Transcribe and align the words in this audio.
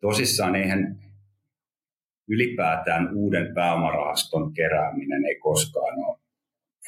tosissaan 0.00 0.56
eihän 0.56 0.98
ylipäätään 2.28 3.16
uuden 3.16 3.54
pääomarahaston 3.54 4.52
kerääminen 4.52 5.24
ei 5.24 5.38
koskaan 5.38 5.98
ole 6.04 6.18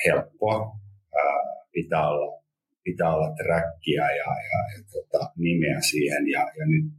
helppoa. 0.07 0.77
Ää, 1.15 1.65
pitää 1.73 2.09
olla, 2.09 2.43
pitää 2.85 3.15
olla 3.15 3.35
trackia 3.35 4.03
ja, 4.03 4.27
ja, 4.51 4.59
ja 4.77 4.83
tota, 4.93 5.33
nimeä 5.37 5.81
siihen. 5.81 6.29
Ja, 6.29 6.41
ja 6.41 6.67
nyt 6.67 6.93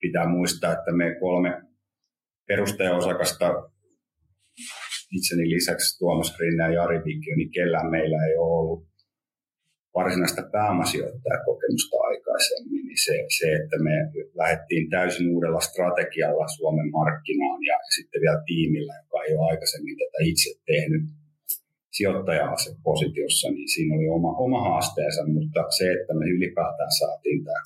pitää 0.00 0.28
muistaa, 0.28 0.72
että 0.72 0.92
me 0.92 1.16
kolme 1.20 1.62
perustajaosakasta 2.48 3.46
itseni 5.16 5.50
lisäksi 5.50 5.98
Tuomas 5.98 6.38
Rinne 6.38 6.64
ja 6.64 6.72
Jari 6.72 6.98
Vikio, 7.04 7.36
niin 7.36 7.50
kellään 7.50 7.90
meillä 7.90 8.26
ei 8.26 8.36
ole 8.36 8.60
ollut 8.60 8.91
varsinaista 9.94 10.42
pääomasijoittajakokemusta 10.52 11.96
aikaisemmin, 12.10 12.84
niin 12.88 13.02
se, 13.06 13.16
se, 13.38 13.46
että 13.60 13.76
me 13.86 13.96
lähdettiin 14.40 14.90
täysin 14.90 15.30
uudella 15.34 15.60
strategialla 15.60 16.48
Suomen 16.56 16.90
markkinaan 16.90 17.60
ja 17.70 17.76
sitten 17.96 18.20
vielä 18.24 18.42
tiimillä, 18.46 18.94
joka 19.02 19.24
ei 19.24 19.36
ole 19.36 19.50
aikaisemmin 19.50 19.96
tätä 19.98 20.18
itse 20.30 20.50
tehnyt 20.66 21.04
sijoittaja 21.90 22.54
positiossa, 22.82 23.50
niin 23.50 23.68
siinä 23.68 23.96
oli 23.96 24.08
oma, 24.08 24.32
oma 24.46 24.60
haasteensa, 24.68 25.26
mutta 25.26 25.60
se, 25.78 25.92
että 25.92 26.14
me 26.14 26.26
ylipäätään 26.36 26.92
saatiin 27.00 27.44
tämä 27.44 27.62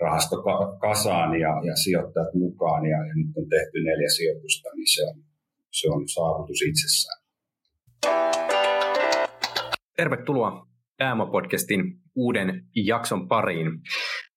rahasto 0.00 0.36
kasaan 0.80 1.40
ja, 1.40 1.52
ja 1.68 1.76
sijoittajat 1.76 2.34
mukaan 2.34 2.86
ja, 2.86 2.98
ja 3.08 3.14
nyt 3.14 3.36
on 3.36 3.48
tehty 3.48 3.76
neljä 3.84 4.08
sijoitusta, 4.16 4.68
niin 4.76 4.94
se 4.94 5.02
on, 5.10 5.16
se 5.70 5.88
on 5.88 6.08
saavutus 6.08 6.62
itsessään. 6.62 7.22
Tervetuloa 9.96 10.71
Pääoma-podcastin 11.02 11.98
uuden 12.14 12.64
jakson 12.74 13.28
pariin. 13.28 13.66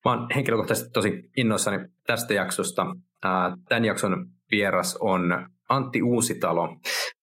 Mä 0.06 0.12
oon 0.12 0.28
henkilökohtaisesti 0.36 0.90
tosi 0.94 1.30
innoissani 1.38 1.78
tästä 2.08 2.34
jaksosta. 2.34 2.86
Tämän 3.70 3.86
jakson 3.86 4.26
vieras 4.52 4.98
on 5.00 5.50
Antti 5.70 6.02
Uusitalo. 6.02 6.78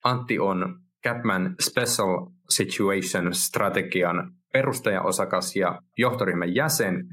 Antti 0.04 0.38
on 0.38 0.80
Capman 1.04 1.54
Special 1.60 2.26
Situation 2.48 3.34
strategian 3.34 4.32
perustajaosakas 4.52 5.56
ja 5.56 5.82
johtoryhmän 5.98 6.54
jäsen. 6.54 7.04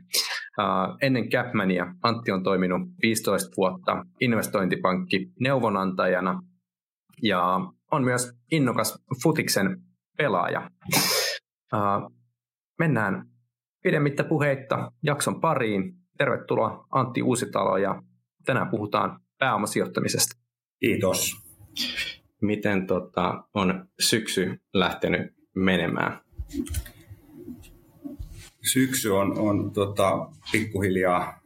Ennen 1.01 1.29
Capmania 1.29 1.85
Antti 2.03 2.31
on 2.31 2.43
toiminut 2.43 2.81
15 3.01 3.49
vuotta 3.57 4.05
investointipankki 4.21 5.31
neuvonantajana 5.39 6.41
ja 7.23 7.59
on 7.91 8.03
myös 8.03 8.31
innokas 8.51 8.99
futiksen 9.23 9.77
pelaaja. 10.17 10.69
Mennään 12.79 13.29
pidemmittä 13.83 14.23
puheitta 14.23 14.91
jakson 15.03 15.41
pariin. 15.41 15.93
Tervetuloa 16.17 16.87
Antti 16.91 17.21
Uusitalo 17.21 17.77
ja 17.77 18.03
tänään 18.45 18.69
puhutaan 18.69 19.19
pääomasijoittamisesta. 19.39 20.39
Kiitos. 20.79 21.35
Miten 22.41 22.87
tota, 22.87 23.43
on 23.53 23.87
syksy 23.99 24.61
lähtenyt 24.73 25.33
menemään? 25.55 26.21
Syksy 28.73 29.09
on, 29.09 29.39
on 29.39 29.71
tota, 29.71 30.29
pikkuhiljaa 30.51 31.41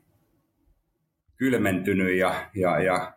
kylmentynyt 1.36 2.18
ja, 2.18 2.50
ja, 2.56 2.80
ja 2.80 3.14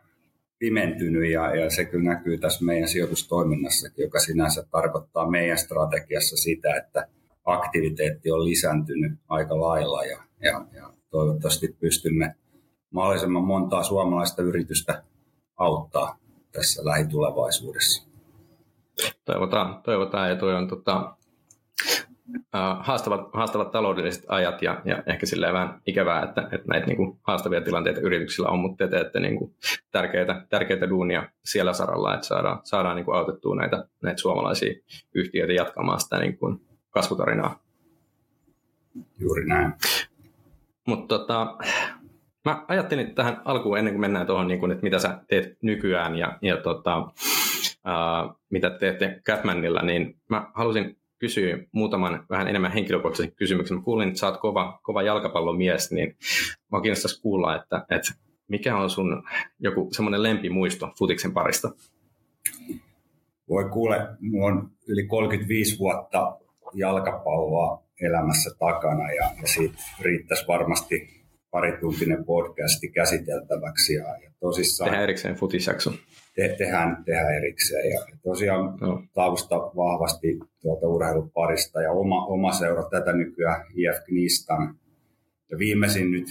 pimentynyt 0.59 1.31
ja, 1.31 1.57
ja 1.57 1.71
se 1.71 1.85
kyllä 1.85 2.15
näkyy 2.15 2.39
tässä 2.39 2.65
meidän 2.65 2.89
sijoitustoiminnassakin, 2.89 4.03
joka 4.03 4.19
sinänsä 4.19 4.67
tarkoittaa 4.71 5.31
meidän 5.31 5.59
strategiassa 5.59 6.37
sitä, 6.37 6.77
että 6.77 7.09
aktiviteetti 7.47 8.31
on 8.31 8.45
lisääntynyt 8.45 9.13
aika 9.29 9.61
lailla 9.61 10.05
ja, 10.05 10.23
ja, 10.41 10.65
ja 10.73 10.91
toivottavasti 11.11 11.77
pystymme 11.81 12.35
mahdollisimman 12.91 13.45
montaa 13.45 13.83
suomalaista 13.83 14.43
yritystä 14.43 15.03
auttaa 15.57 16.19
tässä 16.53 16.85
lähitulevaisuudessa. 16.85 18.09
Toivotaan, 19.25 19.83
toivotaan 19.83 20.29
ja 20.31 20.37
toi 20.37 20.55
on 20.55 20.69
tota, 20.69 21.17
haastavat, 22.81 23.21
haastavat 23.33 23.71
taloudelliset 23.71 24.25
ajat 24.29 24.63
ja, 24.63 24.83
ja 24.85 25.03
ehkä 25.07 25.27
silleen 25.27 25.55
vähän 25.55 25.81
ikävää, 25.87 26.23
että, 26.23 26.41
että 26.53 26.69
näitä 26.69 26.87
niin 26.87 26.97
kuin, 26.97 27.19
haastavia 27.23 27.61
tilanteita 27.61 28.01
yrityksillä 28.01 28.49
on, 28.49 28.59
mutta 28.59 28.77
te 28.77 28.91
teette 28.91 29.21
niin 29.21 29.39
kuin, 29.39 29.55
tärkeitä, 29.91 30.47
tärkeitä 30.49 30.89
duunia 30.89 31.29
siellä 31.45 31.73
saralla, 31.73 32.15
että 32.15 32.27
saadaan, 32.27 32.61
saadaan 32.65 32.97
niin 32.97 33.05
kuin, 33.05 33.17
autettua 33.17 33.57
näitä, 33.57 33.85
näitä 34.03 34.21
suomalaisia 34.21 34.75
yhtiöitä 35.15 35.53
jatkamaan 35.53 36.01
sitä 36.01 36.19
niin 36.19 36.39
kuin, 36.39 36.66
kasvutarinaa. 36.97 37.59
Juuri 39.19 39.47
näin. 39.47 39.73
Mutta 40.87 41.19
tota, 41.19 41.57
mä 42.45 42.65
ajattelin 42.69 43.15
tähän 43.15 43.43
alkuun 43.45 43.79
ennen 43.79 43.95
kuin 43.95 44.01
mennään 44.01 44.27
tuohon, 44.27 44.49
niin 44.49 44.71
että 44.71 44.83
mitä 44.83 44.99
sä 44.99 45.19
teet 45.29 45.59
nykyään 45.63 46.17
ja, 46.17 46.39
ja 46.43 46.57
tota, 46.57 46.99
uh, 46.99 48.41
mitä 48.51 48.71
teette 48.71 49.21
Catmanilla, 49.27 49.83
niin 49.83 50.17
mä 50.29 50.51
halusin 50.55 50.97
kysyä 51.19 51.59
muutaman 51.73 52.27
vähän 52.31 52.49
enemmän 52.49 52.73
henkilökohtaisen 52.73 53.33
kysymyksen. 53.33 53.77
Mä 53.77 53.83
kuulin, 53.83 54.09
että 54.09 54.21
sä 54.21 54.27
oot 54.27 54.41
kova, 54.41 54.81
kova 54.83 55.03
jalkapallomies, 55.03 55.93
niin 55.93 56.17
mä 56.73 56.81
kiinnostaisi 56.81 57.23
kuulla, 57.23 57.57
että, 57.57 57.87
että 57.91 58.15
mikä 58.49 58.77
on 58.77 58.91
sun 58.91 59.23
joku 59.59 59.89
semmoinen 59.93 60.23
lempimuisto 60.23 60.93
futiksen 60.99 61.33
parista? 61.33 61.71
Voi 63.49 63.69
kuule, 63.73 64.09
mulla 64.21 64.47
on 64.47 64.71
yli 64.89 65.07
35 65.07 65.79
vuotta 65.79 66.46
jalkapalloa 66.79 67.83
elämässä 68.01 68.51
takana 68.59 69.13
ja, 69.13 69.31
ja 69.43 69.49
siitä 69.49 69.79
riittäisi 70.01 70.45
varmasti 70.49 71.17
parituntinen 71.51 72.25
podcasti 72.25 72.89
käsiteltäväksi. 72.89 73.95
Ja, 73.95 74.05
ja 74.05 74.31
tosissaan, 74.41 74.89
tehdään 74.91 75.05
erikseen 75.05 75.35
futisjakso. 75.35 75.91
Te, 76.35 76.55
tehdään, 76.59 77.05
tehdään 77.05 77.35
erikseen. 77.35 77.91
Ja 77.91 78.07
tosiaan 78.23 78.79
no. 78.81 79.03
tausta 79.15 79.57
vahvasti 79.57 80.39
tuolta 80.63 80.87
urheiluparista 80.87 81.83
ja 81.83 81.93
oma, 81.93 82.27
oma 82.27 82.53
seura 82.53 82.89
tätä 82.91 83.13
nykyään 83.13 83.67
IF 83.75 84.05
Knistan. 84.05 84.75
Ja 85.51 85.59
viimeisin 85.59 86.11
nyt 86.11 86.27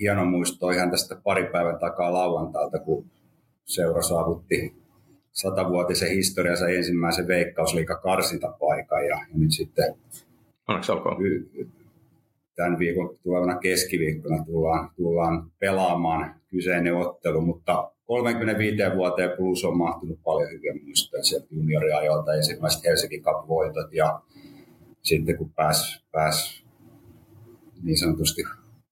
hieno 0.00 0.24
muisto 0.24 0.70
ihan 0.70 0.90
tästä 0.90 1.16
pari 1.24 1.44
päivän 1.52 1.78
takaa 1.78 2.12
lauantailta, 2.12 2.78
kun 2.78 3.10
seura 3.64 4.02
saavutti 4.02 4.79
satavuotisen 5.32 6.10
historiansa 6.10 6.68
ensimmäisen 6.68 7.28
veikkausliiga 7.28 7.96
karsintapaikan 7.96 9.06
ja, 9.06 9.16
ja 9.16 9.38
nyt 9.38 9.50
sitten 9.50 9.94
Onneksi 10.70 10.92
olkoon. 10.92 11.16
Tämän 12.56 12.78
viikon 12.78 13.16
tulevana 13.22 13.58
keskiviikkona 13.58 14.44
tullaan, 14.44 14.90
tullaan 14.96 15.50
pelaamaan 15.58 16.34
kyseinen 16.48 16.96
ottelu, 16.96 17.40
mutta 17.40 17.90
35 18.04 18.76
vuoteen 18.96 19.30
plus 19.36 19.64
on 19.64 19.76
mahtunut 19.76 20.18
paljon 20.24 20.50
hyviä 20.50 20.74
muistoja 20.84 21.22
sieltä 21.22 21.46
junioriajoilta, 21.50 22.34
ensimmäiset 22.34 22.84
Helsinki 22.84 23.20
Cup-voitot 23.20 23.92
ja 23.92 24.20
sitten 25.02 25.38
kun 25.38 25.50
pääs, 25.50 26.04
pääs 26.12 26.64
niin 27.82 27.98
sanotusti 27.98 28.42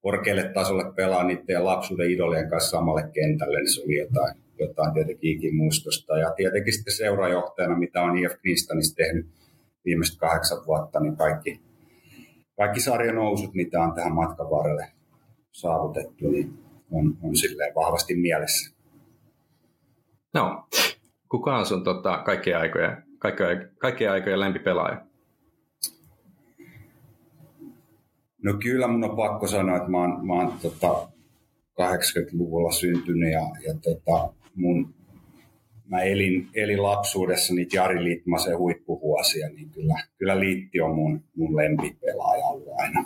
korkealle 0.03 0.50
tasolle 0.55 0.93
pelaa 0.97 1.25
niiden 1.25 1.65
lapsuuden 1.65 2.10
idolien 2.10 2.50
kanssa 2.50 2.70
samalle 2.70 3.10
kentälle, 3.12 3.59
niin 3.59 3.75
se 3.75 3.82
oli 3.82 3.97
jotain, 3.97 4.37
jotain 4.58 4.94
tietenkin 4.94 5.36
ikimuistosta. 5.36 6.19
Ja 6.19 6.30
tietenkin 6.36 6.72
sitten 6.72 6.96
seurajohtajana, 6.96 7.78
mitä 7.78 8.02
on 8.02 8.19
IF 8.19 8.32
Kristanissa 8.42 8.96
tehnyt 8.96 9.26
viimeiset 9.84 10.19
kahdeksan 10.19 10.66
vuotta, 10.66 11.00
niin 11.00 11.16
kaikki, 11.16 11.60
kaikki 12.56 12.80
sarjanousut, 12.80 13.54
mitä 13.54 13.80
on 13.80 13.94
tähän 13.94 14.14
matkan 14.14 14.50
varrelle 14.50 14.86
saavutettu, 15.52 16.30
niin 16.30 16.58
on, 16.91 17.16
on 17.22 17.36
silleen 17.36 17.74
vahvasti 17.74 18.16
mielessä. 18.16 18.76
No, 20.34 20.69
kuka 21.28 21.58
on 21.58 21.66
sun 21.66 21.84
tota, 21.84 22.19
kaikkien 22.19 22.58
aikojen, 22.58 23.02
kaikkien, 23.19 23.70
kaikkien 23.78 24.10
aikojen 24.10 24.40
lempipelaaja? 24.40 25.08
No 28.42 28.54
kyllä 28.62 28.88
mun 28.88 29.04
on 29.04 29.16
pakko 29.16 29.46
sanoa, 29.46 29.76
että 29.76 29.88
mä 29.88 29.98
oon, 29.98 30.26
mä 30.26 30.32
oon 30.32 30.52
tota, 30.62 31.08
80-luvulla 31.80 32.72
syntynyt 32.72 33.32
ja, 33.32 33.43
ja 33.66 33.75
tota, 33.75 34.34
mun, 34.58 34.94
mä 35.88 36.02
elin, 36.02 36.49
elin 36.55 36.82
lapsuudessa 36.82 37.55
niitä 37.55 37.76
Jari 37.76 38.05
Litmasen 38.05 38.58
huippuvuosia, 38.58 39.49
niin 39.49 39.70
kyllä, 39.70 39.94
kyllä 40.19 40.40
Liitti 40.40 40.81
on 40.81 40.94
mun, 40.94 41.25
mun 41.37 41.56
lempipelaaja 41.56 42.44
ollut 42.44 42.69
aina. 42.78 43.05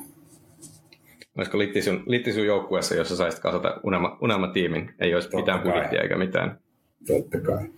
Olisiko 1.36 1.58
Liitti 1.58 1.82
sun, 1.82 2.02
Liitti 2.06 2.32
sun 2.32 2.46
joukkueessa, 2.46 2.94
jossa 2.94 3.16
saisit 3.16 3.40
kasata 3.40 3.80
unelma, 3.82 4.18
unelmatiimin? 4.20 4.94
Ei 4.98 5.14
olisi 5.14 5.28
Totta 5.28 5.36
mitään 5.36 5.60
kai. 5.62 5.72
budjettia 5.72 6.02
eikä 6.02 6.16
mitään. 6.16 6.58
Totta 7.06 7.40
kai. 7.40 7.68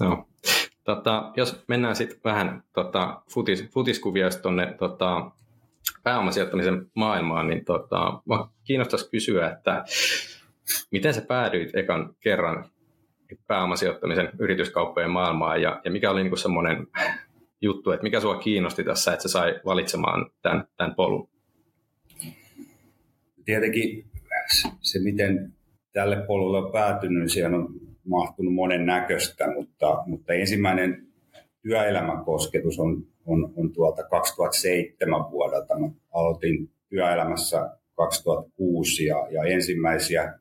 No. 0.00 0.26
Tota, 0.84 1.32
jos 1.36 1.64
mennään 1.68 1.96
sitten 1.96 2.18
vähän 2.24 2.62
tota, 2.72 3.22
futis, 3.30 3.68
futiskuvioista 3.70 4.42
tuonne 4.42 4.74
tota, 4.78 5.30
pääomasijoittamisen 6.02 6.86
maailmaan, 6.94 7.46
niin 7.46 7.64
tota, 7.64 8.22
kiinnostaisi 8.64 9.10
kysyä, 9.10 9.50
että 9.50 9.84
miten 10.90 11.14
sä 11.14 11.20
päädyit 11.20 11.74
ekan 11.74 12.14
kerran 12.20 12.70
pääomasijoittamisen 13.46 14.28
yrityskauppojen 14.38 15.10
maailmaan 15.10 15.62
ja, 15.62 15.80
ja 15.84 15.90
mikä 15.90 16.10
oli 16.10 16.22
niin 16.22 16.38
semmoinen 16.38 16.86
juttu, 17.60 17.90
että 17.90 18.02
mikä 18.02 18.20
sua 18.20 18.38
kiinnosti 18.38 18.84
tässä, 18.84 19.12
että 19.12 19.22
sä 19.22 19.28
sai 19.28 19.60
valitsemaan 19.64 20.30
tämän, 20.42 20.64
tämän 20.76 20.94
polun? 20.94 21.28
Tietenkin 23.44 24.04
se, 24.80 24.98
miten 24.98 25.52
tälle 25.92 26.16
polulle 26.26 26.58
on 26.58 26.72
päätynyt, 26.72 27.32
siihen 27.32 27.54
on 27.54 27.68
mahtunut 28.04 28.54
monen 28.54 28.86
näköistä, 28.86 29.54
mutta, 29.54 30.02
mutta 30.06 30.32
ensimmäinen 30.32 31.06
työelämän 31.62 32.24
kosketus 32.24 32.78
on, 32.78 33.06
on, 33.26 33.52
on 33.56 33.72
tuolta 33.72 34.02
2007 34.02 35.30
vuodelta. 35.30 35.78
Mä 35.78 35.88
aloitin 36.12 36.70
työelämässä 36.88 37.70
2006 37.94 39.04
ja, 39.04 39.26
ja 39.30 39.44
ensimmäisiä 39.44 40.39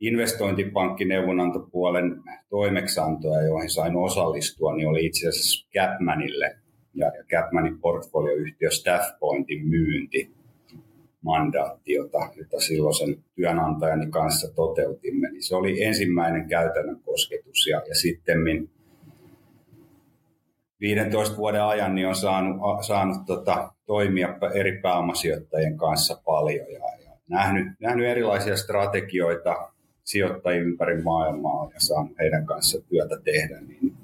investointipankkineuvonantopuolen 0.00 2.22
toimeksantoja, 2.50 3.42
joihin 3.42 3.70
sain 3.70 3.96
osallistua, 3.96 4.76
niin 4.76 4.88
oli 4.88 5.06
itse 5.06 5.28
asiassa 5.28 5.68
Capmanille 5.74 6.56
ja, 6.94 7.12
Capmanin 7.30 7.80
portfolioyhtiö 7.80 8.70
Staffpointin 8.70 9.66
myynti 9.66 10.30
mandaatti, 11.20 11.92
jota, 11.92 12.18
jota 12.36 12.60
silloisen 12.60 13.24
työnantajani 13.34 14.10
kanssa 14.10 14.54
toteutimme, 14.54 15.30
niin 15.30 15.42
se 15.42 15.56
oli 15.56 15.84
ensimmäinen 15.84 16.48
käytännön 16.48 17.00
kosketus. 17.00 17.66
Ja, 17.66 17.82
ja 17.88 17.94
sitten 17.94 18.38
15 20.80 21.36
vuoden 21.36 21.64
ajan 21.64 21.94
niin 21.94 22.08
on 22.08 22.16
saanut, 22.16 22.56
saanut 22.86 23.26
tota, 23.26 23.72
toimia 23.86 24.38
eri 24.54 24.80
pääomasijoittajien 24.82 25.76
kanssa 25.76 26.20
paljon 26.24 26.72
ja, 26.72 26.80
ja 27.04 27.10
nähnyt, 27.28 27.66
nähnyt 27.80 28.06
erilaisia 28.06 28.56
strategioita 28.56 29.72
sijoittajia 30.08 30.62
ympäri 30.62 31.02
maailmaa 31.02 31.70
ja 31.74 31.80
saanut 31.80 32.18
heidän 32.18 32.46
kanssa 32.46 32.80
työtä 32.80 33.20
tehdä, 33.24 33.60
niin 33.60 33.96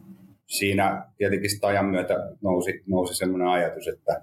siinä 0.47 1.05
tietenkin 1.17 1.51
sitä 1.51 1.67
ajan 1.67 1.87
myötä 1.87 2.15
nousi, 2.43 2.83
nousi 2.87 3.15
sellainen 3.15 3.49
ajatus, 3.49 3.89
että, 3.89 4.23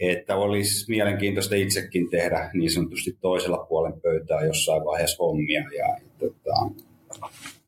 että 0.00 0.36
olisi 0.36 0.90
mielenkiintoista 0.90 1.54
itsekin 1.54 2.10
tehdä 2.10 2.50
niin 2.54 2.70
sanotusti 2.70 3.16
toisella 3.20 3.66
puolen 3.68 4.00
pöytää 4.00 4.44
jossain 4.44 4.84
vaiheessa 4.84 5.24
hommia 5.24 5.60
ja, 5.60 5.88
ja 5.88 6.10
tota, 6.18 6.84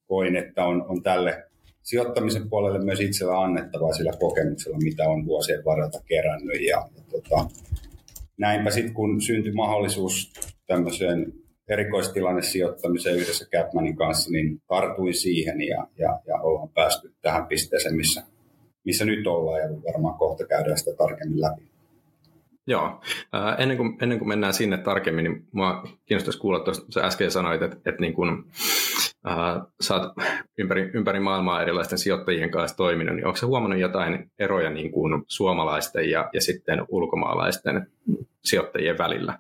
koin, 0.07 0.37
että 0.37 0.65
on, 0.65 0.85
on 0.89 1.03
tälle 1.03 1.45
sijoittamisen 1.83 2.49
puolelle 2.49 2.85
myös 2.85 3.01
itsellä 3.01 3.41
annettavaa 3.41 3.93
sillä 3.93 4.13
kokemuksella, 4.21 4.79
mitä 4.79 5.09
on 5.09 5.27
vuosien 5.27 5.65
varrelta 5.65 6.03
kerännyt. 6.07 6.63
Ja, 6.63 6.89
ja 6.97 7.03
tota, 7.11 7.47
näinpä 8.39 8.71
sitten, 8.71 8.95
kun 8.95 9.21
syntyi 9.21 9.53
mahdollisuus 9.53 10.33
tämmöiseen 10.67 11.46
erikoistilanne 11.69 12.43
sijoittamiseen 12.43 13.17
yhdessä 13.17 13.47
Capmanin 13.55 13.97
kanssa, 13.97 14.31
niin 14.31 14.63
tartuin 14.69 15.15
siihen 15.15 15.61
ja, 15.61 15.87
ja, 15.99 16.21
ja 16.27 16.35
ollaan 16.41 16.69
päästy 16.69 17.15
tähän 17.23 17.47
pisteeseen, 17.47 17.97
missä, 17.97 18.23
missä 18.85 19.05
nyt 19.05 19.27
ollaan 19.27 19.61
ja 19.61 19.69
varmaan 19.93 20.19
kohta 20.19 20.47
käydään 20.47 20.79
sitä 20.79 20.97
tarkemmin 20.97 21.41
läpi. 21.41 21.63
Joo. 22.67 23.01
Äh, 23.35 23.55
ennen, 23.59 23.77
kuin, 23.77 23.99
ennen 24.03 24.19
kuin 24.19 24.29
mennään 24.29 24.55
sinne 24.55 24.79
tarkemmin, 24.79 25.25
niin 25.25 25.47
minua 25.53 25.85
kiinnostaisi 26.07 26.39
kuulla, 26.39 26.61
tuosta 26.61 26.87
sä 26.93 27.01
äsken 27.01 27.31
sanoit, 27.31 27.63
että, 27.63 27.77
että 27.77 28.01
niin 28.01 28.15
kuin, 28.15 28.45
äh, 29.29 29.63
sä 29.81 29.95
oot 29.95 30.13
ympäri, 30.59 30.91
ympäri 30.95 31.21
maailmaa 31.21 31.63
erilaisten 31.63 31.99
sijoittajien 31.99 32.51
kanssa 32.51 32.77
toiminut, 32.77 33.17
niin 33.17 33.27
onko 33.27 33.37
sä 33.37 33.47
huomannut 33.47 33.81
jotain 33.81 34.31
eroja 34.39 34.71
niin 34.71 34.93
kuin 34.93 35.25
suomalaisten 35.27 36.11
ja, 36.11 36.31
ja 36.33 36.41
sitten 36.41 36.85
ulkomaalaisten 36.89 37.87
sijoittajien 38.45 38.99
välillä? 38.99 39.39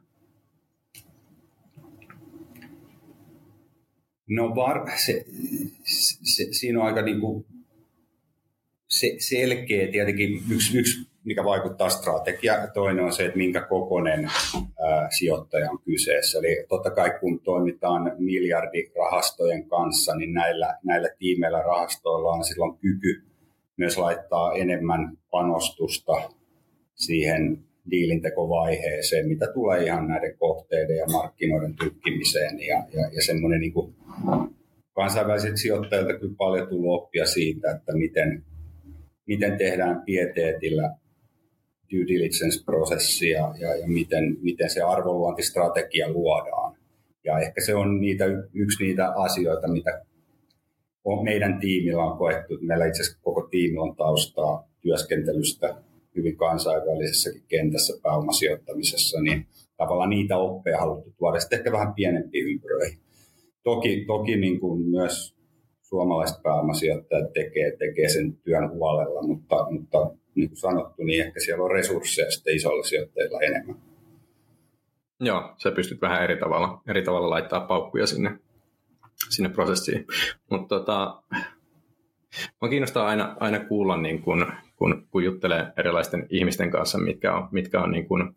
No 4.28 4.54
var, 4.54 4.90
se, 4.96 5.24
se, 6.22 6.46
siinä 6.50 6.80
on 6.80 6.86
aika 6.86 7.02
niin 7.02 7.20
kuin 7.20 7.46
se, 8.88 9.16
selkeä 9.18 9.88
tietenkin 9.88 10.42
yksi, 10.50 10.78
yksi, 10.78 11.08
mikä 11.24 11.44
vaikuttaa 11.44 11.88
strategia, 11.88 12.68
toinen 12.74 13.04
on 13.04 13.12
se, 13.12 13.24
että 13.24 13.38
minkä 13.38 13.60
kokoinen 13.60 14.24
ää, 14.24 15.08
sijoittaja 15.18 15.70
on 15.70 15.78
kyseessä. 15.84 16.38
Eli 16.38 16.66
totta 16.68 16.90
kai 16.90 17.10
kun 17.20 17.40
toimitaan 17.40 18.12
miljardirahastojen 18.18 19.68
kanssa, 19.68 20.14
niin 20.14 20.32
näillä, 20.32 20.78
näillä 20.84 21.08
tiimeillä 21.18 21.62
rahastoilla 21.62 22.32
on 22.32 22.44
silloin 22.44 22.78
kyky 22.78 23.24
myös 23.76 23.98
laittaa 23.98 24.52
enemmän 24.52 25.18
panostusta 25.30 26.12
siihen 26.94 27.58
diilintekovaiheeseen, 27.90 29.28
mitä 29.28 29.46
tulee 29.54 29.84
ihan 29.84 30.08
näiden 30.08 30.38
kohteiden 30.38 30.96
ja 30.96 31.06
markkinoiden 31.06 31.74
tutkimiseen. 31.76 32.60
Ja, 32.60 32.84
ja, 32.92 33.10
ja 33.12 33.22
semmoinen 33.22 33.60
niin 33.60 33.72
kuin 33.72 33.94
kansainväliset 34.92 35.56
sijoittajilta 35.56 36.18
kyllä 36.18 36.34
paljon 36.38 36.68
tullut 36.68 37.02
oppia 37.02 37.26
siitä, 37.26 37.70
että 37.70 37.92
miten, 37.92 38.44
miten 39.26 39.58
tehdään 39.58 40.02
pieteetillä 40.06 40.94
due 41.92 42.06
diligence-prosessia 42.06 43.54
ja, 43.58 43.76
ja 43.76 43.86
miten, 43.86 44.36
miten 44.42 44.70
se 44.70 44.82
arvonluontistrategia 44.82 46.10
luodaan. 46.10 46.76
Ja 47.24 47.38
ehkä 47.38 47.60
se 47.60 47.74
on 47.74 48.00
niitä, 48.00 48.24
yksi 48.54 48.84
niitä 48.84 49.12
asioita, 49.12 49.68
mitä 49.68 50.02
on, 51.04 51.24
meidän 51.24 51.58
tiimillä 51.60 52.04
on 52.04 52.18
koettu. 52.18 52.58
Meillä 52.60 52.86
itse 52.86 53.02
asiassa 53.02 53.20
koko 53.22 53.48
tiimi 53.50 53.78
on 53.78 53.96
taustaa 53.96 54.68
työskentelystä 54.82 55.74
hyvin 56.16 56.36
kansainvälisessäkin 56.36 57.42
kentässä 57.48 57.98
pääomasijoittamisessa, 58.02 59.20
niin 59.20 59.46
tavallaan 59.76 60.10
niitä 60.10 60.36
oppeja 60.36 60.78
haluttu 60.78 61.14
tuoda 61.18 61.40
sitten 61.40 61.58
ehkä 61.58 61.72
vähän 61.72 61.94
pienempiin 61.94 62.46
ympyröihin. 62.46 62.98
Toki, 63.62 64.04
toki 64.06 64.36
niin 64.36 64.60
kuin 64.60 64.82
myös 64.82 65.36
suomalaiset 65.82 66.42
pääomasijoittajat 66.42 67.32
tekee, 67.32 67.76
tekee 67.76 68.08
sen 68.08 68.36
työn 68.36 68.70
huolella, 68.70 69.22
mutta, 69.22 69.66
mutta 69.70 70.10
niin 70.34 70.48
kuin 70.48 70.56
sanottu, 70.58 71.02
niin 71.02 71.24
ehkä 71.24 71.40
siellä 71.40 71.64
on 71.64 71.70
resursseja 71.70 72.30
sitten 72.30 72.56
isoilla 72.56 72.82
sijoittajilla 72.82 73.40
enemmän. 73.40 73.76
Joo, 75.20 75.54
sä 75.62 75.70
pystyt 75.70 76.00
vähän 76.00 76.24
eri 76.24 76.36
tavalla, 76.36 76.82
eri 76.88 77.02
tavalla 77.02 77.30
laittaa 77.30 77.60
paukkuja 77.60 78.06
sinne, 78.06 78.38
sinne 79.30 79.48
prosessiin. 79.48 80.06
Mutta 80.50 80.78
tota, 80.78 81.22
Mä 82.62 82.68
kiinnostaa 82.68 83.06
aina, 83.06 83.36
aina 83.40 83.60
kuulla, 83.60 83.96
niin 83.96 84.22
kun, 84.22 84.52
kun, 84.76 85.06
kun 85.10 85.24
juttelee 85.24 85.72
erilaisten 85.76 86.26
ihmisten 86.30 86.70
kanssa, 86.70 86.98
mitkä 86.98 87.34
on, 87.34 87.48
mitkä 87.50 87.80
on 87.80 87.90
niin 87.90 88.08
kun, 88.08 88.34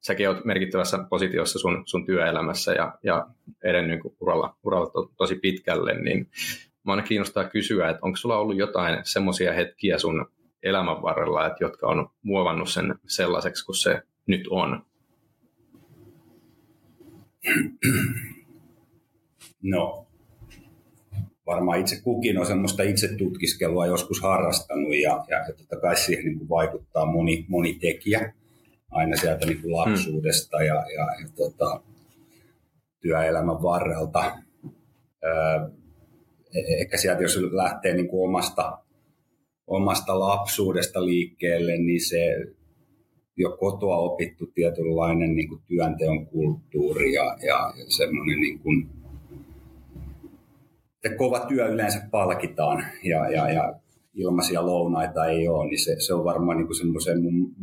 säkin 0.00 0.28
olet 0.28 0.44
merkittävässä 0.44 0.98
positiossa 1.10 1.58
sun, 1.58 1.82
sun 1.86 2.06
työelämässä 2.06 2.72
ja, 2.72 2.98
ja 3.02 3.26
edennyt 3.64 4.00
uralla, 4.20 4.56
uralla 4.64 4.90
to, 4.90 5.10
tosi 5.16 5.36
pitkälle, 5.36 5.94
niin 6.00 6.30
mä 6.84 6.92
aina 6.92 7.02
kiinnostaa 7.02 7.44
kysyä, 7.44 7.90
että 7.90 8.00
onko 8.02 8.16
sulla 8.16 8.38
ollut 8.38 8.56
jotain 8.56 8.98
semmoisia 9.02 9.52
hetkiä 9.52 9.98
sun 9.98 10.26
elämän 10.62 11.02
varrella, 11.02 11.46
että 11.46 11.64
jotka 11.64 11.86
on 11.86 12.08
muovannut 12.22 12.70
sen 12.70 12.94
sellaiseksi 13.06 13.64
kuin 13.66 13.76
se 13.76 14.02
nyt 14.26 14.48
on? 14.50 14.86
No, 19.62 20.05
varmaan 21.46 21.80
itse 21.80 22.00
kukin 22.02 22.38
on 22.38 22.46
semmoista 22.46 22.82
tutkiskelua 23.18 23.86
joskus 23.86 24.22
harrastanut 24.22 24.94
ja, 25.02 25.24
ja, 25.28 25.54
totta 25.56 25.80
kai 25.80 25.96
siihen 25.96 26.24
niin 26.24 26.38
kuin 26.38 26.48
vaikuttaa 26.48 27.06
moni, 27.06 27.44
moni 27.48 27.74
tekijä 27.74 28.32
aina 28.90 29.16
sieltä 29.16 29.46
niin 29.46 29.62
kuin 29.62 29.72
lapsuudesta 29.72 30.62
ja, 30.62 30.74
ja, 30.74 31.06
ja 31.20 31.28
tota, 31.36 31.80
työelämän 33.00 33.62
varrelta. 33.62 34.38
Öö, 35.24 35.68
ehkä 36.54 36.96
sieltä 36.96 37.22
jos 37.22 37.38
lähtee 37.50 37.94
niin 37.94 38.08
kuin 38.08 38.28
omasta, 38.28 38.78
omasta 39.66 40.20
lapsuudesta 40.20 41.06
liikkeelle, 41.06 41.76
niin 41.78 42.08
se 42.08 42.36
jo 43.36 43.56
kotoa 43.56 43.96
opittu 43.96 44.46
tietynlainen 44.46 45.34
niin 45.36 45.48
kuin 45.48 45.62
työnteon 45.66 46.26
kulttuuri 46.26 47.12
ja, 47.12 47.24
ja, 47.24 47.72
ja 47.76 47.84
semmoinen 47.88 48.40
niin 48.40 48.58
kuin, 48.58 48.88
että 51.04 51.18
kova 51.18 51.40
työ 51.40 51.68
yleensä 51.68 52.08
palkitaan 52.10 52.84
ja, 53.02 53.30
ja, 53.30 53.50
ja 53.50 53.74
ilmaisia 54.14 54.66
lounaita 54.66 55.26
ei 55.26 55.48
ole, 55.48 55.66
niin 55.66 55.84
se, 55.84 55.96
se 55.98 56.14
on 56.14 56.24
varmaan 56.24 56.58
niin 56.58 56.74
semmoiseen 56.74 57.22
mun 57.22 57.54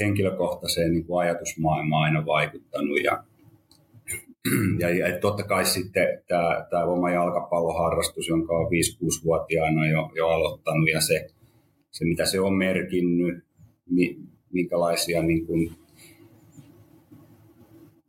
henkilökohtaiseen 0.00 0.92
niin 0.92 1.06
ajatusmaailmaan 1.18 2.04
aina 2.04 2.26
vaikuttanut. 2.26 2.98
Ja, 3.04 3.24
ja, 4.80 4.90
ja 4.90 5.20
totta 5.20 5.42
kai 5.42 5.64
sitten 5.64 6.22
tämä, 6.28 6.66
tämä 6.70 6.84
oma 6.84 7.10
jalkapalloharrastus, 7.10 8.28
jonka 8.28 8.54
on 8.58 8.66
5-6-vuotiaana 8.66 9.88
jo, 9.88 10.10
jo 10.16 10.28
aloittanut 10.28 10.88
ja 10.90 11.00
se, 11.00 11.26
se, 11.90 12.04
mitä 12.04 12.26
se 12.26 12.40
on 12.40 12.54
merkinnyt, 12.54 13.44
minkälaisia 14.52 15.22
niin 15.22 15.46
kuin, 15.46 15.72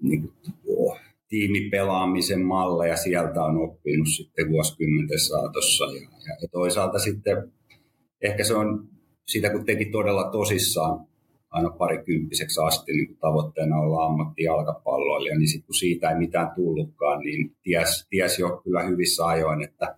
niin 0.01 0.21
kuin, 0.21 0.33
oh, 0.67 0.98
tiimipelaamisen 1.29 2.41
malleja 2.41 2.97
sieltä 2.97 3.43
on 3.43 3.57
oppinut 3.57 4.07
sitten 4.07 4.49
vuosikymmenten 4.49 5.19
saatossa. 5.19 5.85
Ja, 5.85 6.35
ja, 6.41 6.47
toisaalta 6.51 6.99
sitten 6.99 7.51
ehkä 8.21 8.43
se 8.43 8.55
on 8.55 8.87
sitä, 9.25 9.49
kun 9.49 9.65
teki 9.65 9.85
todella 9.85 10.31
tosissaan 10.31 11.07
aina 11.49 11.69
parikymppiseksi 11.69 12.61
asti 12.61 12.91
niin 12.91 13.17
tavoitteena 13.17 13.77
olla 13.77 14.05
ammattijalkapalloilija, 14.05 15.37
niin 15.37 15.47
sitten 15.47 15.65
kun 15.65 15.75
siitä 15.75 16.09
ei 16.09 16.17
mitään 16.17 16.51
tullutkaan, 16.55 17.19
niin 17.19 17.55
ties, 17.63 18.07
ties 18.09 18.39
jo 18.39 18.61
kyllä 18.63 18.83
hyvissä 18.83 19.25
ajoin, 19.25 19.63
että, 19.63 19.95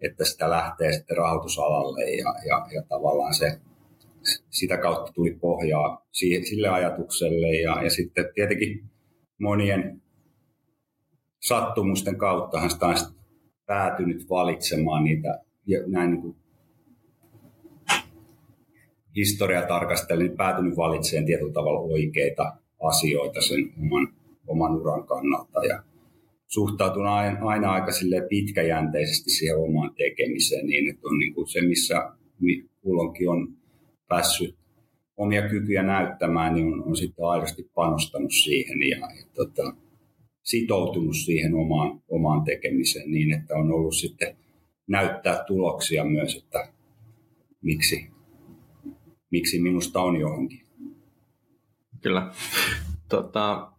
että 0.00 0.24
sitä 0.24 0.50
lähtee 0.50 0.92
sitten 0.92 1.16
rahoitusalalle 1.16 2.10
ja, 2.10 2.34
ja, 2.46 2.66
ja 2.74 2.82
tavallaan 2.88 3.34
se 3.34 3.60
sitä 4.50 4.76
kautta 4.76 5.12
tuli 5.12 5.30
pohjaa 5.40 6.06
sille 6.12 6.68
ajatukselle 6.68 7.48
ja, 7.48 7.82
ja 7.82 7.90
sitten 7.90 8.24
tietenkin 8.34 8.84
monien 9.38 10.02
sattumusten 11.40 12.16
kauttahan 12.16 12.70
sitä 12.70 12.86
on 12.86 12.96
päätynyt 13.66 14.30
valitsemaan 14.30 15.04
niitä 15.04 15.40
näin 15.86 16.10
niin 16.10 16.22
kuin 16.22 16.36
historia 19.16 19.62
tarkastellen, 19.62 20.26
niin 20.26 20.36
päätynyt 20.36 20.76
valitsemaan 20.76 21.26
tietyllä 21.26 21.52
tavalla 21.52 21.80
oikeita 21.80 22.56
asioita 22.80 23.40
sen 23.40 23.72
oman, 23.82 24.08
oman 24.46 24.72
uran 24.72 25.06
kannalta. 25.06 25.64
Ja 25.64 25.82
suhtautun 26.46 27.06
aina, 27.06 27.46
aina 27.48 27.72
aika 27.72 27.90
pitkäjänteisesti 28.28 29.30
siihen 29.30 29.58
omaan 29.58 29.94
tekemiseen 29.94 30.66
niin, 30.66 30.90
että 30.90 31.08
on 31.08 31.18
niin 31.18 31.34
kuin 31.34 31.48
se, 31.48 31.60
missä 31.60 32.12
kulloinkin 32.82 33.28
on 33.28 33.48
päässyt 34.08 34.56
omia 35.16 35.48
kykyjä 35.48 35.82
näyttämään, 35.82 36.54
niin 36.54 36.66
on, 36.66 36.84
on 36.84 36.96
sitten 36.96 37.24
aidosti 37.24 37.70
panostanut 37.74 38.32
siihen 38.32 38.78
ja, 38.88 38.96
ja 38.96 39.24
tota, 39.34 39.74
sitoutunut 40.42 41.16
siihen 41.16 41.54
omaan, 41.54 42.00
omaan 42.08 42.44
tekemiseen 42.44 43.10
niin, 43.10 43.32
että 43.32 43.54
on 43.54 43.72
ollut 43.72 43.94
sitten 43.94 44.36
näyttää 44.86 45.44
tuloksia 45.46 46.04
myös, 46.04 46.36
että 46.36 46.72
miksi, 47.62 48.10
miksi 49.30 49.60
minusta 49.62 50.00
on 50.00 50.20
johonkin. 50.20 50.60
Kyllä. 52.00 52.32
Tota, 53.08 53.72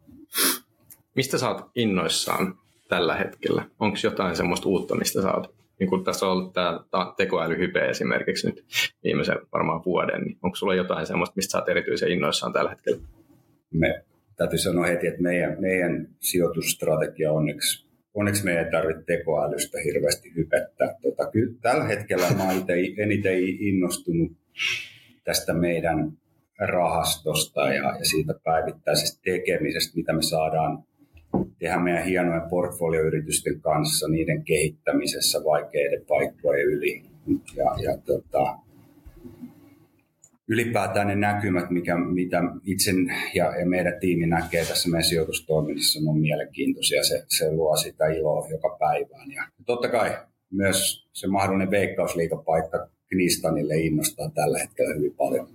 mistä 1.15 1.37
sä 1.37 1.49
oot 1.49 1.71
innoissaan 1.75 2.59
tällä 2.89 3.15
hetkellä? 3.15 3.69
Onko 3.79 3.97
jotain 4.03 4.35
semmoista 4.35 4.69
uutta, 4.69 4.95
mistä 4.95 5.21
sä 5.21 5.33
oot 5.33 5.61
niin 5.79 5.89
kuin 5.89 6.03
tässä 6.03 6.25
on 6.25 6.31
ollut 6.31 6.53
tämä 6.53 7.13
tekoälyhype 7.17 7.79
esimerkiksi 7.79 8.47
nyt 8.47 8.65
viimeisen 9.03 9.37
varmaan 9.53 9.81
vuoden, 9.85 10.21
niin 10.21 10.37
onko 10.43 10.55
sulla 10.55 10.75
jotain 10.75 11.07
sellaista, 11.07 11.35
mistä 11.35 11.51
sä 11.51 11.57
oot 11.57 11.69
erityisen 11.69 12.11
innoissaan 12.11 12.53
tällä 12.53 12.69
hetkellä? 12.69 13.01
Me 13.73 14.05
täytyy 14.41 14.59
sanoa 14.59 14.85
heti, 14.85 15.07
että 15.07 15.21
meidän, 15.21 15.57
meidän 15.59 16.07
sijoitusstrategia 16.19 17.31
onneksi, 17.31 17.85
onneksi 18.13 18.45
me 18.45 18.59
ei 18.59 18.71
tarvitse 18.71 19.03
tekoälystä 19.03 19.77
hirveästi 19.85 20.35
hypettää. 20.35 20.95
Tota, 21.01 21.31
kyllä 21.31 21.53
tällä 21.61 21.83
hetkellä 21.83 22.31
mä 22.37 22.43
oon 22.43 22.65
eniten 22.97 23.39
innostunut 23.39 24.31
tästä 25.23 25.53
meidän 25.53 26.11
rahastosta 26.59 27.73
ja, 27.73 27.97
ja 27.99 28.05
siitä 28.05 28.33
päivittäisestä 28.43 29.21
tekemisestä, 29.23 29.97
mitä 29.97 30.13
me 30.13 30.21
saadaan 30.21 30.83
tehdä 31.59 31.79
meidän 31.79 32.05
hienojen 32.05 32.49
portfolioyritysten 32.49 33.61
kanssa 33.61 34.07
niiden 34.07 34.43
kehittämisessä 34.43 35.39
vaikeiden 35.43 36.05
paikkojen 36.07 36.65
yli. 36.65 37.03
Ja, 37.55 37.75
ja 37.83 37.97
tota, 37.97 38.57
ylipäätään 40.51 41.07
ne 41.07 41.15
näkymät, 41.15 41.69
mikä, 41.69 41.97
mitä 41.97 42.41
itse 42.65 42.91
ja, 43.33 43.59
ja 43.59 43.65
meidän 43.65 43.99
tiimi 43.99 44.27
näkee 44.27 44.65
tässä 44.65 44.89
meidän 44.89 45.03
sijoitustoiminnassa, 45.03 45.99
on 46.09 46.19
mielenkiintoisia. 46.19 47.03
Se, 47.03 47.25
se 47.27 47.51
luo 47.51 47.75
sitä 47.75 48.07
iloa 48.07 48.47
joka 48.49 48.77
päivään. 48.79 49.31
Ja 49.31 49.43
totta 49.65 49.89
kai 49.89 50.17
myös 50.51 51.07
se 51.13 51.27
mahdollinen 51.27 51.71
veikkausliikapaikka 51.71 52.87
Knistanille 53.07 53.77
innostaa 53.77 54.29
tällä 54.29 54.59
hetkellä 54.59 54.95
hyvin 54.95 55.15
paljon. 55.15 55.47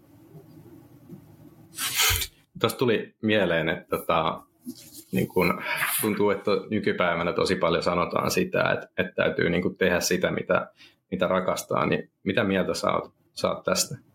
Tuosta 2.60 2.78
tuli 2.78 3.14
mieleen, 3.22 3.68
että 3.68 3.96
tota, 3.96 4.40
niin 5.12 5.28
kun, 5.28 5.62
tuntuu, 6.00 6.30
että 6.30 6.50
nykypäivänä 6.70 7.32
tosi 7.32 7.56
paljon 7.56 7.82
sanotaan 7.82 8.30
sitä, 8.30 8.72
että, 8.72 8.88
että 8.98 9.12
täytyy 9.14 9.50
niin 9.50 9.76
tehdä 9.78 10.00
sitä, 10.00 10.30
mitä, 10.30 10.70
mitä 11.10 11.26
rakastaa. 11.26 11.86
Niin 11.86 12.10
mitä 12.24 12.44
mieltä 12.44 12.72
sä 12.74 13.48
oot 13.48 13.64
tästä? 13.64 14.05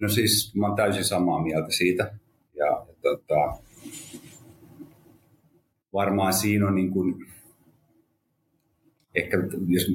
No 0.00 0.08
siis 0.08 0.54
mä 0.54 0.66
oon 0.66 0.76
täysin 0.76 1.04
samaa 1.04 1.42
mieltä 1.42 1.70
siitä. 1.70 2.14
Ja, 2.54 2.86
tota, 3.02 3.58
varmaan 5.92 6.32
siinä 6.32 6.66
on 6.68 6.74
niin 6.74 6.90
kuin, 6.90 7.26
ehkä 9.14 9.36
jos 9.68 9.86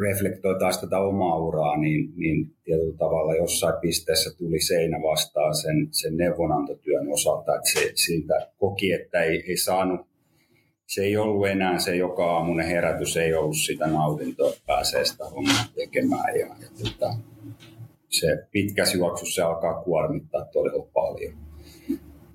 reflektoi 0.00 0.58
taas 0.58 0.80
tätä 0.80 0.98
omaa 0.98 1.38
uraa, 1.38 1.76
niin, 1.76 2.12
niin 2.16 2.54
tietyllä 2.64 2.96
tavalla 2.96 3.34
jossain 3.34 3.74
pisteessä 3.80 4.30
tuli 4.38 4.60
seinä 4.60 5.02
vastaan 5.02 5.54
sen, 5.54 5.88
sen 5.90 6.16
neuvonantotyön 6.16 7.08
osalta, 7.08 7.56
että 7.56 7.70
se, 7.72 7.92
siitä 7.94 8.50
koki, 8.58 8.92
että 8.92 9.22
ei, 9.22 9.44
ei 9.48 9.56
saanut, 9.56 10.00
se 10.86 11.02
ei 11.02 11.16
ollut 11.16 11.48
enää 11.48 11.78
se 11.78 11.96
joka 11.96 12.32
aamunen 12.36 12.66
herätys, 12.66 13.16
ei 13.16 13.34
ollut 13.34 13.56
sitä 13.56 13.86
nautintoa, 13.86 14.48
että 14.48 14.62
pääsee 14.66 15.04
sitä 15.04 15.24
hommaa 15.24 15.64
tekemään. 15.74 16.38
Ja, 16.38 16.46
ja 16.46 16.68
tota, 16.84 17.14
se 18.12 18.46
pitkässä 18.50 18.98
juoksussa 18.98 19.34
se 19.34 19.42
alkaa 19.42 19.82
kuormittaa 19.82 20.44
todella 20.44 20.86
paljon. 20.94 21.34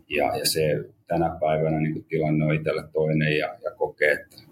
Ja, 0.09 0.37
ja 0.37 0.45
se 0.45 0.61
tänä 1.07 1.37
päivänä 1.39 1.79
niin 1.79 2.05
tilanne 2.05 2.45
on 2.45 2.55
itselle 2.55 2.83
toinen 2.93 3.37
ja, 3.37 3.57
ja 3.63 3.71
kokee, 3.77 4.11
että 4.11 4.47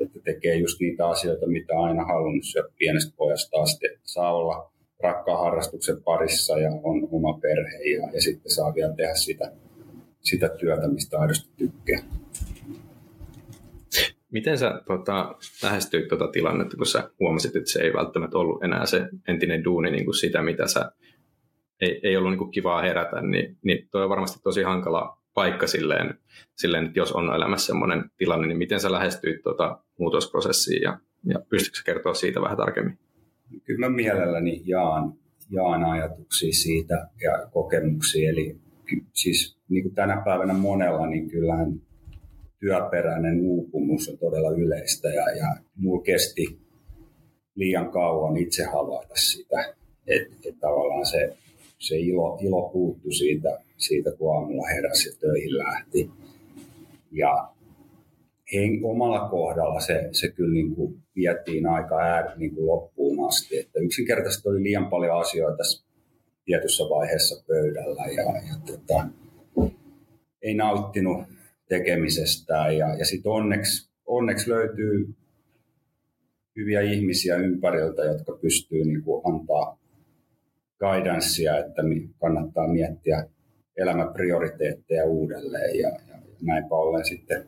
että 0.00 0.18
tekee 0.24 0.56
just 0.56 0.80
niitä 0.80 1.08
asioita, 1.08 1.46
mitä 1.46 1.80
aina 1.80 2.04
halunnut 2.04 2.44
syödä 2.44 2.68
pienestä 2.78 3.12
pojasta 3.16 3.56
asti. 3.62 3.86
Saa 4.04 4.34
olla 4.34 4.72
rakkaan 5.02 5.44
harrastuksen 5.44 6.02
parissa 6.02 6.58
ja 6.58 6.70
on 6.82 7.08
oma 7.12 7.38
perhe 7.38 7.78
ja, 7.78 8.08
ja 8.12 8.20
sitten 8.20 8.52
saa 8.52 8.74
vielä 8.74 8.94
tehdä 8.94 9.14
sitä, 9.14 9.52
sitä 10.20 10.48
työtä, 10.48 10.88
mistä 10.88 11.18
aidosti 11.18 11.50
tykkää. 11.56 11.98
Miten 14.32 14.58
sä 14.58 14.80
tota, 14.86 15.34
lähestyit 15.62 16.08
tuota 16.08 16.28
tilannetta, 16.28 16.76
kun 16.76 16.86
sä 16.86 17.10
huomasit, 17.20 17.56
että 17.56 17.70
se 17.70 17.82
ei 17.82 17.92
välttämättä 17.92 18.38
ollut 18.38 18.64
enää 18.64 18.86
se 18.86 19.08
entinen 19.28 19.64
duuni 19.64 19.90
niin 19.90 20.04
kuin 20.04 20.14
sitä, 20.14 20.42
mitä 20.42 20.66
sä 20.66 20.92
ei, 21.80 22.00
ei 22.02 22.16
ollut 22.16 22.30
niin 22.30 22.38
kuin 22.38 22.50
kivaa 22.50 22.82
herätä, 22.82 23.20
niin, 23.20 23.58
niin 23.64 23.88
toi 23.90 24.02
on 24.02 24.08
varmasti 24.08 24.40
tosi 24.42 24.62
hankala 24.62 25.18
paikka 25.34 25.66
silleen, 25.66 26.18
silleen, 26.56 26.86
että 26.86 26.98
jos 26.98 27.12
on 27.12 27.34
elämässä 27.34 27.66
sellainen 27.66 28.10
tilanne, 28.16 28.46
niin 28.46 28.58
miten 28.58 28.80
sä 28.80 28.92
lähestyit 28.92 29.42
tuota 29.42 29.78
muutosprosessia 29.98 30.82
ja, 30.82 30.98
ja 31.24 31.40
pystytkö 31.48 31.80
kertoa 31.84 32.14
siitä 32.14 32.40
vähän 32.40 32.56
tarkemmin? 32.56 32.98
Kyllä 33.64 33.88
mä 33.88 33.96
mielelläni 33.96 34.62
jaan, 34.64 35.12
jaan 35.50 35.84
ajatuksia 35.84 36.52
siitä 36.52 37.08
ja 37.22 37.48
kokemuksia. 37.52 38.30
Eli 38.30 38.56
siis 39.12 39.58
niin 39.68 39.82
kuin 39.82 39.94
tänä 39.94 40.22
päivänä 40.24 40.52
monella, 40.52 41.06
niin 41.06 41.30
kyllähän 41.30 41.80
työperäinen 42.62 43.40
uupumus 43.40 44.08
on 44.08 44.18
todella 44.18 44.50
yleistä 44.50 45.08
ja, 45.08 45.36
ja 45.36 45.56
mulla 45.76 46.02
kesti 46.02 46.58
liian 47.54 47.90
kauan 47.90 48.36
itse 48.36 48.64
havaita 48.64 49.14
sitä, 49.14 49.74
että 50.06 50.36
et 50.48 50.60
tavallaan 50.60 51.06
se, 51.06 51.36
se 51.78 51.96
ilo, 51.98 52.38
ilo 52.42 52.68
puuttu 52.68 53.10
siitä, 53.10 53.58
siitä, 53.76 54.10
kun 54.12 54.34
aamulla 54.34 54.66
heräsi 54.66 55.08
ja 55.08 55.14
töihin 55.20 55.58
lähti. 55.58 56.10
Ja 57.12 57.48
hen, 58.54 58.84
omalla 58.84 59.28
kohdalla 59.28 59.80
se, 59.80 60.08
se 60.12 60.28
kyllä 60.28 60.54
niin 60.54 60.74
kuin 60.74 61.02
vietiin 61.16 61.66
aika 61.66 61.98
äär, 61.98 62.38
niin 62.38 62.54
kuin 62.54 62.66
loppuun 62.66 63.28
asti. 63.28 63.58
Että 63.58 63.80
yksinkertaisesti 63.80 64.48
oli 64.48 64.62
liian 64.62 64.90
paljon 64.90 65.20
asioita 65.20 65.56
tässä 65.56 65.84
tietyssä 66.44 66.84
vaiheessa 66.84 67.44
pöydällä 67.46 68.02
ja, 68.02 68.22
ja 68.22 68.54
tota, 68.66 69.06
ei 70.42 70.54
nauttinut 70.54 71.22
tekemisestään. 71.72 72.76
Ja, 72.78 72.96
ja 72.98 73.04
sitten 73.04 73.32
onneksi, 73.32 73.90
onneksi 74.06 74.50
löytyy 74.50 75.14
hyviä 76.56 76.80
ihmisiä 76.80 77.36
ympäriltä, 77.36 78.02
jotka 78.02 78.32
pystyy 78.32 78.84
niin 78.84 79.02
kuin 79.02 79.22
antaa 79.24 79.78
guidancea, 80.80 81.58
että 81.58 81.82
kannattaa 82.20 82.68
miettiä 82.68 83.26
elämäprioriteetteja 83.76 85.04
uudelleen 85.04 85.78
ja, 85.78 85.88
ja 85.88 86.18
näinpä 86.42 86.74
ollen 86.74 87.04
sitten 87.04 87.46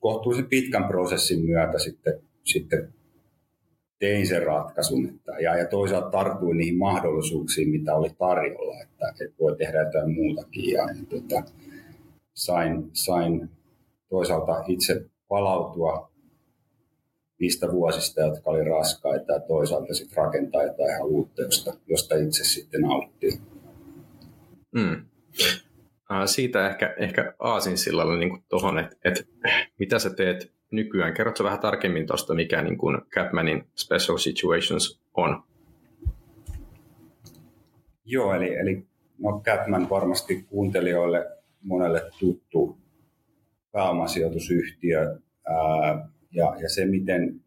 kohtuullisen 0.00 0.48
pitkän 0.48 0.84
prosessin 0.84 1.44
myötä 1.44 1.78
sitten, 1.78 2.14
sitten 2.44 2.92
tein 3.98 4.26
sen 4.26 4.42
ratkaisun 4.42 5.08
että, 5.08 5.32
ja, 5.32 5.56
ja 5.56 5.66
toisaalta 5.66 6.10
tartuin 6.10 6.56
niihin 6.56 6.78
mahdollisuuksiin, 6.78 7.68
mitä 7.68 7.94
oli 7.94 8.10
tarjolla, 8.18 8.82
että, 8.82 9.14
että 9.24 9.36
voi 9.40 9.56
tehdä 9.56 9.78
jotain 9.78 10.14
muutakin 10.14 10.72
ja, 10.72 10.82
ja 10.82 11.04
tota, 11.08 11.52
sain, 12.34 12.90
sain 12.92 13.50
toisaalta 14.08 14.64
itse 14.66 15.04
palautua 15.28 16.12
niistä 17.40 17.72
vuosista, 17.72 18.20
jotka 18.20 18.50
oli 18.50 18.64
raskaita 18.64 19.32
ja 19.32 19.40
toisaalta 19.40 19.94
sitten 19.94 20.16
rakentaa 20.16 20.62
jotain 20.62 20.90
ihan 20.90 21.06
uutta, 21.06 21.42
josta, 21.42 21.74
josta 21.86 22.14
itse 22.14 22.44
sitten 22.44 22.80
nauttii. 22.80 23.40
Mm. 24.72 25.04
Siitä 26.26 26.68
ehkä, 26.68 26.94
ehkä 26.98 27.34
aasinsillalla 27.38 28.16
niin 28.16 28.44
tuohon, 28.48 28.78
että, 28.78 28.96
että 29.04 29.22
mitä 29.78 29.98
sä 29.98 30.10
teet 30.10 30.52
nykyään. 30.70 31.14
Kerrotko 31.14 31.44
vähän 31.44 31.60
tarkemmin 31.60 32.06
tuosta, 32.06 32.34
mikä 32.34 32.62
niin 32.62 32.78
kuin 32.78 32.98
Capmanin 33.10 33.64
Special 33.74 34.18
Situations 34.18 35.00
on? 35.14 35.42
Joo, 38.04 38.34
eli, 38.34 38.54
eli 38.54 38.86
no 39.18 39.40
Capman 39.44 39.90
varmasti 39.90 40.42
kuuntelijoille 40.42 41.41
monelle 41.62 42.02
tuttu 42.20 42.78
pääomasijoitusyhtiö 43.72 45.00
ää, 45.46 46.08
ja, 46.32 46.56
ja 46.60 46.68
se, 46.68 46.84
miten, 46.86 47.40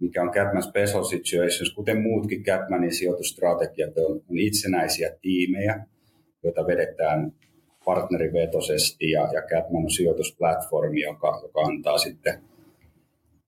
mikä 0.00 0.22
on 0.22 0.30
Capman 0.30 0.62
Special 0.62 1.04
Situations, 1.04 1.74
kuten 1.74 2.02
muutkin 2.02 2.42
Capmanin 2.42 2.94
sijoitusstrategiat, 2.94 3.98
on, 3.98 4.12
on 4.30 4.38
itsenäisiä 4.38 5.10
tiimejä, 5.22 5.86
joita 6.42 6.66
vedetään 6.66 7.32
partnerivetoisesti 7.84 9.10
ja, 9.10 9.28
ja 9.32 9.42
Capman 9.42 9.82
on 9.84 9.90
sijoitusplatformi, 9.90 11.00
joka, 11.00 11.40
joka 11.42 11.60
antaa 11.60 11.98
sitten 11.98 12.40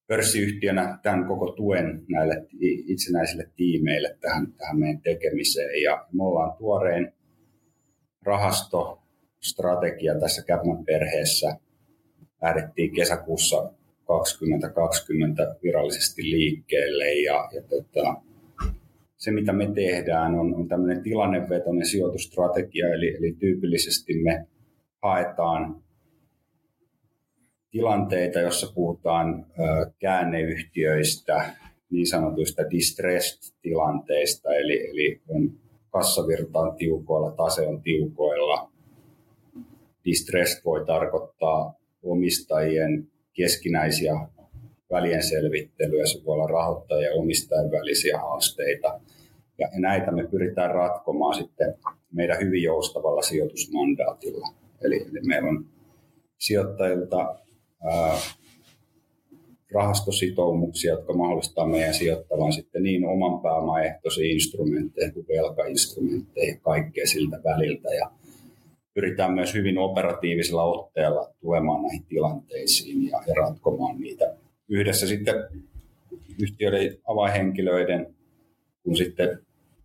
pörssiyhtiönä 0.07 0.99
tämän 1.03 1.25
koko 1.25 1.53
tuen 1.53 2.05
näille 2.09 2.47
itsenäisille 2.87 3.51
tiimeille 3.57 4.17
tähän, 4.21 4.53
tähän 4.53 4.79
meidän 4.79 5.01
tekemiseen. 5.01 5.83
Ja 5.83 6.07
me 6.13 6.23
ollaan 6.23 6.57
tuoreen 6.59 7.13
rahastostrategia 9.39 10.21
tässä 10.21 10.43
Capman 10.43 10.85
perheessä. 10.85 11.57
Lähdettiin 12.43 12.95
kesäkuussa 12.95 13.73
2020 14.07 15.57
virallisesti 15.63 16.23
liikkeelle 16.23 17.15
ja, 17.15 17.49
ja 17.55 17.63
tota, 17.63 18.15
se, 19.17 19.31
mitä 19.31 19.53
me 19.53 19.71
tehdään, 19.75 20.35
on, 20.35 20.55
on 20.55 20.69
tämmöinen 20.69 21.03
tilannevetoinen 21.03 21.87
sijoitustrategia, 21.87 22.95
eli, 22.95 23.17
eli 23.17 23.33
tyypillisesti 23.33 24.15
me 24.23 24.47
haetaan 25.03 25.83
tilanteita, 27.71 28.41
jossa 28.41 28.73
puhutaan 28.75 29.47
ö, 29.59 29.91
käänneyhtiöistä, 29.99 31.55
niin 31.91 32.07
sanotuista 32.07 32.63
distressed-tilanteista, 32.71 34.55
eli, 34.55 34.91
eli 34.91 35.21
on 35.29 35.53
kassavirta 35.91 36.59
on 36.59 36.77
tiukoilla, 36.77 37.31
tase 37.31 37.67
on 37.67 37.83
tiukoilla. 37.83 38.78
Distressed 40.09 40.65
voi 40.65 40.87
tarkoittaa 40.87 41.75
omistajien 42.03 43.09
keskinäisiä 43.33 44.13
välienselvittelyä, 44.91 46.07
se 46.07 46.25
voi 46.25 46.35
olla 46.35 46.47
rahoittajien 46.47 47.11
ja 47.11 47.15
omistajien 47.15 47.71
välisiä 47.71 48.19
haasteita. 48.19 49.01
Ja 49.59 49.69
näitä 49.73 50.11
me 50.11 50.29
pyritään 50.31 50.71
ratkomaan 50.71 51.35
sitten 51.35 51.75
meidän 52.13 52.41
hyvin 52.41 52.63
joustavalla 52.63 53.23
sijoitusmandaatilla. 53.23 54.49
Eli, 54.83 54.97
eli 54.97 55.21
meillä 55.27 55.49
on 55.49 55.67
sijoittajilta 56.39 57.39
ää, 57.85 58.19
rahastositoumuksia, 59.75 60.93
jotka 60.93 61.13
mahdollistaa 61.13 61.67
meidän 61.67 61.95
sijoittavan 61.95 62.53
sitten 62.53 62.83
niin 62.83 63.05
oman 63.05 63.41
pääoman 63.43 63.85
ehtoisiin 63.85 64.31
instrumentteihin 64.31 65.15
kuin 65.15 65.27
velkainstrumentteihin 65.29 66.55
ja 66.55 66.61
kaikkea 66.61 67.07
siltä 67.07 67.41
väliltä. 67.45 67.89
Ja 67.95 68.11
pyritään 69.01 69.33
myös 69.33 69.55
hyvin 69.55 69.79
operatiivisella 69.79 70.63
otteella 70.63 71.31
tuemaan 71.41 71.83
näihin 71.83 72.05
tilanteisiin 72.05 73.11
ja, 73.11 73.21
ratkomaan 73.37 74.01
niitä 74.01 74.35
yhdessä 74.69 75.07
sitten 75.07 75.35
yhtiöiden 76.43 76.99
avainhenkilöiden 77.09 78.15
kun 78.83 78.97
sitten 78.97 79.39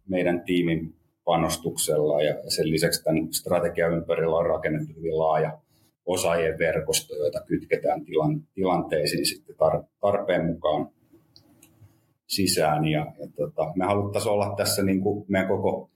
meidän 0.10 0.41
tiimin 0.41 0.96
panostuksella 1.24 2.22
ja 2.22 2.36
sen 2.48 2.70
lisäksi 2.70 3.03
tämän 3.03 3.34
strategian 3.34 3.93
ympärillä 3.93 4.36
on 4.36 4.46
rakennettu 4.46 4.93
hyvin 4.98 5.17
laaja 5.17 5.58
osaajien 6.05 6.60
verkosto, 6.60 7.15
joita 7.15 7.41
kytketään 7.48 8.01
tilanteisiin 8.55 9.25
sitten 9.25 9.55
tarpeen 10.01 10.46
mukaan 10.46 10.89
sisään. 12.27 12.88
Ja, 12.88 13.00
ja 13.20 13.27
tota, 13.36 13.72
me 13.75 13.86
haluttaisiin 13.86 14.32
olla 14.32 14.53
tässä 14.58 14.84
niin 14.84 15.01
kuin 15.01 15.25
meidän 15.27 15.48
koko 15.48 15.89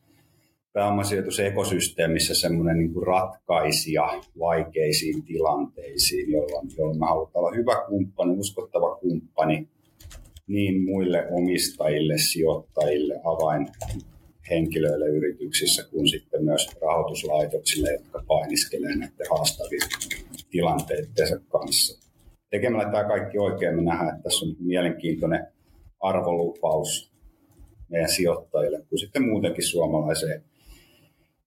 pääomasijoitusekosysteemissä 0.78 2.36
semmoinen 2.36 2.78
niin 2.78 3.08
ratkaisija 3.08 4.22
vaikeisiin 4.40 5.24
tilanteisiin, 5.24 6.32
jolloin, 6.32 6.70
jolloin 6.78 7.00
me 7.00 7.06
halutaan 7.06 7.46
olla 7.46 7.56
hyvä 7.56 7.86
kumppani, 7.88 8.40
uskottava 8.40 8.96
kumppani 8.96 9.68
niin 10.48 10.84
muille 10.84 11.28
omistajille, 11.32 12.18
sijoittajille, 12.18 13.16
avainhenkilöille 13.24 15.08
yrityksissä 15.08 15.84
kuin 15.92 16.08
sitten 16.08 16.44
myös 16.44 16.70
rahoituslaitoksille, 16.82 17.92
jotka 17.92 18.24
painiskelee 18.28 18.96
näiden 18.96 19.28
haastavien 19.30 19.90
tilanteiden 20.50 21.42
kanssa. 21.48 22.08
Tekemällä 22.50 22.92
tämä 22.92 23.04
kaikki 23.04 23.38
oikein 23.38 23.76
me 23.76 23.82
nähdään, 23.82 24.10
että 24.10 24.24
tässä 24.24 24.46
on 24.46 24.56
mielenkiintoinen 24.60 25.48
arvolupaus 26.00 27.12
meidän 27.90 28.10
sijoittajille, 28.10 28.86
kuin 28.90 29.00
sitten 29.00 29.28
muutenkin 29.28 29.64
suomalaiseen 29.64 30.44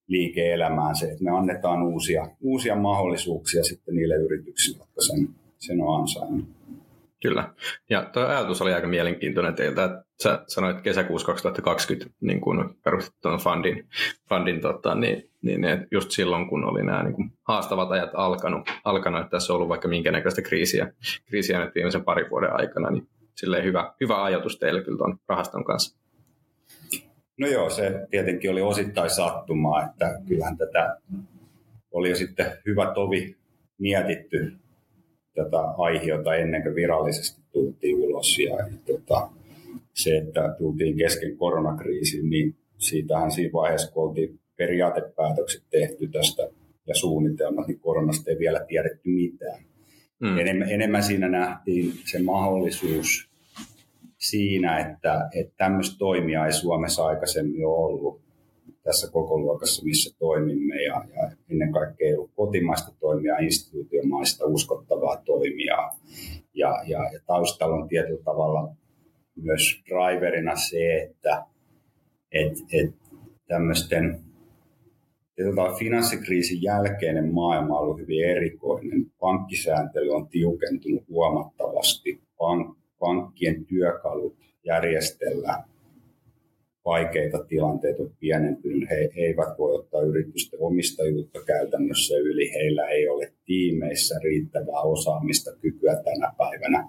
liike-elämään 0.07 0.95
se, 0.95 1.05
että 1.05 1.23
me 1.23 1.31
annetaan 1.31 1.83
uusia, 1.83 2.27
uusia 2.41 2.75
mahdollisuuksia 2.75 3.63
sitten 3.63 3.95
niille 3.95 4.15
yrityksille, 4.15 4.77
jotka 4.77 5.01
sen, 5.01 5.29
sen 5.59 5.81
on 5.81 5.99
ansainnut. 5.99 6.45
Kyllä. 7.21 7.53
Ja 7.89 8.09
tuo 8.13 8.23
ajatus 8.23 8.61
oli 8.61 8.73
aika 8.73 8.87
mielenkiintoinen 8.87 9.55
teiltä, 9.55 9.83
että 9.83 10.03
sä 10.23 10.43
sanoit 10.47 10.81
kesäkuussa 10.81 11.25
2020 11.25 12.15
niin 12.21 12.41
kun 12.41 12.75
perustit 12.83 13.15
tuon 13.21 13.39
fundin, 13.39 13.87
fundin 14.29 14.61
tota, 14.61 14.95
niin, 14.95 15.29
niin 15.41 15.61
just 15.91 16.11
silloin, 16.11 16.49
kun 16.49 16.65
oli 16.65 16.83
nämä 16.83 17.03
niin 17.03 17.13
kun 17.13 17.31
haastavat 17.47 17.91
ajat 17.91 18.09
alkanut, 18.13 18.69
alkanut, 18.83 19.21
että 19.21 19.31
tässä 19.31 19.53
on 19.53 19.55
ollut 19.55 19.69
vaikka 19.69 19.87
minkä 19.87 20.11
näköistä 20.11 20.41
kriisiä, 20.41 20.93
kriisiä 21.25 21.59
nyt 21.59 21.75
viimeisen 21.75 22.03
parin 22.03 22.29
vuoden 22.29 22.59
aikana, 22.59 22.91
niin 22.91 23.07
silleen 23.35 23.63
hyvä, 23.63 23.93
hyvä 24.01 24.23
ajatus 24.23 24.59
teille 24.59 24.83
kyllä 24.83 24.97
tuon 24.97 25.17
rahaston 25.27 25.63
kanssa. 25.63 26.00
No 27.37 27.47
joo, 27.47 27.69
se 27.69 27.91
tietenkin 28.09 28.51
oli 28.51 28.61
osittain 28.61 29.09
sattumaa, 29.09 29.85
että 29.85 30.21
kyllähän 30.27 30.57
tätä 30.57 30.97
oli 31.91 32.09
jo 32.09 32.15
sitten 32.15 32.45
hyvä 32.65 32.91
tovi 32.93 33.35
mietitty 33.77 34.53
tätä 35.35 35.59
aiheota 35.77 36.35
ennen 36.35 36.63
kuin 36.63 36.75
virallisesti 36.75 37.41
tultiin 37.51 37.95
ulos. 37.95 38.39
Ja, 38.39 38.57
ja 38.57 38.67
tota, 38.85 39.29
se, 39.93 40.17
että 40.17 40.55
tultiin 40.57 40.97
kesken 40.97 41.37
koronakriisin, 41.37 42.29
niin 42.29 42.55
siitähän 42.77 43.31
siinä 43.31 43.53
vaiheessa, 43.53 43.91
kun 43.91 44.09
oltiin 44.09 44.39
periaatepäätökset 44.57 45.63
tehty 45.69 46.07
tästä 46.07 46.43
ja 46.87 46.95
suunnitelmat, 46.95 47.67
niin 47.67 47.79
koronasta 47.79 48.31
ei 48.31 48.39
vielä 48.39 48.65
tiedetty 48.67 49.09
mitään. 49.09 49.63
Mm. 50.19 50.37
Enemmän, 50.37 50.71
enemmän 50.71 51.03
siinä 51.03 51.29
nähtiin 51.29 51.93
se 52.05 52.21
mahdollisuus 52.21 53.30
siinä, 54.31 54.77
että, 54.79 55.29
että 55.35 55.53
tämmöistä 55.57 55.95
toimia 55.97 56.45
ei 56.45 56.53
Suomessa 56.53 57.05
aikaisemmin 57.05 57.65
ole 57.65 57.85
ollut 57.85 58.21
tässä 58.83 59.11
koko 59.11 59.39
luokassa, 59.39 59.83
missä 59.85 60.15
toimimme 60.19 60.83
ja, 60.83 61.03
ja 61.15 61.31
ennen 61.49 61.71
kaikkea 61.71 62.07
ei 62.07 62.15
ollut 62.15 62.31
kotimaista 62.35 62.91
toimia, 62.99 63.37
instituutiomaista 63.37 64.45
uskottavaa 64.45 65.21
toimia 65.25 65.91
ja, 66.53 66.83
ja, 66.87 66.99
ja 67.13 67.19
taustalla 67.25 67.75
on 67.75 67.87
tietyllä 67.87 68.23
tavalla 68.23 68.75
myös 69.35 69.81
driverina 69.89 70.55
se, 70.55 70.95
että 71.01 71.45
et, 72.31 72.53
et 72.73 72.95
tämmöisten 73.47 74.21
finanssikriisin 75.79 76.61
jälkeinen 76.61 77.33
maailma 77.33 77.77
on 77.77 77.83
ollut 77.83 77.99
hyvin 77.99 78.25
erikoinen. 78.25 79.05
Pankkisääntely 79.19 80.09
on 80.09 80.27
tiukentunut 80.27 81.03
huomattavasti. 81.09 82.21
Pank, 82.37 82.77
pankkien 83.01 83.65
työkalut 83.65 84.35
järjestellä 84.65 85.63
vaikeita 86.85 87.43
tilanteita 87.43 88.03
pienentynyt. 88.19 88.89
He 88.89 89.09
eivät 89.15 89.57
voi 89.57 89.75
ottaa 89.75 90.01
yritysten 90.01 90.59
omistajuutta 90.61 91.39
käytännössä 91.45 92.17
yli. 92.17 92.53
Heillä 92.53 92.87
ei 92.87 93.09
ole 93.09 93.33
tiimeissä 93.45 94.15
riittävää 94.23 94.81
osaamista, 94.81 95.51
kykyä 95.61 95.95
tänä 96.03 96.33
päivänä. 96.37 96.87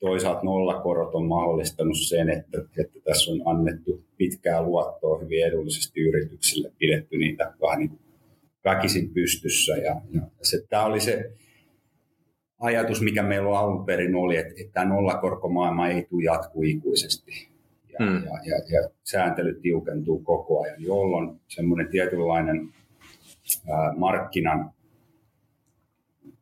Toisaalta 0.00 0.44
nollakorot 0.44 1.14
on 1.14 1.26
mahdollistanut 1.26 1.98
sen, 2.08 2.30
että, 2.30 2.58
että 2.78 2.98
tässä 3.04 3.30
on 3.30 3.42
annettu 3.44 4.04
pitkää 4.16 4.62
luottoa 4.62 5.18
hyvin 5.18 5.46
edullisesti 5.46 6.00
yrityksille, 6.00 6.72
pidetty 6.78 7.18
niitä 7.18 7.54
vähän 7.62 7.78
niin 7.78 7.98
väkisin 8.64 9.10
pystyssä. 9.14 9.76
Ja, 9.76 10.00
ja 10.10 10.20
se, 10.42 10.66
tämä 10.68 10.84
oli 10.84 11.00
se 11.00 11.32
ajatus, 12.58 13.02
mikä 13.02 13.22
meillä 13.22 13.58
alun 13.58 13.86
perin 13.86 14.14
oli, 14.14 14.36
että, 14.36 14.54
että 14.60 14.84
nollakorkomaailma 14.84 15.88
ei 15.88 16.06
tule 16.10 16.24
jatku 16.24 16.62
ikuisesti 16.62 17.48
ja, 17.92 18.06
hmm. 18.06 18.24
ja, 18.24 18.32
ja, 18.44 18.80
ja 18.80 18.90
sääntely 19.04 19.60
tiukentuu 19.62 20.18
koko 20.18 20.62
ajan, 20.62 20.82
jolloin 20.82 21.40
semmoinen 21.48 21.88
tietynlainen 21.88 22.68
ää, 23.68 23.94
markkinan 23.96 24.70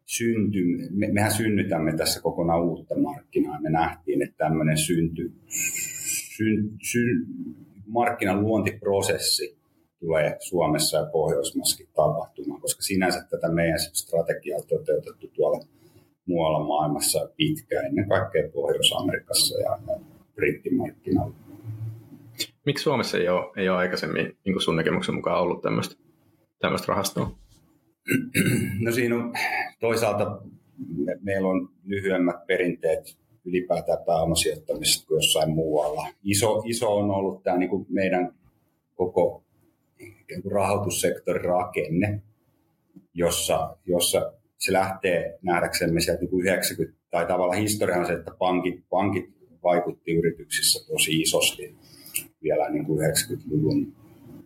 synty, 0.05 0.89
me, 0.91 1.09
mehän 1.13 1.33
synnytämme 1.33 1.97
tässä 1.97 2.23
kokonaan 2.23 2.63
uutta 2.63 2.99
markkinaa. 2.99 3.61
Me 3.61 3.71
nähtiin, 3.71 4.23
että 4.23 4.37
tämmöinen 4.37 4.79
synty, 4.79 5.33
syn, 6.37 6.71
syn, 6.83 7.27
markkinan 7.87 8.43
luontiprosessi 8.43 9.57
tulee 10.01 10.37
Suomessa 10.41 10.97
ja 10.99 11.07
Pohjoismaissakin 11.07 11.89
tapahtumaan, 11.95 12.61
koska 12.61 12.83
sinänsä 12.83 13.27
tätä 13.31 13.49
meidän 13.49 13.79
strategiaa 13.79 14.59
on 14.59 14.67
toteutettu 14.69 15.29
tuolla 15.29 15.65
muualla 16.27 16.67
maailmassa 16.67 17.29
pitkään, 17.37 17.87
ennen 17.87 18.09
kaikkea 18.09 18.49
Pohjois-Amerikassa 18.55 19.61
ja 19.61 19.79
brittimarkkinoilla. 20.35 21.35
Miksi 22.67 22.83
Suomessa 22.83 23.19
ei 23.19 23.29
ole, 23.29 23.53
ei 23.57 23.69
ole 23.69 23.79
aikaisemmin 23.79 24.39
niin 24.45 24.61
sun 24.61 24.77
näkemyksen 24.77 25.15
mukaan 25.15 25.41
ollut 25.41 25.63
tämmöistä, 25.63 25.95
tämmöistä 26.59 26.87
rahastoa? 26.89 27.31
No 28.81 28.93
siinä 28.93 29.17
on 29.17 29.33
toisaalta 29.81 30.41
me, 30.97 31.19
meillä 31.23 31.49
on 31.49 31.69
lyhyemmät 31.85 32.47
perinteet 32.47 33.19
ylipäätään 33.45 33.99
pääomasijoittamisesta 34.07 35.07
kuin 35.07 35.17
jossain 35.17 35.51
muualla. 35.51 36.09
Iso, 36.25 36.63
iso 36.65 36.97
on 36.97 37.11
ollut 37.11 37.43
tämä 37.43 37.57
niin 37.57 37.71
kuin 37.71 37.87
meidän 37.89 38.35
koko 38.95 39.45
rahoitussektorin 40.53 41.45
rakenne, 41.45 42.23
jossa, 43.15 43.77
jossa 43.87 44.33
se 44.59 44.73
lähtee 44.73 45.39
nähdäksemme 45.43 46.01
sieltä 46.01 46.21
niin 46.21 46.41
90, 46.41 46.99
tai 47.11 47.27
tavallaan 47.27 47.61
historian 47.61 48.07
se, 48.07 48.13
että 48.13 48.31
pankit, 48.39 48.85
pankit 48.91 49.31
vaikutti 49.63 50.13
yrityksissä 50.13 50.87
tosi 50.93 51.21
isosti 51.21 51.77
vielä 52.43 52.71
niin 52.71 52.85
kuin 52.87 53.01
90-luvun 53.01 53.93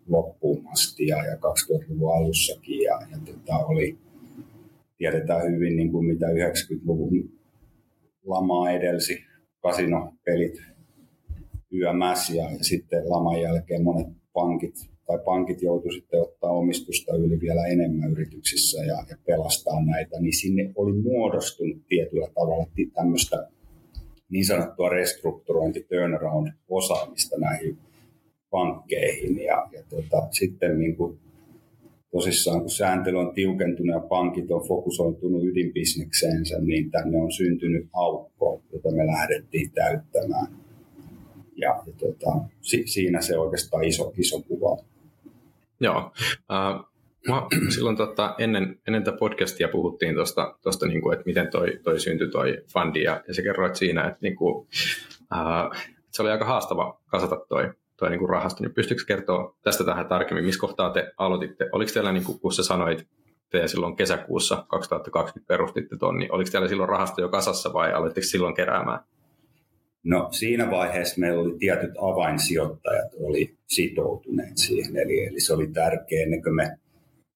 loppuun 0.09 0.69
asti 0.73 1.07
ja, 1.07 1.17
ja 1.17 1.35
2000-luvun 1.35 2.17
alussakin. 2.17 2.81
Ja, 2.81 2.99
ja 3.11 3.19
tota, 3.25 3.57
oli, 3.57 3.99
tiedetään 4.99 5.53
hyvin, 5.53 5.77
niin 5.77 5.93
kuin 5.93 6.07
mitä 6.07 6.27
90-luvun 6.27 7.31
lama 8.25 8.71
edelsi, 8.71 9.25
kasinopelit, 9.63 10.63
YMS 11.71 12.31
ja 12.31 12.45
sitten 12.61 13.11
laman 13.11 13.41
jälkeen 13.41 13.83
monet 13.83 14.07
pankit 14.33 14.75
tai 15.07 15.19
pankit 15.25 15.63
joutuivat 15.63 15.95
sitten 15.95 16.23
ottaa 16.23 16.51
omistusta 16.51 17.17
yli 17.17 17.41
vielä 17.41 17.67
enemmän 17.67 18.11
yrityksissä 18.11 18.85
ja, 18.85 19.05
ja 19.11 19.17
pelastaa 19.27 19.85
näitä, 19.85 20.21
niin 20.21 20.37
sinne 20.37 20.73
oli 20.77 20.93
muodostunut 20.93 21.83
tietyllä 21.89 22.29
tavalla 22.35 22.67
tämmöistä 22.95 23.49
niin 24.31 24.47
sanottua 24.47 24.89
restrukturointi 24.89 25.87
turnaround 25.89 26.49
osaamista 26.69 27.37
näihin 27.39 27.79
pankkeihin. 28.51 29.37
Ja, 29.37 29.69
ja 29.73 29.83
tota, 29.91 30.29
sitten 30.31 30.79
niin 30.79 30.97
kuin, 30.97 31.19
tosissaan 32.13 32.61
kun 32.61 32.71
sääntely 32.71 33.19
on 33.19 33.35
tiukentunut 33.35 33.95
ja 33.95 34.09
pankit 34.09 34.51
on 34.51 34.69
fokusoitunut 34.69 35.45
ydinbisnekseensä, 35.45 36.59
niin 36.61 36.91
tänne 36.91 37.19
on 37.19 37.33
syntynyt 37.33 37.89
aukko, 37.93 38.63
jota 38.73 38.91
me 38.91 39.07
lähdettiin 39.07 39.71
täyttämään. 39.73 40.47
Ja, 41.57 41.83
ja 41.87 41.93
tota, 41.99 42.37
si, 42.61 42.83
siinä 42.87 43.21
se 43.21 43.39
oikeastaan 43.39 43.85
iso, 43.85 44.13
iso 44.17 44.43
kuva. 44.43 44.90
Joo. 45.81 46.13
Uh, 46.29 46.91
mä, 47.29 47.47
silloin 47.75 47.97
tota, 47.97 48.35
ennen, 48.39 48.81
ennen 48.87 49.05
tätä 49.05 49.17
podcastia 49.17 49.69
puhuttiin 49.69 50.15
tuosta, 50.15 50.59
tosta, 50.63 50.87
niinku, 50.87 51.11
että 51.11 51.27
miten 51.27 51.51
toi, 51.51 51.79
toi 51.83 52.01
syntyi 52.01 52.31
toi 52.31 52.59
fundi, 52.73 53.03
ja, 53.03 53.23
ja 53.29 53.35
sä 53.35 53.43
kerroit 53.43 53.77
siinä, 53.77 54.07
että 54.07 54.19
niinku, 54.23 54.51
uh, 55.35 55.77
se 56.11 56.23
oli 56.23 56.31
aika 56.31 56.45
haastava 56.45 57.01
kasata 57.07 57.37
toi, 57.49 57.73
toi 57.97 58.11
niinku 58.11 58.27
rahasto. 58.27 58.63
Niin 58.63 58.75
pystyykö 58.75 59.03
kertoa 59.07 59.57
tästä 59.63 59.85
tähän 59.85 60.07
tarkemmin, 60.07 60.45
missä 60.45 60.61
kohtaa 60.61 60.91
te 60.91 61.13
aloititte? 61.17 61.69
Oliko 61.73 61.91
teillä, 61.95 62.13
niinku, 62.13 62.39
kun 62.39 62.53
sä 62.53 62.63
sanoit, 62.63 63.07
te 63.51 63.69
silloin 63.69 63.97
kesäkuussa 63.97 64.65
2020 64.69 65.49
perustitte 65.49 65.97
ton, 65.97 66.19
niin 66.19 66.33
oliko 66.33 66.51
teillä 66.51 66.69
silloin 66.69 66.89
rahasto 66.89 67.21
jo 67.21 67.29
kasassa 67.29 67.73
vai 67.73 67.93
aloittiko 67.93 68.27
silloin 68.27 68.55
keräämään? 68.55 69.01
No 70.05 70.29
siinä 70.31 70.71
vaiheessa 70.71 71.21
meillä 71.21 71.41
oli 71.41 71.59
tietyt 71.59 71.91
avainsijoittajat 72.01 73.13
oli 73.21 73.57
sitoutuneet 73.69 74.59
siihen, 74.59 74.97
eli, 74.97 75.27
eli 75.27 75.41
se 75.41 75.53
oli 75.53 75.67
tärkeää 75.67 76.23
ennen 76.23 76.43
kuin 76.43 76.55
me 76.55 76.77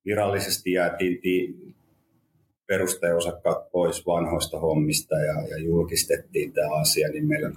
virallisesti 0.05 0.72
jäätiin 0.72 1.74
perustajaosakkaat 2.66 3.70
pois 3.72 4.07
vanhoista 4.07 4.61
hommista 4.61 5.14
ja, 5.14 5.48
ja 5.48 5.59
julkistettiin 5.59 6.53
tämä 6.53 6.74
asia, 6.74 7.09
niin 7.09 7.27
meillä 7.27 7.50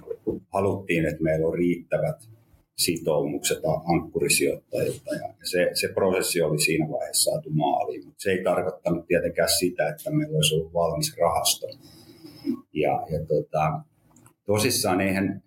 haluttiin, 0.52 1.06
että 1.06 1.22
meillä 1.22 1.46
on 1.46 1.54
riittävät 1.54 2.28
sitoumukset 2.76 3.58
ankkurisijoittajilta. 3.94 5.14
Ja 5.14 5.34
se, 5.42 5.70
se 5.74 5.88
prosessi 5.88 6.42
oli 6.42 6.60
siinä 6.60 6.88
vaiheessa 6.90 7.30
saatu 7.30 7.50
maaliin, 7.50 8.04
mutta 8.04 8.22
se 8.22 8.30
ei 8.30 8.42
tarkoittanut 8.42 9.06
tietenkään 9.06 9.48
sitä, 9.58 9.88
että 9.88 10.10
meillä 10.10 10.36
olisi 10.36 10.54
ollut 10.54 10.74
valmis 10.74 11.16
rahasto. 11.20 11.66
Ja, 12.72 13.06
ja 13.10 13.26
tota, 13.28 13.80
tosissaan 14.48 15.00
eihän 15.00 15.42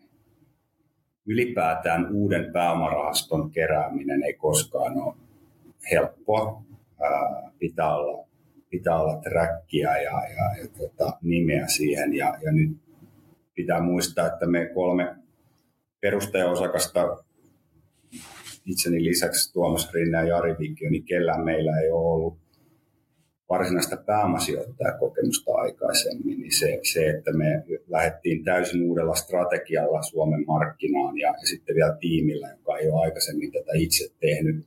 ylipäätään 1.26 2.12
uuden 2.12 2.54
pääomarahaston 2.54 3.52
kerääminen 3.52 4.24
ei 4.24 4.34
koskaan 4.34 5.02
ole 5.02 5.16
helppoa. 5.92 6.64
Ää, 7.02 7.52
pitää 7.60 7.96
olla, 7.96 8.28
pitää 8.70 9.02
olla 9.02 9.22
trackia 9.22 9.98
ja, 9.98 10.22
ja, 10.28 10.62
ja 10.62 10.68
tota, 10.78 11.18
nimeä 11.22 11.68
siihen. 11.68 12.14
Ja, 12.14 12.38
ja 12.42 12.52
nyt 12.52 12.78
pitää 13.56 13.82
muistaa, 13.82 14.28
että 14.28 14.46
me 14.46 14.66
kolme 14.74 15.16
perustajaosakasta 16.02 17.24
itseni 18.66 19.04
lisäksi 19.04 19.54
Tuomas 19.54 19.94
Rinne 19.94 20.18
ja 20.18 20.24
Jari 20.24 20.56
Vikkio, 20.60 20.90
niin 20.90 21.06
kellään 21.06 21.44
meillä 21.44 21.80
ei 21.80 21.92
ole 21.92 22.14
ollut 22.14 22.38
varsinaista 23.52 23.98
pääomasijoittajakokemusta 23.98 25.52
aikaisemmin, 25.56 26.42
niin 26.42 26.60
se, 26.60 26.80
se, 26.94 27.10
että 27.10 27.34
me 27.34 27.64
lähdettiin 27.88 28.44
täysin 28.44 28.84
uudella 28.84 29.16
strategialla 29.16 30.02
Suomen 30.02 30.44
markkinaan 30.48 31.18
ja, 31.18 31.28
ja 31.28 31.48
sitten 31.48 31.76
vielä 31.76 31.98
tiimillä, 32.00 32.50
joka 32.50 32.78
ei 32.78 32.90
ole 32.90 33.02
aikaisemmin 33.02 33.52
tätä 33.52 33.72
itse 33.76 34.12
tehnyt 34.20 34.66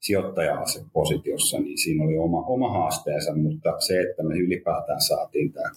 sijoittaja 0.00 0.62
positiossa, 0.92 1.58
niin 1.60 1.78
siinä 1.78 2.04
oli 2.04 2.18
oma, 2.18 2.42
oma 2.46 2.70
haasteensa, 2.72 3.34
mutta 3.34 3.80
se, 3.80 4.00
että 4.00 4.22
me 4.22 4.38
ylipäätään 4.38 5.00
saatiin 5.00 5.52
tämä 5.52 5.70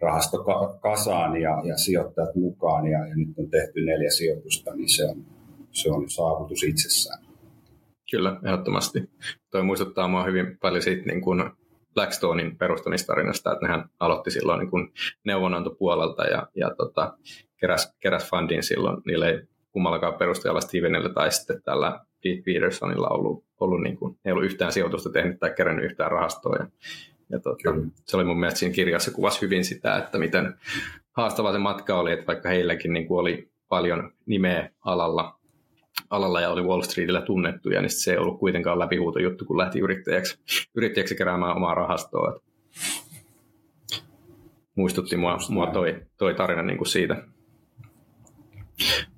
rahasto 0.00 0.44
kasaan 0.80 1.40
ja, 1.40 1.62
ja 1.64 1.76
sijoittajat 1.76 2.34
mukaan 2.34 2.86
ja, 2.86 3.06
ja 3.06 3.16
nyt 3.16 3.38
on 3.38 3.50
tehty 3.50 3.84
neljä 3.84 4.10
sijoitusta, 4.10 4.74
niin 4.74 4.88
se 4.88 5.04
on, 5.04 5.24
se 5.72 5.90
on 5.90 6.10
saavutus 6.10 6.62
itsessään. 6.62 7.27
Kyllä, 8.10 8.36
ehdottomasti. 8.44 9.10
Toi 9.50 9.62
muistuttaa 9.62 10.08
mua 10.08 10.24
hyvin 10.24 10.58
paljon 10.58 10.82
siitä 10.82 11.06
niin 11.06 11.20
kuin 11.20 11.50
Blackstonein 11.94 12.58
perustamistarinasta, 12.58 13.52
että 13.52 13.66
nehän 13.66 13.88
aloitti 14.00 14.30
silloin 14.30 14.58
niin 14.58 14.70
kuin 14.70 14.92
neuvonantopuolelta 15.24 16.24
ja, 16.24 16.48
ja 16.54 16.74
tota, 16.74 17.18
keräs, 17.60 17.96
keräs 18.00 18.30
fundin 18.30 18.62
silloin. 18.62 19.02
Niillä 19.06 19.28
ei 19.28 19.40
kummallakaan 19.72 20.14
perustajalla 20.14 20.60
Stevenillä 20.60 21.08
tai 21.08 21.32
sitten 21.32 21.62
tällä 21.62 22.00
Pete 22.22 22.42
Petersonilla 22.44 23.08
ollut, 23.08 23.44
ollut 23.60 23.82
niin 23.82 23.96
kuin, 23.96 24.18
ei 24.24 24.32
ollut 24.32 24.44
yhtään 24.44 24.72
sijoitusta 24.72 25.10
tehnyt 25.10 25.38
tai 25.38 25.50
kerännyt 25.56 25.84
yhtään 25.84 26.10
rahastoa. 26.10 26.56
Ja, 26.56 26.66
ja 27.30 27.40
tota, 27.40 27.74
se 28.06 28.16
oli 28.16 28.24
mun 28.24 28.40
mielestä 28.40 28.58
siinä 28.58 28.74
kirjassa 28.74 29.10
kuvasi 29.10 29.42
hyvin 29.42 29.64
sitä, 29.64 29.96
että 29.96 30.18
miten 30.18 30.54
haastava 31.12 31.52
se 31.52 31.58
matka 31.58 31.98
oli, 31.98 32.12
että 32.12 32.26
vaikka 32.26 32.48
heilläkin 32.48 32.92
niin 32.92 33.06
kuin 33.06 33.20
oli 33.20 33.50
paljon 33.68 34.12
nimeä 34.26 34.70
alalla, 34.84 35.37
alalla 36.10 36.40
ja 36.40 36.50
oli 36.50 36.62
Wall 36.62 36.82
Streetillä 36.82 37.20
tunnettuja, 37.20 37.82
niin 37.82 37.90
se 37.90 38.12
ei 38.12 38.18
ollut 38.18 38.38
kuitenkaan 38.38 38.78
läpihuuto 38.78 39.18
juttu, 39.18 39.44
kun 39.44 39.58
lähti 39.58 39.78
yrittäjäksi, 39.78 40.38
yrittäjäksi 40.76 41.16
keräämään 41.16 41.56
omaa 41.56 41.74
rahastoa. 41.74 42.40
Muistutti 44.74 45.16
mua, 45.16 45.38
mua 45.50 45.66
toi, 45.66 46.02
toi 46.18 46.34
tarina 46.34 46.62
niin 46.62 46.78
kuin 46.78 46.88
siitä. 46.88 47.22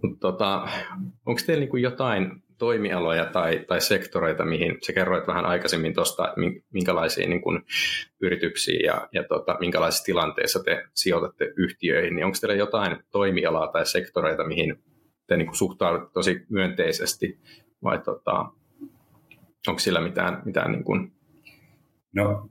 Mutta 0.02 0.18
tota, 0.20 0.68
onko 1.26 1.40
teillä 1.46 1.60
niin 1.60 1.70
kuin 1.70 1.82
jotain 1.82 2.42
toimialoja 2.58 3.26
tai, 3.26 3.64
tai 3.68 3.80
sektoreita, 3.80 4.44
mihin 4.44 4.78
sä 4.86 4.92
kerroit 4.92 5.26
vähän 5.26 5.46
aikaisemmin 5.46 5.94
tuosta, 5.94 6.34
minkälaisiin 6.72 7.30
niin 7.30 7.42
kuin, 7.42 7.62
yrityksiin 8.20 8.84
ja, 8.84 9.08
ja 9.12 9.24
tota, 9.24 9.56
minkälaisissa 9.60 10.04
tilanteissa 10.04 10.62
te 10.64 10.84
sijoitatte 10.94 11.52
yhtiöihin, 11.56 12.16
niin 12.16 12.24
onko 12.24 12.38
teillä 12.40 12.56
jotain 12.56 12.96
toimialaa 13.10 13.68
tai 13.68 13.86
sektoreita, 13.86 14.46
mihin 14.46 14.82
te 15.30 15.36
niin 15.36 15.54
suhtaudutte 15.54 16.12
tosi 16.12 16.46
myönteisesti 16.48 17.38
vai 17.82 17.98
tota, 17.98 18.38
onko 19.68 19.78
sillä 19.78 20.00
mitään, 20.00 20.42
mitään 20.44 20.72
niin 20.72 20.84
kuin... 20.84 21.12
No, 22.14 22.48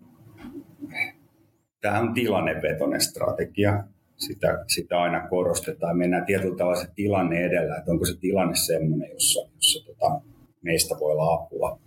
tämä 1.82 2.00
on 2.00 2.14
tilannevetoinen 2.14 3.02
strategia. 3.02 3.84
Sitä, 4.18 4.64
sitä 4.68 5.02
aina 5.02 5.28
korostetaan. 5.28 5.98
Mennään 5.98 6.26
tietyllä 6.26 6.58
tavalla 6.58 6.82
se 6.82 6.88
tilanne 6.96 7.46
edellä, 7.46 7.78
että 7.78 7.92
onko 7.92 8.06
se 8.06 8.20
tilanne 8.20 8.56
sellainen, 8.56 9.12
jossa, 9.12 9.50
jossa 9.56 9.86
tota, 9.86 10.22
meistä 10.62 10.96
voi 11.00 11.12
olla 11.12 11.34
apua. 11.34 11.80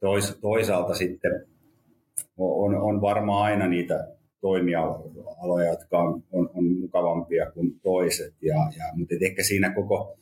Tois, 0.00 0.38
toisaalta 0.40 0.94
sitten 0.94 1.46
on, 2.36 2.74
on 2.74 3.00
varmaan 3.00 3.42
aina 3.42 3.66
niitä 3.66 4.08
toimialoja, 4.40 5.70
jotka 5.70 5.98
on, 5.98 6.22
on, 6.32 6.50
on 6.54 6.64
mukavampia 6.80 7.50
kuin 7.50 7.80
toiset. 7.80 8.34
Ja, 8.42 8.56
ja, 8.78 8.84
mutta 8.94 9.14
ehkä 9.20 9.42
siinä 9.42 9.74
koko 9.74 10.18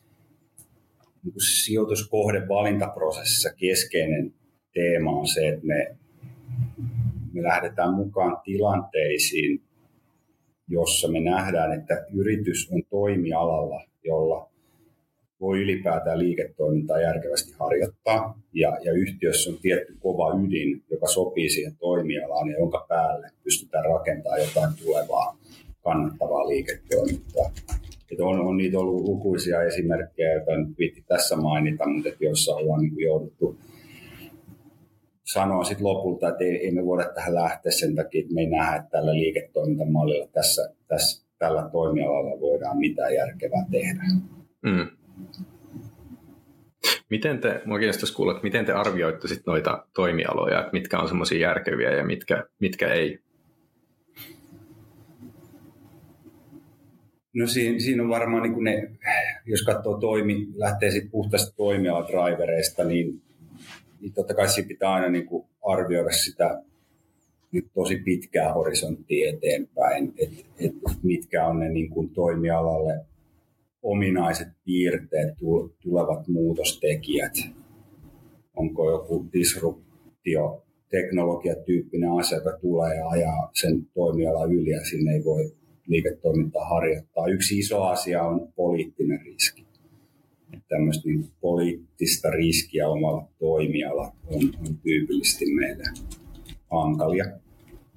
niin 1.25 1.35
sijoituskohde 1.65 2.49
valintaprosessissa 2.49 3.51
keskeinen 3.57 4.35
teema 4.75 5.11
on 5.11 5.29
se, 5.29 5.49
että 5.49 5.67
me, 5.67 5.97
me 7.33 7.43
lähdetään 7.43 7.95
mukaan 7.95 8.37
tilanteisiin, 8.45 9.63
jossa 10.69 11.09
me 11.09 11.21
nähdään, 11.21 11.81
että 11.81 12.07
yritys 12.15 12.71
on 12.73 12.83
toimialalla, 12.91 13.85
jolla 14.05 14.51
voi 15.41 15.59
ylipäätään 15.59 16.19
liiketoimintaa 16.19 17.01
järkevästi 17.01 17.53
harjoittaa. 17.59 18.41
Ja, 18.53 18.79
ja 18.85 18.93
yhtiössä 18.93 19.51
on 19.51 19.59
tietty 19.63 19.97
kova 20.01 20.41
ydin, 20.47 20.83
joka 20.91 21.07
sopii 21.07 21.51
siihen 21.51 21.77
toimialaan 21.77 22.49
ja 22.49 22.59
jonka 22.59 22.87
päälle 22.89 23.29
pystytään 23.45 23.85
rakentamaan 23.85 24.41
jotain 24.41 24.75
tulevaa 24.85 25.39
kannattavaa 25.83 26.49
liiketoimintaa. 26.49 27.51
Että 28.11 28.25
on, 28.25 28.41
on 28.41 28.57
niitä 28.57 28.79
ollut 28.79 29.05
lukuisia 29.05 29.63
esimerkkejä, 29.63 30.33
joita 30.33 30.57
nyt 30.57 30.79
viitti 30.79 31.05
tässä 31.09 31.37
mainita, 31.37 31.89
mutta 31.89 32.09
että 32.09 32.25
joissa 32.25 32.55
ollaan 32.55 32.81
niin 32.81 33.01
jouduttu 33.01 33.59
sanoa 35.25 35.65
sitten 35.65 35.87
lopulta, 35.87 36.29
että 36.29 36.45
ei, 36.45 36.57
ei 36.57 36.71
me 36.71 36.87
voida 36.87 37.09
tähän 37.15 37.35
lähteä 37.35 37.73
sen 37.73 37.95
takia, 37.95 38.21
että 38.21 38.35
me 38.35 38.41
ei 38.41 38.47
nähdä, 38.47 38.77
että 38.77 38.91
tällä 38.91 39.15
liiketoimintamallilla 39.15 40.29
tässä, 40.33 40.75
tässä, 40.89 41.27
tällä 41.39 41.69
toimialalla 41.73 42.41
voidaan 42.41 42.79
mitään 42.79 43.15
järkevää 43.15 43.67
tehdä. 43.71 44.03
Mm. 44.63 44.87
Miten 47.11 47.39
te, 47.39 47.63
kiinnostaisi 47.79 48.15
kuulla, 48.15 48.33
että 48.33 48.45
miten 48.45 48.65
te 48.65 48.73
arvioitte 48.73 49.29
sit 49.29 49.43
noita 49.47 49.87
toimialoja, 49.95 50.61
että 50.61 50.73
mitkä 50.73 50.99
on 50.99 51.09
semmoisia 51.09 51.39
järkeviä 51.39 51.91
ja 51.91 52.05
mitkä, 52.05 52.45
mitkä 52.59 52.89
ei? 52.89 53.19
No 57.35 57.47
siinä, 57.47 57.79
siinä 57.79 58.03
on 58.03 58.09
varmaan, 58.09 58.43
niin 58.43 58.65
ne, 58.65 58.91
jos 59.47 59.63
katsoo 59.63 59.99
toimi, 59.99 60.49
lähtee 60.55 60.91
sitten 60.91 61.11
puhtaista 61.11 61.57
toimialadrivereista, 61.57 62.85
niin, 62.85 63.23
niin 64.01 64.13
totta 64.13 64.35
kai 64.35 64.49
siinä 64.49 64.69
pitää 64.69 64.93
aina 64.93 65.09
niin 65.09 65.27
kuin 65.27 65.47
arvioida 65.63 66.11
sitä 66.11 66.63
nyt 67.53 67.67
tosi 67.75 67.97
pitkää 67.97 68.53
horisonttia 68.53 69.31
eteenpäin, 69.31 70.13
että 70.19 70.45
et 70.59 70.73
mitkä 71.03 71.47
on 71.47 71.59
ne 71.59 71.69
niin 71.69 71.91
kuin 71.91 72.11
toimialalle 72.11 73.05
ominaiset 73.83 74.49
piirteet, 74.65 75.35
tulevat 75.83 76.29
muutostekijät. 76.29 77.33
Onko 78.57 78.91
joku 78.91 79.27
disruptio, 79.33 80.63
teknologiatyyppinen 80.91 82.11
asia, 82.11 82.39
joka 82.39 82.59
tulee 82.61 82.97
ja 82.97 83.09
ajaa 83.09 83.51
sen 83.55 83.87
toimiala 83.95 84.45
yli 84.45 84.71
ja 84.71 84.85
sinne 84.85 85.13
ei 85.13 85.25
voi 85.25 85.60
liiketoimintaa 85.91 86.69
harjoittaa. 86.69 87.27
Yksi 87.27 87.59
iso 87.59 87.83
asia 87.83 88.23
on 88.23 88.53
poliittinen 88.57 89.21
riski. 89.21 89.67
Tämmöistä 90.69 91.09
niin 91.09 91.31
poliittista 91.41 92.31
riskiä 92.31 92.89
omalla 92.89 93.29
toimiala 93.39 94.13
on, 94.27 94.43
on 94.61 94.77
tyypillisesti 94.83 95.45
meille 95.55 95.85
hankalia. 96.71 97.25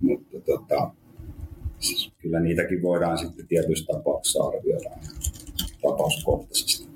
Mutta 0.01 0.39
tota, 0.39 0.91
siis 1.79 2.13
kyllä 2.17 2.39
niitäkin 2.39 2.81
voidaan 2.81 3.17
sitten 3.17 3.47
tietyissä 3.47 3.93
tapauksissa 3.93 4.43
arvioida 4.43 4.89
tapauskohtaisesti. 5.81 6.87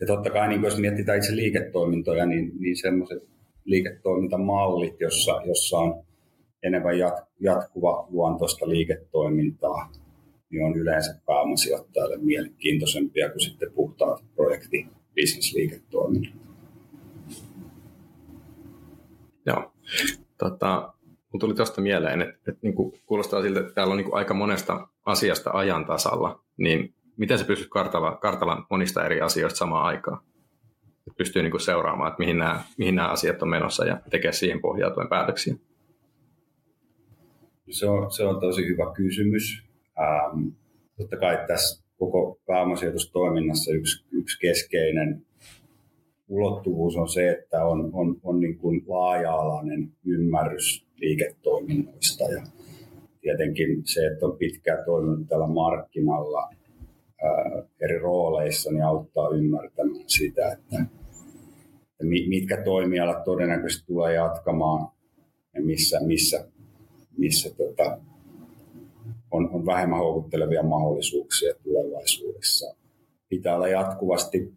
Ja 0.00 0.06
totta 0.06 0.30
kai, 0.30 0.48
niin 0.48 0.62
jos 0.62 0.78
mietitään 0.78 1.18
itse 1.18 1.36
liiketoimintoja, 1.36 2.26
niin, 2.26 2.52
niin 2.58 2.76
semmoiset 2.76 3.22
liiketoimintamallit, 3.64 5.00
jossa, 5.00 5.42
jossa 5.46 5.78
on 5.78 6.04
enemmän 6.64 6.98
jat, 6.98 7.14
jatkuva 7.40 8.06
luontoista 8.10 8.68
liiketoimintaa, 8.68 9.92
niin 10.50 10.64
on 10.64 10.76
yleensä 10.76 11.20
pääomasijoittajalle 11.26 12.16
mielenkiintoisempia 12.16 13.30
kuin 13.30 13.40
sitten 13.40 13.72
puhtaat 13.72 14.24
projekti 14.34 14.86
bisnesliiketoiminnat. 15.14 16.34
Joo. 19.46 19.72
Tota, 20.38 20.94
Mulla 21.34 21.40
tuli 21.40 21.54
tuosta 21.54 21.80
mieleen, 21.80 22.22
että, 22.22 22.34
että 22.34 22.58
niin 22.62 22.74
kuin 22.74 22.92
kuulostaa 23.06 23.42
siltä, 23.42 23.60
että 23.60 23.72
täällä 23.72 23.92
on 23.92 23.96
niin 23.96 24.04
kuin 24.04 24.18
aika 24.18 24.34
monesta 24.34 24.88
asiasta 25.04 25.50
ajan 25.50 25.84
tasalla, 25.86 26.40
niin 26.56 26.94
miten 27.16 27.38
se 27.38 27.44
pystyt 27.44 27.68
kartalla, 27.68 28.16
kartalla 28.16 28.66
monista 28.70 29.04
eri 29.04 29.20
asioista 29.20 29.58
samaan 29.58 29.86
aikaan? 29.86 30.18
Pystyy 31.16 31.42
niin 31.42 31.50
kuin 31.50 31.60
seuraamaan, 31.60 32.08
että 32.08 32.18
mihin 32.18 32.38
nämä, 32.38 32.62
mihin 32.78 32.94
nämä 32.94 33.08
asiat 33.08 33.42
on 33.42 33.48
menossa 33.48 33.84
ja 33.84 34.00
tekee 34.10 34.32
siihen 34.32 34.60
pohjautuen 34.60 35.08
päätöksiä. 35.08 35.54
Se 37.70 37.86
on, 37.86 38.12
se 38.12 38.24
on 38.24 38.40
tosi 38.40 38.66
hyvä 38.66 38.92
kysymys. 38.94 39.64
Ähm, 40.00 40.48
totta 40.96 41.16
kai 41.16 41.38
tässä 41.46 41.84
koko 41.98 42.38
pääomasijoitustoiminnassa 42.46 43.72
yksi, 43.72 44.04
yksi 44.10 44.38
keskeinen 44.40 45.26
ulottuvuus 46.28 46.96
on 46.96 47.08
se, 47.08 47.30
että 47.30 47.64
on, 47.64 47.90
on, 47.92 48.20
on 48.22 48.40
niin 48.40 48.58
kuin 48.58 48.82
laaja-alainen 48.86 49.92
ymmärrys 50.06 50.86
liiketoiminnoista 50.96 52.24
ja 52.24 52.42
tietenkin 53.20 53.82
se, 53.84 54.06
että 54.06 54.26
on 54.26 54.38
pitkään 54.38 54.84
toiminut 54.84 55.28
tällä 55.28 55.46
markkinalla 55.46 56.50
ää, 57.22 57.62
eri 57.80 57.98
rooleissa, 57.98 58.72
niin 58.72 58.84
auttaa 58.84 59.28
ymmärtämään 59.28 60.04
sitä, 60.06 60.52
että, 60.52 60.76
että 61.90 62.04
mitkä 62.28 62.62
toimialat 62.64 63.24
todennäköisesti 63.24 63.86
tulee 63.86 64.14
jatkamaan 64.14 64.88
ja 65.54 65.62
missä, 65.62 66.00
missä, 66.06 66.48
missä 67.18 67.54
tota, 67.56 67.98
on, 69.30 69.50
on 69.50 69.66
vähemmän 69.66 69.98
houkuttelevia 69.98 70.62
mahdollisuuksia 70.62 71.54
tulevaisuudessa. 71.62 72.74
Pitää 73.28 73.56
olla 73.56 73.68
jatkuvasti 73.68 74.52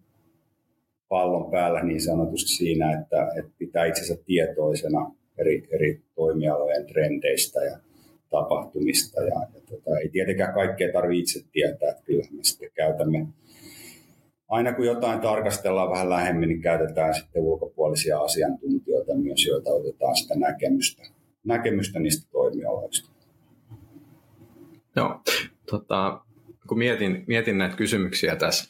pallon 1.09 1.51
päällä 1.51 1.83
niin 1.83 2.01
sanotusti 2.01 2.49
siinä, 2.49 2.99
että, 2.99 3.31
että 3.39 3.51
pitää 3.57 3.85
itsensä 3.85 4.17
tietoisena 4.25 5.11
eri, 5.37 5.67
eri 5.71 6.01
toimialojen 6.15 6.85
trendeistä 6.85 7.63
ja 7.63 7.77
tapahtumista. 8.29 9.21
Ja, 9.21 9.47
ja 9.53 9.61
tota, 9.69 9.97
ei 9.99 10.09
tietenkään 10.09 10.53
kaikkea 10.53 10.93
tarvitse 10.93 11.39
itse 11.39 11.49
tietää, 11.51 11.89
että 11.89 12.03
kyllä 12.03 12.23
me 12.31 12.43
sitten 12.43 12.71
käytämme 12.73 13.27
aina 14.47 14.73
kun 14.73 14.85
jotain 14.85 15.19
tarkastellaan 15.19 15.89
vähän 15.89 16.09
lähemmin, 16.09 16.49
niin 16.49 16.61
käytetään 16.61 17.13
sitten 17.13 17.41
ulkopuolisia 17.41 18.19
asiantuntijoita 18.19 19.15
myös, 19.15 19.45
joita 19.45 19.69
otetaan 19.69 20.15
sitä 20.15 20.35
näkemystä, 20.35 21.03
näkemystä 21.47 21.99
niistä 21.99 22.31
toimialoista. 22.31 23.11
Joo, 24.95 25.21
tota, 25.71 26.21
kun 26.67 26.77
mietin, 26.77 27.23
mietin 27.27 27.57
näitä 27.57 27.75
kysymyksiä 27.75 28.35
tässä 28.35 28.69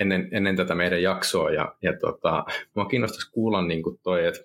ennen, 0.00 0.28
ennen 0.32 0.56
tätä 0.56 0.74
meidän 0.74 1.02
jaksoa, 1.02 1.50
ja, 1.50 1.74
ja 1.82 1.92
tota, 1.98 2.44
minua 2.74 2.88
kiinnostaisi 2.88 3.32
kuulla 3.32 3.62
niin 3.62 3.82
kuin 3.82 4.00
toi, 4.02 4.26
että 4.26 4.40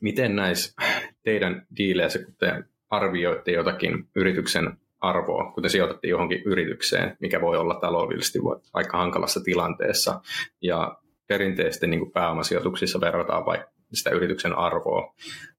miten 0.00 0.36
näissä 0.36 0.82
teidän 1.22 1.66
diileissä, 1.76 2.18
kun 2.18 2.34
te 2.38 2.64
arvioitte 2.90 3.52
jotakin 3.52 4.08
yrityksen 4.16 4.76
arvoa, 5.00 5.52
kun 5.52 5.62
te 5.62 5.68
sijoitatte 5.68 6.08
johonkin 6.08 6.42
yritykseen, 6.44 7.16
mikä 7.20 7.40
voi 7.40 7.56
olla 7.56 7.74
taloudellisesti 7.74 8.38
aika 8.72 8.98
hankalassa 8.98 9.40
tilanteessa, 9.40 10.20
ja 10.62 10.98
perinteisesti 11.26 11.86
niin 11.86 12.00
kuin 12.00 12.12
pääomasijoituksissa 12.12 13.00
verrataan 13.00 13.46
vaikka 13.46 13.77
sitä 13.92 14.10
yrityksen 14.10 14.58
arvoa 14.58 15.14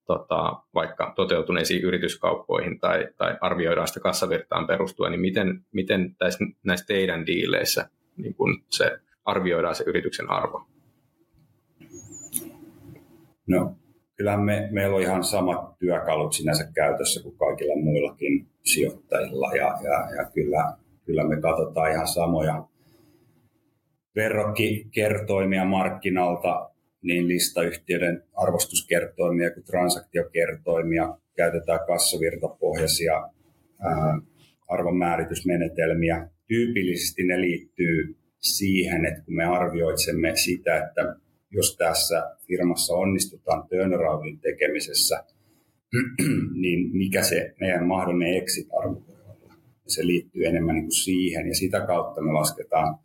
tota, 0.05 0.63
vaikka 0.73 1.13
toteutuneisiin 1.15 1.83
yrityskauppoihin 1.83 2.79
tai, 2.79 3.07
tai 3.17 3.37
arvioidaan 3.41 3.87
sitä 3.87 3.99
kassavirtaan 3.99 4.67
perustuen, 4.67 5.11
niin 5.11 5.21
miten, 5.21 5.65
miten 5.71 6.15
näissä, 6.19 6.39
näissä 6.63 6.85
teidän 6.85 7.25
diileissä 7.25 7.89
niin 8.17 8.35
kun 8.35 8.63
se 8.69 8.99
arvioidaan 9.25 9.75
se 9.75 9.83
yrityksen 9.87 10.29
arvo? 10.29 10.67
No, 13.47 13.75
kyllä 14.15 14.37
me, 14.37 14.67
meillä 14.71 14.95
on 14.95 15.01
ihan 15.01 15.23
samat 15.23 15.79
työkalut 15.79 16.33
sinänsä 16.33 16.71
käytössä 16.73 17.23
kuin 17.23 17.37
kaikilla 17.37 17.75
muillakin 17.75 18.47
sijoittajilla 18.63 19.55
ja, 19.55 19.77
ja, 19.83 20.15
ja 20.15 20.31
kyllä, 20.33 20.73
kyllä 21.05 21.23
me 21.23 21.41
katsotaan 21.41 21.91
ihan 21.91 22.07
samoja 22.07 22.63
verrokkikertoimia 24.15 25.65
markkinalta, 25.65 26.69
niin 27.01 27.27
listayhtiöiden 27.27 28.23
arvostuskertoimia 28.33 29.51
kuin 29.51 29.63
transaktiokertoimia, 29.63 31.17
käytetään 31.35 31.79
kassavirtapohjaisia 31.87 33.29
ää, 33.79 34.21
arvonmääritysmenetelmiä. 34.67 36.29
Tyypillisesti 36.47 37.23
ne 37.23 37.41
liittyy 37.41 38.15
siihen, 38.39 39.05
että 39.05 39.21
kun 39.21 39.35
me 39.35 39.43
arvioitsemme 39.43 40.35
sitä, 40.35 40.77
että 40.77 41.15
jos 41.51 41.77
tässä 41.77 42.35
firmassa 42.47 42.93
onnistutaan 42.93 43.69
turnaroundin 43.69 44.39
tekemisessä, 44.39 45.23
niin 46.61 46.97
mikä 46.97 47.23
se 47.23 47.53
meidän 47.59 47.87
mahdollinen 47.87 48.37
exit-arvo 48.37 49.03
voi 49.07 49.21
olla. 49.25 49.53
Se 49.87 50.07
liittyy 50.07 50.45
enemmän 50.45 50.75
niin 50.75 50.85
kuin 50.85 51.03
siihen 51.03 51.47
ja 51.47 51.55
sitä 51.55 51.79
kautta 51.87 52.21
me 52.21 52.31
lasketaan 52.31 52.99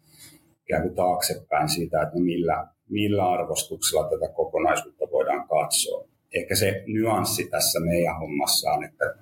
ikään 0.62 0.82
kuin 0.82 0.94
taaksepäin 0.94 1.68
siitä, 1.68 2.02
että 2.02 2.20
millä, 2.20 2.66
millä 2.88 3.30
arvostuksella 3.30 4.08
tätä 4.08 4.28
kokonaisuutta 4.34 5.04
voidaan 5.12 5.48
katsoa. 5.48 6.08
Ehkä 6.34 6.56
se 6.56 6.84
nyanssi 6.86 7.48
tässä 7.50 7.80
meidän 7.80 8.18
hommassa 8.18 8.70
on, 8.70 8.84
että, 8.84 9.14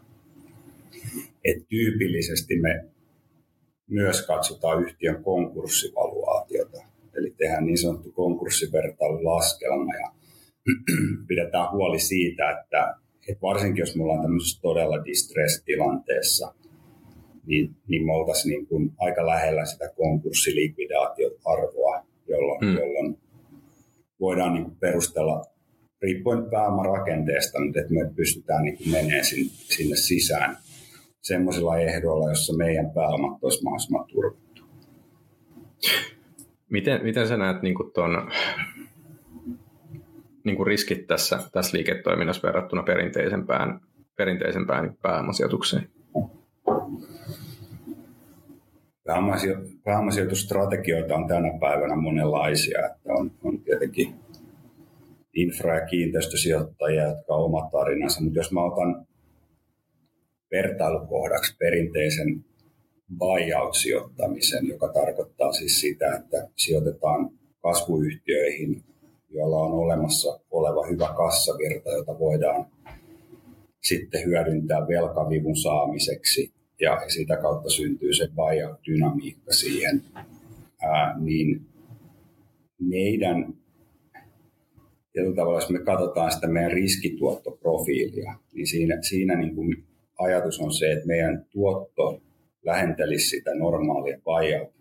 että 1.45 1.65
tyypillisesti 1.69 2.61
me 2.61 2.85
myös 3.91 4.27
katsotaan 4.27 4.83
yhtiön 4.83 5.25
konkurssivaluaatiota. 5.25 6.83
Eli 7.15 7.35
tehdään 7.39 7.67
niin 7.67 7.79
sanottu 7.79 8.13
konkurssivertailulaskelma 8.13 9.95
ja 9.95 10.13
pidetään 11.29 11.73
huoli 11.73 11.99
siitä, 11.99 12.51
että, 12.51 12.95
että 13.29 13.43
varsinkin 13.43 13.81
jos 13.81 13.97
me 13.97 14.03
ollaan 14.03 14.23
tämmöisessä 14.23 14.63
todella 14.63 15.05
distress-tilanteessa, 15.05 16.55
niin, 17.47 17.77
niin 17.89 18.07
me 18.07 18.13
oltaisiin 18.13 18.53
niin 18.53 18.67
kuin 18.67 18.93
aika 18.99 19.27
lähellä 19.27 19.65
sitä 19.65 19.91
konkurssilikvidaatioarvoa, 19.97 22.07
jolloin, 22.29 22.61
hmm. 22.61 22.77
jolloin 22.77 23.22
voidaan 24.23 24.55
niin 24.55 24.77
perustella 24.81 25.45
riippuen 26.03 26.51
pääomarakenteesta, 26.51 27.59
että 27.81 27.95
me 27.95 28.15
pystytään 28.17 28.65
niin 28.65 28.79
menemään 28.91 29.25
sinne, 29.25 29.51
sinne 29.53 29.97
sisään 29.97 30.57
semmoisilla 31.21 31.79
ehdoilla, 31.79 32.29
jossa 32.29 32.57
meidän 32.57 32.91
pääomat 32.91 33.39
olisi 33.43 33.63
mahdollisimman 33.65 34.05
turvattu. 34.07 34.63
Miten, 36.71 37.03
miten 37.03 37.29
sä 37.29 37.37
näet 37.37 37.63
niin 37.63 37.75
tuon 37.95 38.31
niin 40.45 40.67
riskit 40.67 41.07
tässä, 41.07 41.39
tässä 41.53 41.77
liiketoiminnassa 41.77 42.47
verrattuna 42.49 42.83
perinteisempään, 42.83 43.81
perinteisempään 44.17 44.97
pääomasijoitukseen? 45.03 45.89
Pääomasijoitusstrategioita 49.85 51.15
on 51.15 51.29
tänä 51.29 51.59
päivänä 51.61 51.97
monenlaisia. 51.97 52.87
Että 52.87 53.13
on, 53.13 53.31
on 53.45 53.61
tietenkin 53.61 54.15
infra- 55.37 55.75
ja 55.81 55.87
kiinteistösijoittajia, 55.87 57.09
jotka 57.09 57.35
on 57.35 57.45
oma 57.45 57.69
tarinansa. 57.73 58.23
Mutta 58.23 58.39
jos 58.39 58.53
mä 58.53 58.65
otan 58.65 59.07
vertailukohdaksi 60.51 61.57
perinteisen 61.59 62.45
buyout-sijoittamisen, 63.19 64.69
joka 64.69 64.89
tarkoittaa 64.89 65.53
siis 65.53 65.81
sitä, 65.81 66.17
että 66.17 66.49
sijoitetaan 66.57 67.31
kasvuyhtiöihin, 67.63 68.83
joilla 69.31 69.57
on 69.57 69.73
olemassa 69.73 70.41
oleva 70.51 70.87
hyvä 70.87 71.15
kassavirta, 71.17 71.91
jota 71.91 72.19
voidaan 72.19 72.67
sitten 73.83 74.25
hyödyntää 74.25 74.89
velkavivun 74.89 75.57
saamiseksi 75.57 76.53
ja 76.81 77.01
sitä 77.09 77.37
kautta 77.37 77.71
syntyy 77.71 78.15
se 78.15 78.29
buyout-dynamiikka 78.37 79.53
siihen, 79.53 80.03
ää, 80.83 81.19
niin 81.19 81.67
meidän 82.81 83.55
tavalla, 85.37 85.59
jos 85.59 85.71
me 85.71 85.79
katsotaan 85.79 86.33
sitä 86.33 86.47
meidän 86.47 86.73
riskituottoprofiilia, 86.73 88.35
niin 88.55 88.67
siinä, 88.67 88.99
siinä 89.03 89.37
niin 89.37 89.55
kuin 89.55 89.85
ajatus 90.19 90.61
on 90.61 90.73
se, 90.73 90.93
että 90.93 91.07
meidän 91.07 91.47
tuotto 91.51 92.21
lähentelisi 92.63 93.29
sitä 93.29 93.55
normaalia 93.55 94.19
buyout 94.25 94.73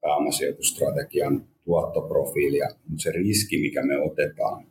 pääomasijoitusstrategian 0.00 1.44
tuottoprofiilia, 1.64 2.68
mutta 2.88 3.02
se 3.02 3.12
riski, 3.12 3.60
mikä 3.60 3.82
me 3.82 3.96
otetaan, 3.98 4.66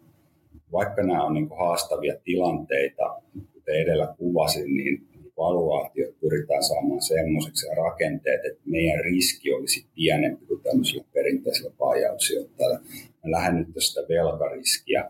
vaikka 0.71 1.03
nämä 1.03 1.23
on 1.23 1.33
niin 1.33 1.49
haastavia 1.57 2.15
tilanteita, 2.23 3.21
kuten 3.53 3.75
edellä 3.75 4.15
kuvasin, 4.17 4.77
niin 4.77 5.07
valuaatiot 5.37 6.19
pyritään 6.19 6.63
saamaan 6.63 7.01
semmoiseksi 7.01 7.67
rakenteet, 7.75 8.45
että 8.45 8.61
meidän 8.65 9.03
riski 9.03 9.53
olisi 9.53 9.85
pienempi 9.95 10.45
kuin 10.45 10.61
tämmöisellä 10.61 11.05
perinteisellä 11.13 11.71
buyout-sijoittajalla. 11.77 12.79
Me 13.23 13.31
lähennyttäisiin 13.31 13.93
sitä 13.93 14.13
velkariskiä 14.13 15.09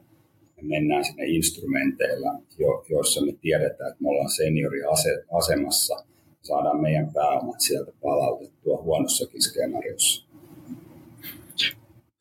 ja 0.58 0.64
mennään 0.64 1.06
sinne 1.06 1.26
instrumenteilla, 1.26 2.34
jo, 2.58 2.86
joissa 2.90 3.26
me 3.26 3.34
tiedetään, 3.42 3.92
että 3.92 4.04
me 4.04 4.10
ollaan 4.10 4.30
senioriasemassa, 4.30 6.06
saadaan 6.42 6.82
meidän 6.82 7.14
pääomat 7.14 7.62
sieltä 7.62 7.92
palautettua 8.02 8.82
huonossakin 8.82 9.42
skenaariossa. 9.42 10.23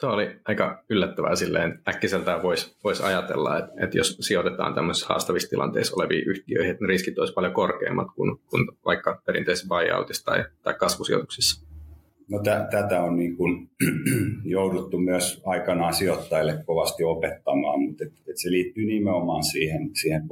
Tuo 0.03 0.11
oli 0.11 0.37
aika 0.45 0.85
yllättävää 0.91 1.37
silleen, 1.37 1.81
äkkiseltään 1.89 2.43
voisi 2.43 2.77
vois 2.85 3.01
ajatella, 3.01 3.59
että, 3.59 3.73
että 3.85 3.99
jos 3.99 4.17
sijoitetaan 4.21 4.75
tämmöisissä 4.75 5.09
haastavissa 5.09 5.51
tilanteissa 5.51 5.97
oleviin 5.97 6.29
yhtiöihin, 6.29 6.71
että 6.71 6.85
ne 6.85 6.89
riskit 6.89 7.19
olisi 7.19 7.33
paljon 7.33 7.53
korkeammat 7.53 8.07
kuin, 8.17 8.39
kuin 8.51 8.69
vaikka 8.85 9.23
perinteisessä 9.27 9.69
buyoutissa 9.69 10.25
tai, 10.25 10.45
tai 10.63 10.75
kasvusijoituksissa. 10.75 11.67
No 12.31 12.39
t- 12.39 12.71
tätä 12.71 13.03
on 13.03 13.17
niin 13.17 13.37
kuin 13.37 13.71
jouduttu 14.45 14.99
myös 14.99 15.43
aikanaan 15.47 15.95
sijoittajille 15.95 16.63
kovasti 16.67 17.05
opettamaan, 17.05 17.83
mutta 17.83 18.05
et, 18.05 18.13
et 18.29 18.39
se 18.39 18.51
liittyy 18.51 18.85
nimenomaan 18.85 19.45
siihen, 19.45 19.91
siihen 20.01 20.23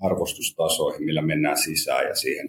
arvostustasoihin, 0.00 1.04
millä 1.04 1.22
mennään 1.22 1.58
sisään 1.58 2.06
ja 2.06 2.14
siihen 2.14 2.48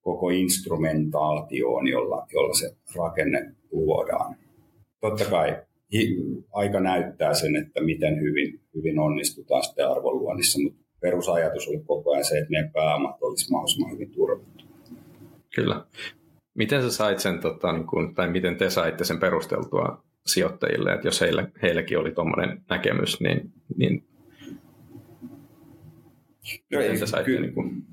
koko 0.00 0.30
instrumentaatioon, 0.30 1.88
jolla, 1.88 2.26
jolla 2.32 2.54
se 2.54 2.76
rakenne 2.96 3.54
luodaan 3.72 4.35
totta 5.10 5.30
kai 5.30 5.56
aika 6.52 6.80
näyttää 6.80 7.34
sen, 7.34 7.56
että 7.56 7.80
miten 7.80 8.20
hyvin, 8.20 8.60
hyvin 8.74 8.98
onnistutaan 8.98 9.64
sitten 9.64 9.88
arvonluonnissa, 9.88 10.62
mutta 10.62 10.84
perusajatus 11.00 11.68
oli 11.68 11.78
koko 11.86 12.12
ajan 12.12 12.24
se, 12.24 12.38
että 12.38 12.50
meidän 12.50 12.70
pääomat 12.72 13.22
olisi 13.22 13.50
mahdollisimman 13.50 13.92
hyvin 13.92 14.10
turvattu. 14.10 14.64
Kyllä. 15.54 15.84
Miten 16.54 16.82
sä 16.82 16.90
sait 16.90 17.18
sen, 17.18 17.40
tota, 17.40 17.72
niin 17.72 17.86
kun, 17.86 18.14
tai 18.14 18.30
miten 18.30 18.56
te 18.56 18.70
saitte 18.70 19.04
sen 19.04 19.20
perusteltua 19.20 20.04
sijoittajille, 20.26 20.92
että 20.92 21.06
jos 21.06 21.20
heille, 21.20 21.50
heilläkin 21.62 21.98
oli 21.98 22.12
tuommoinen 22.12 22.62
näkemys, 22.70 23.20
niin, 23.20 23.52
niin 23.76 24.04
no 26.72 26.80
ei, 26.80 26.96
saitte, 26.98 27.24
kyllä, 27.24 27.40
niin 27.40 27.54
kun... 27.54 27.84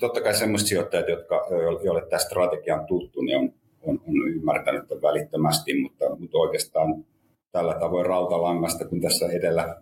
Totta 0.00 0.20
kai 0.20 0.34
sellaiset 0.34 0.68
sijoittajat, 0.68 1.08
jotka, 1.08 1.46
joille 1.84 2.06
tämä 2.06 2.20
strategia 2.20 2.76
on 2.76 2.86
tuttu, 2.86 3.22
niin 3.22 3.38
on 3.38 3.52
on, 3.82 4.00
on 4.08 4.28
ymmärtänyt 4.28 4.84
välittömästi, 5.02 5.80
mutta, 5.82 6.16
mutta 6.16 6.38
oikeastaan 6.38 7.04
tällä 7.52 7.74
tavoin 7.80 8.06
rautalangasta, 8.06 8.88
kun 8.88 9.00
tässä 9.00 9.26
edellä 9.26 9.76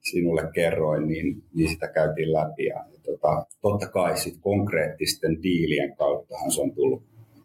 sinulle 0.00 0.50
kerroin, 0.54 1.08
niin, 1.08 1.42
niin 1.54 1.68
sitä 1.68 1.88
käytiin 1.88 2.32
läpi. 2.32 2.64
Ja, 2.64 2.84
tota, 3.04 3.46
totta 3.60 3.88
kai 3.88 4.16
sit 4.18 4.38
konkreettisten 4.40 5.42
diilien 5.42 5.96
kauttahan 5.96 6.50
se 6.50 6.60
on 6.60 6.74
tullut 6.74 7.02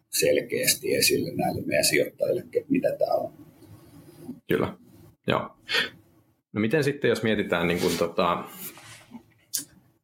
selkeästi 0.08 0.94
esille 0.94 1.30
näille 1.34 1.62
meidän 1.66 1.84
sijoittajille, 1.84 2.40
että 2.40 2.58
mitä 2.68 2.88
tämä 2.98 3.14
on. 3.14 3.32
Kyllä, 4.48 4.76
joo. 5.26 5.40
No 6.52 6.60
miten 6.60 6.84
sitten, 6.84 7.08
jos 7.08 7.22
mietitään 7.22 7.66
niin 7.66 7.80
kuin, 7.80 7.98
tota, 7.98 8.44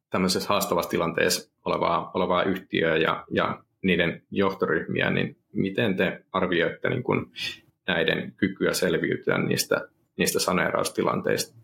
tämmöisessä 0.09 0.49
haastavassa 0.49 0.89
tilanteessa 0.89 1.51
olevaa, 1.65 2.11
olevaa 2.13 2.43
yhtiöä 2.43 2.97
ja, 2.97 3.25
ja 3.31 3.63
niiden 3.83 4.21
johtoryhmiä, 4.31 5.09
niin 5.09 5.37
miten 5.53 5.97
te 5.97 6.23
arvioitte 6.31 6.89
niin 6.89 7.03
kuin 7.03 7.25
näiden 7.87 8.33
kykyä 8.37 8.73
selviytyä 8.73 9.37
niistä, 9.37 9.87
niistä 10.17 10.39
saneeraustilanteista? 10.39 11.55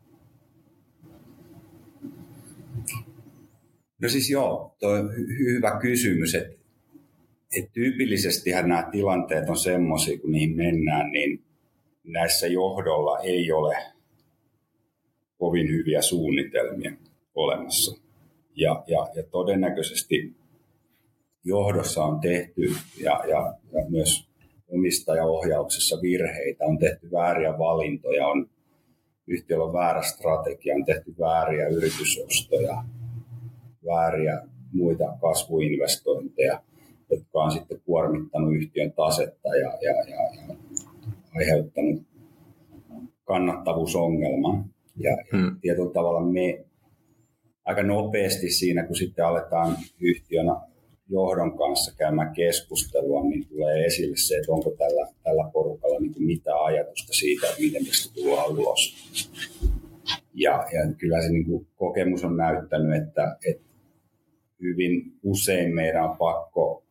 No 4.02 4.10
siis 4.10 4.30
joo, 4.30 4.76
tuo 4.80 4.90
on 4.90 5.12
hyvä 5.40 5.80
kysymys, 5.82 6.36
että 6.36 6.58
et 7.58 7.72
tyypillisestihän 7.74 8.70
nämä 8.70 8.90
tilanteet 8.92 9.50
on 9.50 9.58
semmoisia, 9.58 10.20
kun 10.20 10.32
niihin 10.32 10.56
mennään, 10.56 11.12
niin 11.12 11.44
näissä 12.04 12.48
johdolla 12.48 13.20
ei 13.20 13.52
ole 13.52 13.76
kovin 15.38 15.68
hyviä 15.68 16.02
suunnitelmia 16.02 16.92
olemassa. 17.36 18.02
Ja, 18.56 18.84
ja, 18.88 19.08
ja 19.16 19.24
todennäköisesti 19.24 20.36
johdossa 21.44 22.04
on 22.04 22.20
tehty 22.20 22.62
ja, 23.04 23.24
ja, 23.28 23.54
ja 23.72 23.90
myös 23.90 24.28
omistajaohjauksessa 24.68 25.98
virheitä, 26.02 26.66
on 26.66 26.78
tehty 26.78 27.12
vääriä 27.12 27.60
valintoja, 27.60 28.28
on, 28.28 28.50
yhtiöllä 29.28 29.66
on 29.66 29.74
väärä 29.74 30.02
strategia, 30.02 30.76
on 30.76 30.86
tehty 30.86 31.16
vääriä 31.20 31.68
yritysostoja, 31.68 32.84
vääriä 33.86 34.42
muita 34.74 35.18
kasvuinvestointeja, 35.22 36.62
jotka 37.12 37.44
on 37.44 37.52
sitten 37.52 37.82
kuormittanut 37.86 38.56
yhtiön 38.56 38.92
tasetta 38.92 39.56
ja, 39.56 39.78
ja, 39.82 39.94
ja, 40.10 40.48
ja 40.48 40.56
aiheuttanut 41.36 42.02
kannattavuusongelman. 43.24 44.66
Ja 44.96 45.18
hmm. 45.32 45.60
tietyllä 45.62 45.94
tavalla 45.94 46.22
me 46.22 46.66
aika 47.66 47.84
nopeasti 47.84 48.50
siinä, 48.50 48.84
kun 48.84 48.96
sitten 48.96 49.26
aletaan 49.26 49.78
yhtiönä 50.00 50.56
johdon 51.10 51.58
kanssa 51.58 51.96
käymään 51.98 52.34
keskustelua, 52.34 53.24
niin 53.24 53.48
tulee 53.48 53.86
esille 53.86 54.18
se, 54.18 54.38
että 54.38 54.52
onko 54.52 54.70
tällä, 54.70 55.08
tällä 55.24 55.50
porukalla 55.54 56.00
niin 56.00 56.24
mitä 56.24 56.64
ajatusta 56.64 57.14
siitä, 57.14 57.48
että 57.48 57.62
miten 57.62 57.86
tästä 57.86 58.14
tullaan 58.16 58.52
ulos. 58.52 58.96
Ja, 60.34 60.52
ja 60.52 60.94
kyllä 60.98 61.22
se 61.22 61.30
niin 61.30 61.46
kuin 61.46 61.68
kokemus 61.76 62.24
on 62.24 62.38
näyttänyt, 62.38 63.04
että, 63.04 63.38
että 63.48 63.68
hyvin 64.62 65.14
usein 65.24 65.76
meidän 65.76 66.10
on 66.10 66.18
pakko, 66.18 66.84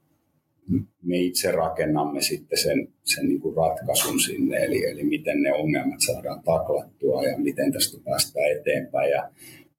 me 1.03 1.17
itse 1.17 1.53
rakennamme 1.53 2.23
sitten 2.23 2.59
sen, 2.59 2.89
sen 3.05 3.27
niin 3.27 3.41
kuin 3.41 3.57
ratkaisun 3.57 4.21
sinne, 4.21 4.57
eli, 4.57 4.85
eli 4.91 5.05
miten 5.05 5.43
ne 5.43 5.53
ongelmat 5.53 6.01
saadaan 6.07 6.43
taklattua 6.43 7.23
ja 7.23 7.39
miten 7.39 7.73
tästä 7.73 7.99
päästään 8.05 8.51
eteenpäin. 8.51 9.11
Ja 9.11 9.31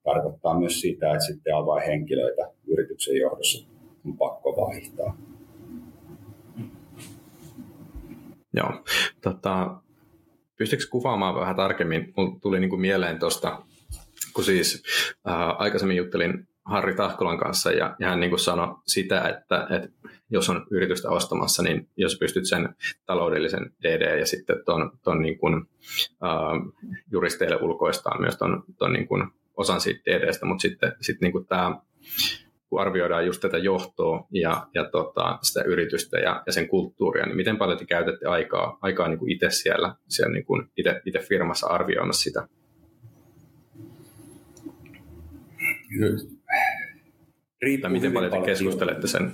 tarkoittaa 0.04 0.60
myös 0.60 0.82
sitä, 0.82 1.14
että 1.14 1.26
sitten 1.26 1.56
avainhenkilöitä 1.56 2.52
yrityksen 2.68 3.16
johdossa 3.16 3.77
on 4.08 4.18
pakko 4.18 4.56
vaihtaa. 4.68 5.18
Joo. 8.54 8.84
Tota, 9.22 9.82
pystyykö 10.58 10.84
kuvaamaan 10.92 11.36
vähän 11.36 11.56
tarkemmin? 11.56 12.14
Mulla 12.18 12.40
tuli 12.40 12.60
niin 12.60 12.70
kuin 12.70 12.82
mieleen 12.82 13.20
tuosta, 13.20 13.64
kun 14.34 14.44
siis 14.44 14.84
ää, 15.26 15.52
aikaisemmin 15.52 15.98
juttelin 15.98 16.48
Harri 16.66 16.96
Tahkolan 16.96 17.38
kanssa 17.38 17.72
ja, 17.72 17.96
ja 18.00 18.10
hän 18.10 18.20
niin 18.20 18.30
kuin 18.30 18.40
sanoi 18.40 18.76
sitä, 18.86 19.22
että, 19.22 19.68
että 19.70 19.90
jos 20.30 20.50
on 20.50 20.68
yritystä 20.72 21.10
ostamassa, 21.10 21.64
niin 21.64 21.90
jos 21.98 22.18
pystyt 22.20 22.48
sen 22.48 22.76
taloudellisen 23.06 23.72
DD 23.84 24.20
ja 24.20 24.26
sitten 24.26 24.56
tuon, 24.66 24.92
ton 25.04 25.22
niin 25.22 25.38
kuin, 25.38 25.66
ää, 26.22 26.32
juristeille 27.12 27.58
ulkoistaan 27.62 28.22
myös 28.22 28.38
tuon, 28.38 28.64
ton 28.78 28.94
niin 28.94 29.08
osan 29.58 29.82
siitä 29.82 30.02
DDstä, 30.06 30.46
mutta 30.46 30.62
sitten 30.62 30.94
sit 31.02 31.22
niin 31.22 31.32
kuin 31.32 31.46
tämä 31.46 31.76
kun 32.70 32.82
arvioidaan 32.82 33.26
just 33.26 33.42
tätä 33.42 33.58
johtoa 33.58 34.28
ja, 34.32 34.68
ja 34.74 34.90
tota, 34.90 35.40
sitä 35.42 35.64
yritystä 35.64 36.18
ja, 36.20 36.44
ja 36.46 36.52
sen 36.52 36.68
kulttuuria, 36.68 37.26
niin 37.26 37.36
miten 37.36 37.58
paljon 37.58 37.78
te 37.78 37.86
käytätte 37.86 38.26
aikaa, 38.26 38.78
aikaa 38.82 39.08
niin 39.08 39.20
kuin 39.20 39.32
itse 39.32 39.50
siellä, 39.50 39.96
siellä 40.10 40.34
niin 40.34 40.46
kuin 40.46 40.68
itse, 40.78 41.02
itse 41.06 41.20
firmassa 41.20 41.68
arvioimassa 41.68 42.24
sitä? 42.24 42.48
Riippuu 47.62 47.92
miten 47.92 48.14
paljon 48.14 48.32
te 48.32 48.42
keskustelette 48.46 49.08
sen? 49.08 49.32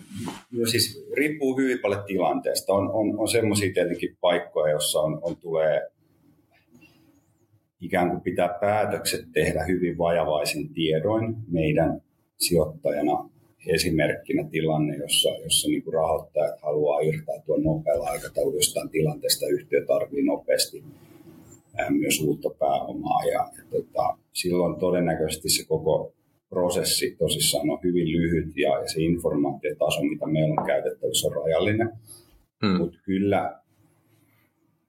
No 0.52 0.66
siis 0.66 1.08
riippuu 1.18 1.58
hyvin 1.58 1.80
paljon 1.80 2.04
tilanteesta. 2.08 2.74
On, 2.74 2.90
on, 2.92 3.20
on 3.20 3.28
semmoisia 3.28 3.74
tietenkin 3.74 4.18
paikkoja, 4.22 4.72
joissa 4.72 5.00
on, 5.00 5.20
on 5.22 5.36
tulee 5.38 5.82
ikään 7.82 8.10
kuin 8.10 8.22
pitää 8.22 8.58
päätökset 8.62 9.26
tehdä 9.34 9.64
hyvin 9.64 9.98
vajavaisin 9.98 10.74
tiedoin 10.74 11.36
meidän 11.52 12.02
sijoittajana 12.38 13.30
esimerkkinä 13.68 14.48
tilanne, 14.52 14.96
jossa, 14.96 15.30
jossa 15.30 15.68
niin 15.68 15.84
kuin 15.84 15.94
rahoittajat 15.94 16.62
haluaa 16.62 17.00
irtautua 17.00 17.58
nopealla 17.58 18.10
aikataululla 18.10 18.58
jostain 18.58 18.90
tilanteesta. 18.90 19.48
Yhtiö 19.48 19.86
tarvitsee 19.86 20.24
nopeasti 20.24 20.84
myös 21.90 22.20
uutta 22.22 22.50
pääomaa 22.60 23.24
ja, 23.26 23.50
ja 23.58 23.64
tota, 23.70 24.18
silloin 24.34 24.80
todennäköisesti 24.80 25.50
se 25.50 25.66
koko 25.66 26.14
prosessi 26.50 27.16
tosissaan 27.20 27.70
on 27.70 27.80
hyvin 27.84 28.12
lyhyt 28.12 28.58
ja, 28.58 28.80
ja 28.80 28.88
se 28.88 29.02
informaatiotaso, 29.02 30.04
mitä 30.04 30.28
meillä 30.28 30.62
on 30.62 30.68
käytettävissä, 30.68 31.28
on 31.28 31.36
rajallinen. 31.36 31.90
Hmm. 32.66 32.78
Mutta 32.78 32.98
kyllä 33.06 33.60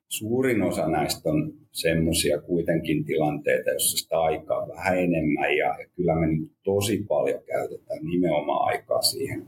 suurin 0.08 0.62
osa 0.62 0.88
näistä 0.88 1.30
on 1.30 1.52
semmoisia 1.74 2.40
kuitenkin 2.40 3.04
tilanteita, 3.04 3.70
joissa 3.70 3.98
sitä 3.98 4.20
aikaa 4.20 4.58
on 4.58 4.68
vähän 4.68 4.98
enemmän 4.98 5.56
ja, 5.56 5.66
ja 5.66 5.86
kyllä 5.96 6.14
me 6.14 6.26
niin 6.26 6.50
tosi 6.64 7.04
paljon 7.08 7.40
käytetään 7.46 8.04
nimenomaan 8.04 8.68
aikaa 8.68 9.02
siihen, 9.02 9.46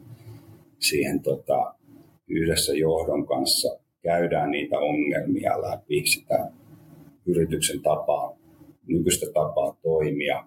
siihen 0.78 1.22
tota, 1.22 1.74
yhdessä 2.28 2.74
johdon 2.74 3.26
kanssa 3.26 3.78
käydään 4.02 4.50
niitä 4.50 4.78
ongelmia 4.78 5.62
läpi, 5.62 6.06
sitä 6.06 6.50
yrityksen 7.26 7.82
tapaa, 7.82 8.38
nykyistä 8.86 9.26
tapaa 9.34 9.76
toimia, 9.82 10.44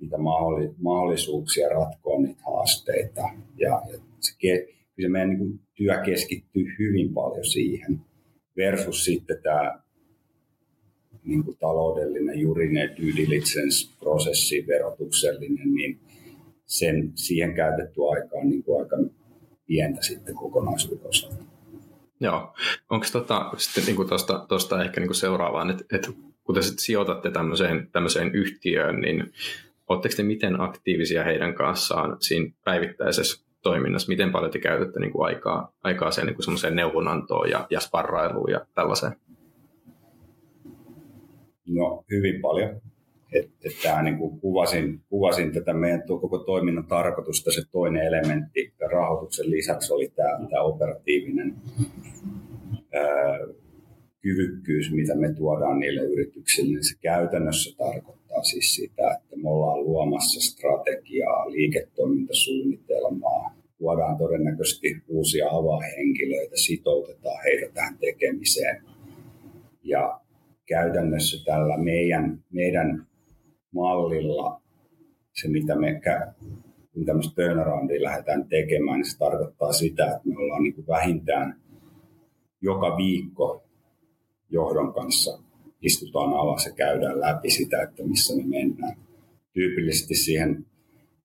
niitä 0.00 0.16
mahdollisuuksia 0.78 1.68
ratkoa 1.68 2.20
niitä 2.20 2.42
haasteita. 2.46 3.22
Ja, 3.56 3.82
ja 3.92 3.98
se, 4.20 4.66
se 5.00 5.08
meidän 5.08 5.28
niin 5.28 5.38
kuin 5.38 5.60
työ 5.74 6.02
keskittyy 6.04 6.64
hyvin 6.78 7.14
paljon 7.14 7.44
siihen 7.44 8.00
versus 8.56 9.04
sitten 9.04 9.42
tämä 9.42 9.83
niin 11.24 11.44
kuin 11.44 11.56
taloudellinen, 11.60 12.40
juridinen 12.40 12.96
due 12.96 13.12
diligence-prosessi, 13.16 14.66
verotuksellinen, 14.68 15.74
niin 15.74 16.00
sen, 16.66 17.12
siihen 17.14 17.54
käytetty 17.54 18.00
aika 18.10 18.36
on 18.36 18.48
niin 18.48 18.62
kuin 18.62 18.82
aika 18.82 18.96
pientä 19.66 20.02
sitten 20.02 20.34
kokonaisuuden 20.34 21.06
osalta. 21.06 21.44
Joo. 22.20 22.54
Onko 22.90 23.06
tota, 23.12 23.52
sitten 23.56 23.84
niin 23.84 24.08
tuosta, 24.08 24.46
tosta 24.48 24.84
ehkä 24.84 25.00
niin 25.00 25.14
seuraavaan, 25.14 25.70
että, 25.70 25.84
että 25.92 26.12
kun 26.44 26.54
te 26.54 26.62
sitten 26.62 26.84
sijoitatte 26.84 27.30
tämmöiseen, 27.30 27.88
tämmöiseen 27.92 28.34
yhtiöön, 28.34 29.00
niin 29.00 29.32
oletteko 29.88 30.14
te 30.16 30.22
miten 30.22 30.60
aktiivisia 30.60 31.24
heidän 31.24 31.54
kanssaan 31.54 32.16
siinä 32.20 32.52
päivittäisessä 32.64 33.44
toiminnassa? 33.62 34.08
Miten 34.08 34.32
paljon 34.32 34.52
te 34.52 34.58
käytätte 34.58 35.00
niin 35.00 35.12
kuin 35.12 35.26
aikaa, 35.26 35.72
aikaa 35.82 36.10
sen 36.10 36.26
niin 36.26 36.42
semmoiseen 36.42 36.76
neuvonantoon 36.76 37.50
ja, 37.50 37.66
ja 37.70 37.80
sparrailuun 37.80 38.50
ja 38.50 38.66
tällaiseen? 38.74 39.12
No 41.66 42.04
hyvin 42.10 42.40
paljon. 42.40 42.80
Että 43.32 43.54
et 43.64 44.02
niin 44.02 44.18
kuin 44.18 44.40
kuvasin, 44.40 45.00
kuvasin 45.08 45.52
tätä 45.52 45.74
meidän 45.74 46.02
koko 46.06 46.38
toiminnan 46.38 46.86
tarkoitusta, 46.86 47.52
se 47.52 47.62
toinen 47.72 48.02
elementti 48.02 48.72
rahoituksen 48.92 49.50
lisäksi 49.50 49.92
oli 49.92 50.12
tämä, 50.16 50.48
tämä 50.50 50.62
operatiivinen 50.62 51.54
ää, 52.92 53.38
kyvykkyys, 54.20 54.92
mitä 54.92 55.14
me 55.14 55.34
tuodaan 55.34 55.78
niille 55.78 56.00
yrityksille, 56.00 56.70
niin 56.70 56.84
se 56.84 56.98
käytännössä 57.00 57.76
tarkoittaa 57.76 58.42
siis 58.42 58.74
sitä, 58.74 59.18
että 59.20 59.36
me 59.36 59.48
ollaan 59.48 59.84
luomassa 59.84 60.50
strategiaa, 60.50 61.50
liiketoimintasuunnitelmaa, 61.50 63.54
tuodaan 63.78 64.16
todennäköisesti 64.16 64.96
uusia 65.08 65.48
avahenkilöitä, 65.50 66.56
sitoutetaan 66.56 67.42
heitä 67.44 67.72
tähän 67.74 67.98
tekemiseen. 67.98 68.82
Ja 69.82 70.20
käytännössä 70.66 71.44
tällä 71.44 71.78
meidän, 71.78 72.44
meidän 72.52 73.06
mallilla 73.74 74.60
se, 75.32 75.48
mitä 75.48 75.74
me 75.74 76.00
kun 76.92 77.04
tämmöistä 77.04 77.34
turnaroundia 77.34 78.02
lähdetään 78.02 78.48
tekemään, 78.48 78.98
niin 78.98 79.10
se 79.10 79.18
tarkoittaa 79.18 79.72
sitä, 79.72 80.04
että 80.04 80.28
me 80.28 80.38
ollaan 80.38 80.62
niin 80.62 80.74
kuin 80.74 80.86
vähintään 80.86 81.60
joka 82.60 82.96
viikko 82.96 83.64
johdon 84.50 84.94
kanssa 84.94 85.38
istutaan 85.82 86.34
alas 86.34 86.66
ja 86.66 86.72
käydään 86.72 87.20
läpi 87.20 87.50
sitä, 87.50 87.82
että 87.82 88.02
missä 88.06 88.36
me 88.36 88.42
mennään. 88.46 88.96
Tyypillisesti 89.52 90.14
siihen 90.14 90.66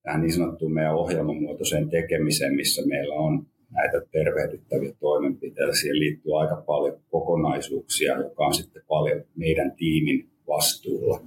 tähän 0.03 0.21
niin 0.21 0.33
sanottuun 0.33 0.73
meidän 0.73 0.95
ohjelmamuotoiseen 0.95 1.89
tekemiseen, 1.89 2.55
missä 2.55 2.81
meillä 2.85 3.15
on 3.15 3.47
näitä 3.71 4.01
tervehdyttäviä 4.11 4.93
toimenpiteitä. 4.99 5.75
Siihen 5.75 5.99
liittyy 5.99 6.39
aika 6.41 6.55
paljon 6.55 6.99
kokonaisuuksia, 7.11 8.17
joka 8.17 8.45
on 8.45 8.53
sitten 8.53 8.83
paljon 8.87 9.23
meidän 9.35 9.71
tiimin 9.71 10.29
vastuulla. 10.47 11.21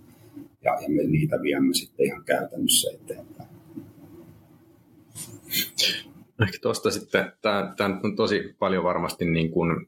Ja, 0.65 0.79
me 0.89 1.03
niitä 1.03 1.43
viemme 1.43 1.75
sitten 1.75 2.07
ihan 2.07 2.25
käytännössä 2.25 2.91
eteenpäin. 2.95 3.49
Ehkä 6.43 6.59
tuosta 6.63 6.91
sitten, 6.91 7.33
tämä, 7.43 7.75
tämä 7.77 8.01
on 8.05 8.17
tosi 8.17 8.55
paljon 8.59 8.85
varmasti 8.85 9.25
niin 9.25 9.51
kuin, 9.51 9.87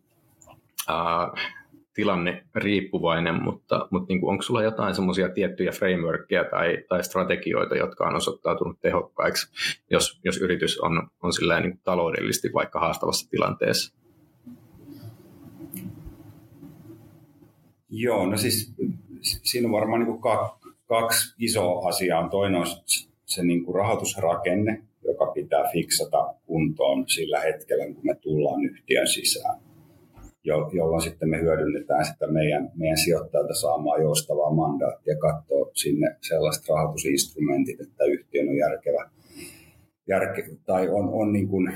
äh, 0.90 1.63
tilanne 1.94 2.44
riippuvainen, 2.54 3.42
mutta, 3.42 3.88
mutta 3.90 4.06
niin 4.08 4.20
kuin, 4.20 4.30
onko 4.30 4.42
sulla 4.42 4.62
jotain 4.62 4.94
semmoisia 4.94 5.28
tiettyjä 5.28 5.72
frameworkia 5.72 6.44
tai, 6.44 6.78
tai 6.88 7.04
strategioita, 7.04 7.76
jotka 7.76 8.06
on 8.06 8.16
osoittautunut 8.16 8.80
tehokkaiksi, 8.80 9.48
jos, 9.90 10.20
jos 10.24 10.38
yritys 10.38 10.80
on, 10.80 11.08
on 11.22 11.32
sillä 11.32 11.60
niin 11.60 11.80
taloudellisesti 11.84 12.50
vaikka 12.54 12.80
haastavassa 12.80 13.30
tilanteessa? 13.30 13.94
Joo, 17.90 18.26
no 18.26 18.36
siis 18.36 18.74
siinä 19.20 19.68
on 19.68 19.72
varmaan 19.72 20.00
niin 20.00 20.18
kuin 20.18 20.34
kaksi 20.86 21.34
isoa 21.38 21.88
asiaa. 21.88 22.28
Toinen 22.28 22.60
on 22.60 22.66
se 23.24 23.42
niin 23.42 23.64
kuin 23.64 23.74
rahoitusrakenne, 23.74 24.82
joka 25.06 25.26
pitää 25.26 25.70
fiksata 25.72 26.34
kuntoon 26.46 27.08
sillä 27.08 27.40
hetkellä, 27.40 27.84
kun 27.84 28.00
me 28.02 28.14
tullaan 28.14 28.64
yhtiön 28.64 29.08
sisään 29.08 29.60
jo, 30.44 30.70
jolloin 30.72 31.02
sitten 31.02 31.28
me 31.28 31.40
hyödynnetään 31.40 32.04
sitä 32.04 32.26
meidän, 32.26 32.70
meidän 32.74 32.98
sijoittajalta 32.98 33.54
saamaa 33.54 33.98
joustavaa 33.98 34.54
mandaattia 34.54 35.16
katsoa 35.18 35.70
sinne 35.74 36.16
sellaiset 36.28 36.68
rahoitusinstrumentit, 36.68 37.80
että 37.80 38.04
yhtiön 38.04 38.48
on 38.48 38.56
järkevä, 38.56 39.10
järke, 40.08 40.44
tai 40.66 40.88
on, 40.88 41.08
on 41.08 41.32
niin 41.32 41.48
kuin 41.48 41.72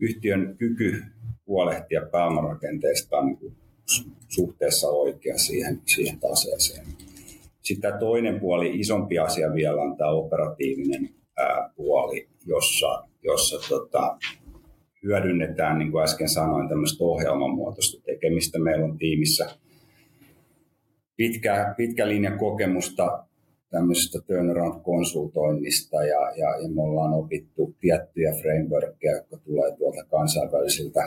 yhtiön 0.00 0.56
kyky 0.58 1.02
huolehtia 1.46 2.02
pääomarakenteestaan 2.12 3.26
niin 3.26 3.38
kuin 3.38 3.56
suhteessa 4.28 4.88
oikea 4.88 5.38
siihen, 5.38 5.80
siihen 5.86 6.20
taseeseen. 6.20 6.86
Sitten 7.62 7.98
toinen 7.98 8.40
puoli, 8.40 8.80
isompi 8.80 9.18
asia 9.18 9.54
vielä 9.54 9.82
on 9.82 9.96
tämä 9.96 10.10
operatiivinen 10.10 11.08
ää, 11.38 11.70
puoli, 11.76 12.28
jossa, 12.46 13.08
jossa 13.22 13.68
tota, 13.68 14.18
hyödynnetään, 15.02 15.78
niin 15.78 15.90
kuin 15.90 16.04
äsken 16.04 16.28
sanoin, 16.28 16.68
tämmöistä 16.68 17.04
ohjelmamuotoista 17.04 18.02
tekemistä. 18.02 18.58
Meillä 18.58 18.84
on 18.84 18.98
tiimissä 18.98 19.50
pitkä, 21.16 21.74
pitkä 21.76 22.08
linja 22.08 22.36
kokemusta 22.36 23.24
tämmöisestä 23.70 24.18
turnaround-konsultoinnista 24.26 25.96
ja, 25.96 26.20
ja, 26.36 26.62
ja 26.62 26.68
me 26.68 26.82
ollaan 26.82 27.14
opittu 27.14 27.74
tiettyjä 27.80 28.32
frameworkia, 28.42 29.16
jotka 29.16 29.36
tulee 29.36 29.76
tuolta 29.76 30.04
kansainvälisiltä 30.10 31.00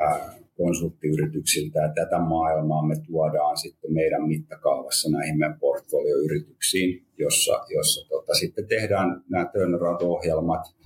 ää, 0.00 0.34
konsulttiyrityksiltä 0.56 1.80
ja 1.80 1.88
tätä 1.88 2.18
maailmaa 2.18 2.86
me 2.86 2.94
tuodaan 3.06 3.56
sitten 3.56 3.92
meidän 3.92 4.28
mittakaavassa 4.28 5.10
näihin 5.10 5.38
meidän 5.38 5.58
portfolioyrityksiin, 5.60 7.06
jossa, 7.18 7.64
jossa 7.74 8.08
tota, 8.08 8.34
sitten 8.34 8.68
tehdään 8.68 9.22
nämä 9.28 9.50
turnaround-ohjelmat– 9.52 10.60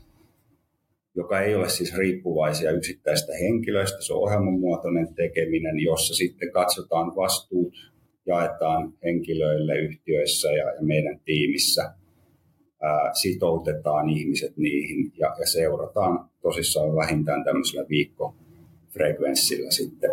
joka 1.19 1.41
ei 1.41 1.55
ole 1.55 1.69
siis 1.69 1.97
riippuvaisia 1.97 2.71
yksittäistä 2.71 3.33
henkilöistä. 3.41 4.03
Se 4.03 4.13
on 4.13 4.23
ohjelmamuotoinen 4.23 5.15
tekeminen, 5.15 5.81
jossa 5.81 6.15
sitten 6.15 6.53
katsotaan 6.53 7.17
vastuut, 7.17 7.75
jaetaan 8.27 8.93
henkilöille 9.05 9.79
yhtiöissä 9.79 10.49
ja, 10.49 10.65
ja 10.65 10.83
meidän 10.83 11.21
tiimissä, 11.25 11.95
ää, 12.83 13.11
sitoutetaan 13.15 14.09
ihmiset 14.09 14.57
niihin 14.57 15.13
ja, 15.19 15.37
ja 15.39 15.47
seurataan 15.47 16.31
tosissaan 16.43 16.97
vähintään 16.97 17.45
tämmöisellä 17.45 17.89
viikkofrekvenssillä 17.89 19.71
sitten 19.71 20.11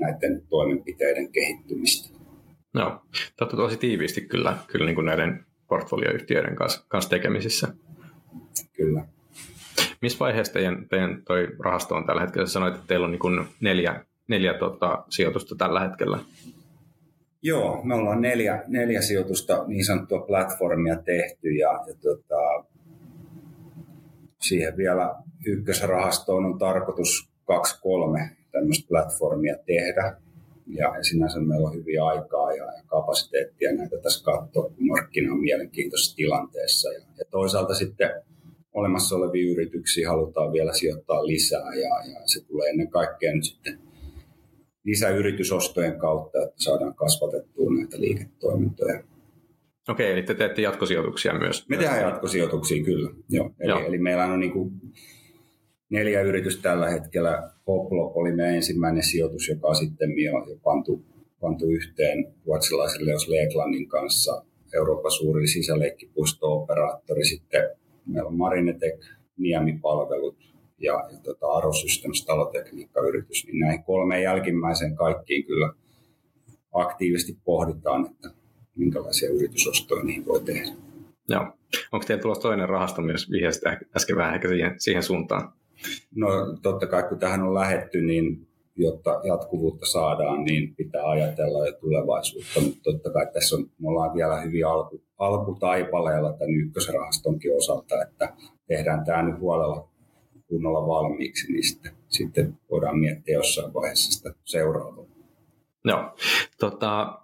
näiden 0.00 0.42
toimenpiteiden 0.48 1.32
kehittymistä. 1.32 2.18
No, 2.74 3.02
te 3.38 3.56
tosi 3.56 3.76
tiiviisti 3.76 4.20
kyllä, 4.20 4.58
kyllä 4.66 4.86
niin 4.86 4.94
kuin 4.94 5.04
näiden 5.04 5.46
portfolioyhtiöiden 5.68 6.56
kanssa, 6.56 6.84
kanssa 6.88 7.10
tekemisissä. 7.10 7.68
Kyllä. 8.72 9.15
Missä 10.02 10.18
vaiheessa 10.18 10.52
teidän, 10.52 10.88
teidän 10.88 11.22
toi 11.24 11.48
rahasto 11.64 11.94
on 11.94 12.06
tällä 12.06 12.20
hetkellä? 12.20 12.46
Sanoit, 12.46 12.74
että 12.74 12.86
teillä 12.86 13.04
on 13.04 13.12
niin 13.12 13.46
neljä, 13.60 14.04
neljä 14.28 14.54
tota, 14.54 15.04
sijoitusta 15.08 15.54
tällä 15.58 15.80
hetkellä. 15.80 16.18
Joo, 17.42 17.80
me 17.84 17.94
ollaan 17.94 18.20
neljä, 18.20 18.62
neljä 18.66 19.02
sijoitusta 19.02 19.64
niin 19.66 19.84
sanottua 19.84 20.20
platformia 20.20 20.96
tehty 20.96 21.48
ja, 21.48 21.70
ja 21.86 21.94
tota, 22.02 22.64
siihen 24.40 24.76
vielä 24.76 25.14
ykkösrahastoon 25.46 26.44
on 26.44 26.58
tarkoitus 26.58 27.28
kaksi 27.44 27.80
kolme 27.80 28.36
tämmöistä 28.52 28.88
platformia 28.88 29.56
tehdä. 29.66 30.16
Ja 30.66 31.02
sinänsä 31.02 31.40
meillä 31.40 31.68
on 31.68 31.74
hyvin 31.74 32.02
aikaa 32.02 32.52
ja, 32.52 32.64
kapasiteettia 32.86 33.74
näitä 33.74 33.96
tässä 34.02 34.24
katsoa, 34.24 34.68
kun 34.68 34.86
markkina 34.86 35.32
on 35.32 35.40
mielenkiintoisessa 35.40 36.16
tilanteessa. 36.16 36.92
Ja, 36.92 37.00
ja 37.18 37.24
toisaalta 37.30 37.74
sitten 37.74 38.10
olemassa 38.76 39.16
olevia 39.16 39.52
yrityksiä 39.52 40.08
halutaan 40.08 40.52
vielä 40.52 40.72
sijoittaa 40.72 41.26
lisää 41.26 41.74
ja, 41.74 42.12
ja 42.12 42.20
se 42.24 42.44
tulee 42.46 42.70
ennen 42.70 42.90
kaikkea 42.90 43.34
nyt 43.34 43.44
sitten 43.44 43.78
lisäyritysostojen 44.84 45.98
kautta, 45.98 46.42
että 46.42 46.54
saadaan 46.56 46.94
kasvatettua 46.94 47.70
näitä 47.70 48.00
liiketoimintoja. 48.00 49.02
Okei, 49.88 50.12
eli 50.12 50.22
te 50.22 50.34
teette 50.34 50.62
jatkosijoituksia 50.62 51.38
myös? 51.38 51.68
Me 51.68 51.76
tehdään 51.76 52.02
jatkosijoituksia, 52.02 52.84
kyllä. 52.84 53.10
Joo. 53.28 53.50
Eli, 53.60 53.70
Joo. 53.70 53.80
eli 53.86 53.98
meillä 53.98 54.24
on 54.24 54.40
niin 54.40 54.52
kuin 54.52 54.72
neljä 55.90 56.20
yritystä 56.20 56.62
tällä 56.62 56.88
hetkellä. 56.88 57.50
Hoplop 57.66 58.16
oli 58.16 58.32
meidän 58.32 58.54
ensimmäinen 58.54 59.02
sijoitus, 59.02 59.48
joka 59.48 59.74
sitten 59.74 60.10
on 60.10 60.48
jo 60.48 60.56
pantu, 60.62 61.04
pantu 61.40 61.66
yhteen 61.70 62.34
ruotsalaisen 62.46 63.06
Leos 63.06 63.28
Leklandin 63.28 63.88
kanssa. 63.88 64.44
Euroopan 64.74 65.10
suurin 65.10 65.48
sisäleikkipuisto-operaattori. 65.48 67.24
Sitten 67.24 67.62
meillä 68.06 68.28
on 68.28 68.36
Marinetek, 68.36 69.00
Niemi-palvelut 69.36 70.36
ja, 70.78 70.92
ja 71.12 71.18
tota 71.22 71.46
Aro 71.46 71.72
Systems 71.72 72.24
talotekniikkayritys. 72.24 73.46
Niin 73.46 73.58
näihin 73.58 73.84
kolmeen 73.84 74.22
jälkimmäisen 74.22 74.96
kaikkiin 74.96 75.44
kyllä 75.46 75.72
aktiivisesti 76.72 77.38
pohditaan, 77.44 78.06
että 78.10 78.30
minkälaisia 78.76 79.30
yritysostoja 79.30 80.04
niihin 80.04 80.26
voi 80.26 80.40
tehdä. 80.40 80.72
Joo. 81.28 81.46
Onko 81.92 82.06
teillä 82.06 82.22
tulossa 82.22 82.42
toinen 82.42 82.68
rahasto 82.68 83.02
myös 83.02 83.30
vihjasit 83.30 83.62
äsken 83.96 84.16
vähän 84.16 84.34
ehkä 84.34 84.48
siihen, 84.48 84.74
siihen 84.78 85.02
suuntaan? 85.02 85.52
No 86.14 86.28
totta 86.62 86.86
kai 86.86 87.02
kun 87.08 87.18
tähän 87.18 87.42
on 87.42 87.54
lähetty, 87.54 88.02
niin 88.02 88.45
jotta 88.76 89.20
jatkuvuutta 89.24 89.86
saadaan, 89.86 90.44
niin 90.44 90.74
pitää 90.74 91.08
ajatella 91.08 91.66
jo 91.66 91.72
tulevaisuutta. 91.72 92.60
Mutta 92.60 92.80
totta 92.82 93.10
kai 93.10 93.26
tässä 93.32 93.56
on, 93.56 93.62
me 93.78 93.88
ollaan 93.88 94.14
vielä 94.14 94.40
hyvin 94.40 94.66
alku, 94.66 95.02
alkutaipaleella 95.18 96.32
tämän 96.32 96.54
ykkösrahastonkin 96.54 97.56
osalta, 97.56 98.02
että 98.02 98.32
tehdään 98.68 99.04
tämä 99.04 99.22
nyt 99.22 99.40
huolella 99.40 99.88
kunnolla 100.46 100.86
valmiiksi, 100.86 101.52
niin 101.52 101.66
sitten, 101.66 101.92
sitten 102.08 102.58
voidaan 102.70 102.98
miettiä 102.98 103.34
jossain 103.34 103.74
vaiheessa 103.74 104.12
sitä 104.12 104.34
seuraavaa. 104.44 105.04
Joo. 105.84 106.16
Tota, 106.60 107.18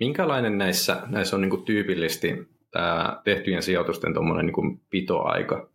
minkälainen 0.00 0.58
näissä, 0.58 1.02
näissä 1.06 1.36
on 1.36 1.42
niin 1.42 1.50
kuin 1.50 1.64
tyypillisesti 1.64 2.28
tämä 2.70 3.20
tehtyjen 3.24 3.62
sijoitusten 3.62 4.12
niin 4.12 4.80
pitoaika? 4.90 5.68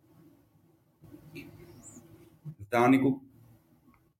Tämä 2.70 2.84
on 2.84 2.90
niin 2.90 3.00
kuin 3.00 3.27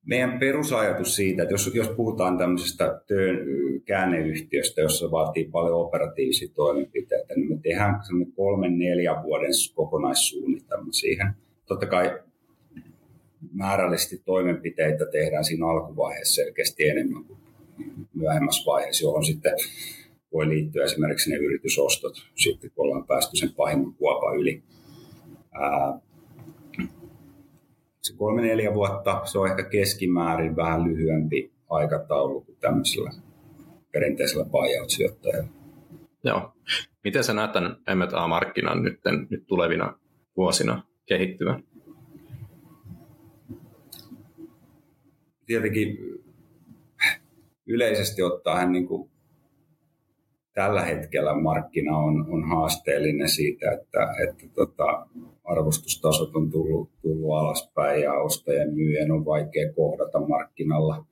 meidän 0.09 0.39
perusajatus 0.39 1.17
siitä, 1.17 1.43
että 1.43 1.55
jos, 1.55 1.71
jos 1.75 1.89
puhutaan 1.89 2.39
tämmöisestä 2.39 3.01
työn 3.07 3.39
käänneyhtiöstä, 3.85 4.81
jossa 4.81 5.11
vaatii 5.11 5.45
paljon 5.45 5.81
operatiivisia 5.81 6.49
toimenpiteitä, 6.55 7.35
niin 7.35 7.49
me 7.49 7.59
tehdään 7.63 8.05
semmoinen 8.07 8.33
kolmen, 8.33 8.79
neljän 8.79 9.23
vuoden 9.23 9.51
kokonaissuunnitelma 9.75 10.93
siihen. 10.93 11.33
Totta 11.67 11.87
kai 11.87 12.19
määrällisesti 13.53 14.23
toimenpiteitä 14.25 15.07
tehdään 15.07 15.45
siinä 15.45 15.67
alkuvaiheessa 15.67 16.35
selkeästi 16.35 16.89
enemmän 16.89 17.25
kuin 17.25 17.39
myöhemmässä 18.15 18.67
vaiheessa, 18.67 19.05
johon 19.05 19.25
sitten 19.25 19.53
voi 20.33 20.49
liittyä 20.49 20.85
esimerkiksi 20.85 21.31
ne 21.31 21.37
yritysostot, 21.37 22.15
sitten 22.35 22.71
kun 22.71 22.85
ollaan 22.85 23.07
päästy 23.07 23.37
sen 23.37 23.55
pahimman 23.57 23.95
kuopan 23.95 24.37
yli. 24.37 24.63
Ää, 25.53 26.01
kolme 28.17 28.43
neljä 28.43 28.75
vuotta, 28.75 29.21
se 29.25 29.39
on 29.39 29.49
ehkä 29.49 29.63
keskimäärin 29.63 30.57
vähän 30.57 30.85
lyhyempi 30.85 31.53
aikataulu 31.71 32.41
kuin 32.41 32.57
tämmöisellä 32.61 33.11
perinteisellä 33.93 34.45
buyout-sijoittajalla. 34.45 35.49
Joo. 36.25 36.53
Miten 37.05 37.25
sä 37.25 37.35
näet 37.35 37.53
tämän 37.53 37.77
M&A-markkinan 37.95 38.83
nyt, 38.83 39.01
nyt 39.31 39.47
tulevina 39.47 39.99
vuosina 40.37 40.83
kehittyvän? 41.07 41.63
Tietenkin 45.47 45.99
yleisesti 47.67 48.23
ottaen 48.23 48.73
niin 48.73 48.87
kuin 48.87 49.11
tällä 50.59 50.83
hetkellä 50.83 51.41
markkina 51.41 51.99
on, 51.99 52.27
on 52.29 52.49
haasteellinen 52.49 53.29
siitä, 53.29 53.71
että, 53.73 54.15
että 54.29 54.45
tota, 54.55 55.07
arvostustasot 55.45 56.37
on 56.37 56.51
tullut, 56.51 56.91
tullut 57.03 57.37
alaspäin 57.37 58.03
ja 58.03 58.13
ostajien 58.13 58.75
myyjien 58.75 59.13
on 59.13 59.25
vaikea 59.25 59.73
kohdata 59.73 60.21
markkinalla. 60.21 61.05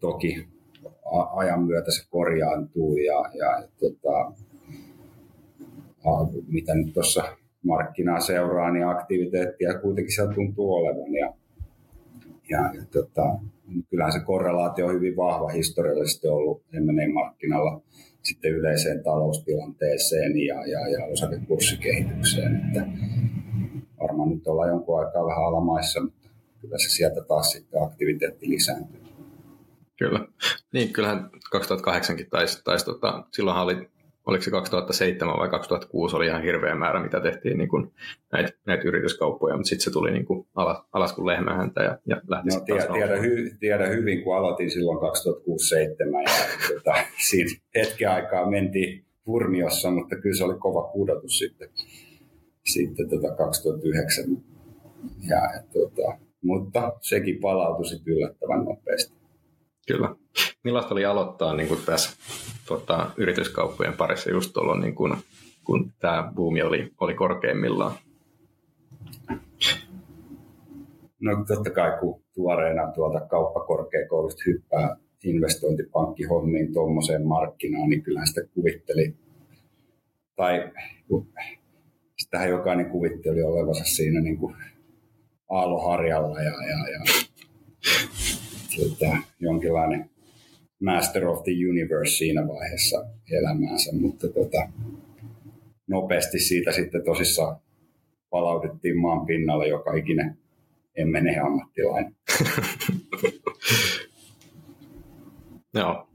Toki 0.00 0.46
ajan 1.34 1.62
myötä 1.62 1.90
se 1.90 2.08
korjaantuu 2.10 2.96
ja, 2.96 3.24
ja 3.38 3.68
tota, 3.80 4.32
mitä 6.48 6.74
nyt 6.74 6.94
tuossa 6.94 7.22
markkinaa 7.62 8.20
seuraa, 8.20 8.70
niin 8.70 8.86
aktiviteettia 8.86 9.78
kuitenkin 9.78 10.14
siellä 10.14 10.34
tuntuu 10.34 10.74
olevan. 10.74 11.14
Ja, 11.14 11.34
ja, 12.50 12.70
ja 12.74 12.84
tota, 12.92 13.22
kyllähän 13.90 14.12
se 14.12 14.20
korrelaatio 14.20 14.86
on 14.86 14.94
hyvin 14.94 15.16
vahva 15.16 15.48
historiallisesti 15.48 16.28
ollut 16.28 16.62
M&A-markkinalla 16.72 17.80
sitten 18.28 18.52
yleiseen 18.52 19.04
taloustilanteeseen 19.04 20.38
ja, 20.38 20.66
ja, 20.66 20.88
ja 20.88 21.04
osakekurssikehitykseen. 21.04 22.56
Että 22.56 22.86
varmaan 24.00 24.28
nyt 24.28 24.46
ollaan 24.46 24.68
jonkun 24.68 25.00
aikaa 25.00 25.26
vähän 25.26 25.44
alamaissa, 25.44 26.00
mutta 26.00 26.28
kyllä 26.60 26.78
se 26.78 26.90
sieltä 26.90 27.24
taas 27.24 27.50
sitten 27.50 27.82
aktiviteetti 27.82 28.48
lisääntyy. 28.48 29.00
Kyllä. 29.98 30.28
Niin, 30.72 30.92
kyllähän 30.92 31.30
2008 31.50 32.16
taisi, 32.30 32.64
taisi 32.64 32.84
tota, 32.84 33.24
silloinhan 33.32 33.64
oli 33.64 33.88
oliko 34.26 34.42
se 34.42 34.50
2007 34.50 35.38
vai 35.38 35.48
2006 35.48 36.16
oli 36.16 36.26
ihan 36.26 36.42
hirveä 36.42 36.74
määrä, 36.74 37.02
mitä 37.02 37.20
tehtiin 37.20 37.58
niin 37.58 37.68
kuin 37.68 37.92
näitä, 38.32 38.52
näitä 38.66 38.88
yrityskauppoja, 38.88 39.56
mutta 39.56 39.68
sitten 39.68 39.84
se 39.84 39.90
tuli 39.90 40.10
niin 40.10 40.24
kuin 40.24 40.46
alas, 40.54 40.78
alas 40.92 41.12
kuin 41.12 41.26
lehmähäntä 41.26 41.82
ja, 41.82 41.98
ja 42.06 42.20
lähti 42.28 42.48
no, 42.54 42.60
tiedä, 42.60 42.86
tiedä, 42.92 43.16
hy, 43.16 43.50
tiedä, 43.60 43.86
hyvin, 43.86 44.24
kun 44.24 44.36
aloitin 44.36 44.70
silloin 44.70 44.98
2006-2007 44.98 45.02
ja 46.22 46.74
tota, 46.74 46.94
siinä 47.28 47.50
hetken 47.74 48.10
aikaa 48.10 48.50
mentiin 48.50 49.04
Furmiossa, 49.24 49.90
mutta 49.90 50.16
kyllä 50.16 50.36
se 50.36 50.44
oli 50.44 50.58
kova 50.58 50.82
pudotus 50.82 51.38
sitten, 51.38 51.68
sitten 52.64 53.08
tota 53.08 53.34
2009. 53.34 54.24
Ja, 55.28 55.36
ja, 55.36 55.62
tota, 55.72 56.18
mutta 56.42 56.92
sekin 57.00 57.38
palautui 57.40 57.86
sitten 57.86 58.14
yllättävän 58.14 58.64
nopeasti. 58.64 59.15
Kyllä. 59.86 60.14
Millaista 60.64 60.94
oli 60.94 61.04
aloittaa 61.04 61.54
niin 61.54 61.68
kuin 61.68 61.80
tässä 61.86 62.16
tota, 62.66 63.10
yrityskauppojen 63.16 63.92
parissa 63.94 64.30
just 64.30 64.52
tuolla, 64.52 64.80
niin 64.80 64.94
kuin, 64.94 65.16
kun 65.64 65.92
tämä 65.98 66.32
buumi 66.36 66.62
oli, 66.62 66.92
oli 67.00 67.14
korkeimmillaan? 67.14 67.94
No 71.20 71.44
totta 71.48 71.70
kai, 71.70 71.98
kun 72.00 72.22
tuoreena 72.34 72.92
tuolta 72.92 73.20
kauppakorkeakoulusta 73.20 74.42
hyppää 74.46 74.96
investointipankkihommiin 75.24 76.72
tuommoiseen 76.72 77.26
markkinaan, 77.26 77.88
niin 77.88 78.02
kyllähän 78.02 78.26
sitä 78.26 78.40
kuvitteli, 78.54 79.14
tai 80.36 80.72
sitähän 82.18 82.48
jokainen 82.48 82.90
kuvitteli 82.90 83.42
olevansa 83.42 83.84
siinä 83.84 84.20
niin 84.20 84.38
kuin 84.38 84.56
aalloharjalla 85.50 86.42
ja, 86.42 86.52
ja, 86.66 86.88
ja 86.88 87.00
tota, 88.76 89.16
jonkinlainen 89.40 90.10
Master 90.82 91.28
of 91.28 91.44
the 91.44 91.52
Universe 91.70 92.12
siinä 92.12 92.48
vaiheessa 92.48 93.06
elämäänsä, 93.30 93.92
mutta 93.92 94.28
tota, 94.28 94.68
nopeasti 95.86 96.38
siitä 96.38 96.72
sitten 96.72 97.04
tosissaan 97.04 97.56
palautettiin 98.30 98.98
maan 98.98 99.26
pinnalle 99.26 99.68
joka 99.68 99.94
ikinen 99.94 100.38
mene 101.04 101.38
ammattilainen. 101.38 102.16
Joo. 105.74 106.08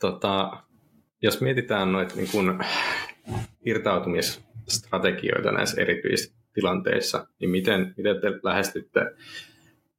Tota, 0.00 0.62
jos 1.22 1.40
mietitään 1.40 1.92
noita 1.92 2.14
niin 2.14 2.28
kun, 2.32 2.64
irtautumisstrategioita 3.66 5.52
näissä 5.52 5.82
erityistilanteissa, 5.82 7.26
niin 7.40 7.50
miten, 7.50 7.94
miten 7.96 8.20
te 8.20 8.28
lähestytte 8.42 9.00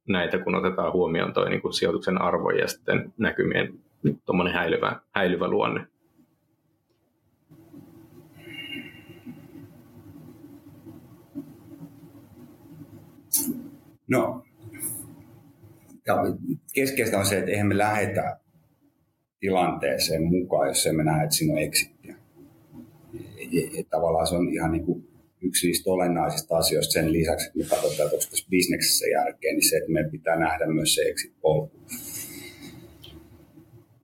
näitä, 0.08 0.38
kun 0.38 0.54
otetaan 0.54 0.92
huomioon 0.92 1.32
toi 1.32 1.50
niin 1.50 1.74
sijoituksen 1.74 2.20
arvo 2.20 2.50
ja 2.50 2.68
sitten 2.68 3.12
näkymien 3.18 3.74
tuommoinen 4.26 4.54
häilyvä, 4.54 5.00
häilyvä 5.14 5.48
luonne. 5.48 5.86
No, 14.08 14.42
keskeistä 16.74 17.18
on 17.18 17.26
se, 17.26 17.38
että 17.38 17.50
eihän 17.50 17.66
me 17.66 17.78
lähetä 17.78 18.40
tilanteeseen 19.40 20.22
mukaan, 20.22 20.68
jos 20.68 20.86
emme 20.86 21.04
näe, 21.04 21.24
että 21.24 21.36
siinä 21.36 21.52
on 21.52 21.58
exittiä. 21.58 22.16
Tavallaan 23.90 24.26
se 24.26 24.34
on 24.34 24.48
ihan 24.48 24.72
niin 24.72 24.84
kuin 24.84 25.15
yksi 25.42 25.66
niistä 25.66 25.90
olennaisista 25.90 26.56
asioista 26.56 26.92
sen 26.92 27.12
lisäksi, 27.12 27.46
että 27.46 27.58
me 27.58 27.64
katsotaan, 27.64 27.92
että 27.92 28.16
onko 28.16 28.26
tässä 28.30 28.46
bisneksessä 28.50 29.06
järkeä, 29.06 29.52
niin 29.52 29.68
se, 29.68 29.76
että 29.76 29.92
meidän 29.92 30.10
pitää 30.10 30.38
nähdä 30.38 30.66
myös 30.66 30.94
se 30.94 31.02
exit-polku. 31.02 31.80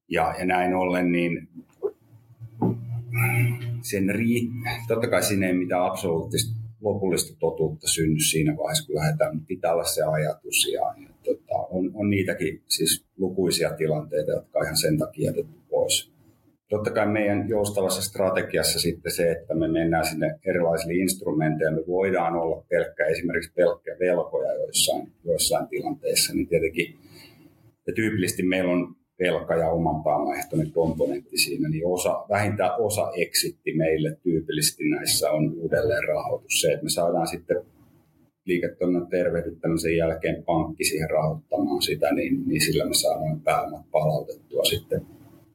Ja, 0.09 0.35
ja 0.39 0.45
näin 0.45 0.75
ollen, 0.75 1.13
niin 1.13 1.49
sen 3.83 4.11
riit... 4.11 4.51
totta 4.89 5.09
kai 5.09 5.23
siinä 5.23 5.47
ei 5.47 5.55
mitään 5.55 5.85
absoluuttista 5.85 6.63
lopullista 6.81 7.37
totuutta 7.39 7.89
synny 7.89 8.21
siinä 8.21 8.57
vaiheessa, 8.57 8.87
kun 8.87 8.97
lähdetään, 8.97 9.41
pitää 9.47 9.73
olla 9.73 9.85
se 9.85 10.03
ajatus. 10.03 10.69
Ja, 10.73 10.81
ja 10.81 11.09
tota, 11.25 11.59
on, 11.71 11.91
on 11.95 12.11
niitäkin 12.11 12.63
siis 12.69 13.05
lukuisia 13.19 13.71
tilanteita, 13.71 14.31
jotka 14.31 14.59
on 14.59 14.65
ihan 14.65 14.77
sen 14.77 14.99
takia 14.99 15.31
jätetty 15.31 15.59
pois. 15.71 16.12
Totta 16.73 16.91
kai 16.91 17.07
meidän 17.07 17.49
joustavassa 17.49 18.03
strategiassa 18.03 18.81
sitten 18.81 19.13
se, 19.13 19.31
että 19.31 19.55
me 19.55 19.69
mennään 19.69 20.07
sinne 20.07 20.39
erilaisille 20.47 20.95
instrumenteille, 20.95 21.77
me 21.77 21.87
voidaan 21.87 22.37
olla 22.37 22.65
pelkkä, 22.69 23.07
esimerkiksi 23.07 23.53
pelkkä 23.57 23.97
velkoja 24.01 24.53
joissain, 24.53 25.13
joissain 25.25 25.69
tilanteissa, 25.69 26.35
niin 26.35 26.49
tietenkin 26.49 26.99
ja 27.87 27.93
tyypillisesti 27.93 28.43
meillä 28.43 28.73
on 28.73 28.95
velka 29.19 29.57
ja 29.57 29.71
oman 29.71 30.05
pääomaehtoinen 30.05 30.71
komponentti 30.71 31.39
siinä, 31.39 31.69
niin 31.69 31.87
osa, 31.87 32.25
vähintään 32.29 32.81
osa 32.81 33.13
eksitti 33.17 33.75
meille 33.77 34.17
tyypillisesti 34.23 34.85
näissä 34.85 35.31
on 35.31 35.55
uudelleen 35.57 36.09
rahoitus. 36.09 36.61
Se, 36.61 36.73
että 36.73 36.85
me 36.85 36.91
saadaan 36.91 37.27
sitten 37.27 37.57
liiketoiminnan 38.45 39.07
tervehdyttämisen 39.07 39.97
jälkeen 39.97 40.45
pankki 40.45 40.85
siihen 40.85 41.11
rahoittamaan 41.11 41.83
sitä, 41.83 42.15
niin, 42.15 42.43
niin 42.47 42.61
sillä 42.61 42.85
me 42.85 42.95
saadaan 42.95 43.41
pääomat 43.41 43.91
palautettua 43.91 44.65
sitten 44.65 45.07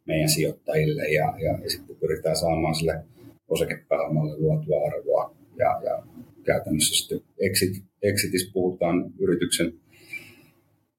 meidän 0.08 0.30
sijoittajille 0.30 1.04
ja, 1.04 1.34
ja, 1.38 1.60
ja 1.64 1.70
sitten 1.70 1.96
pyritään 1.96 2.36
saamaan 2.36 2.76
sille 2.76 3.04
osakepääomalle 3.48 4.38
luotua 4.38 4.86
arvoa 4.88 5.36
ja, 5.58 5.82
ja 5.84 6.04
käytännössä 6.44 6.96
sitten 6.96 7.20
exit, 7.40 7.84
exitissä 8.02 8.52
puhutaan 8.54 9.14
yrityksen 9.20 9.74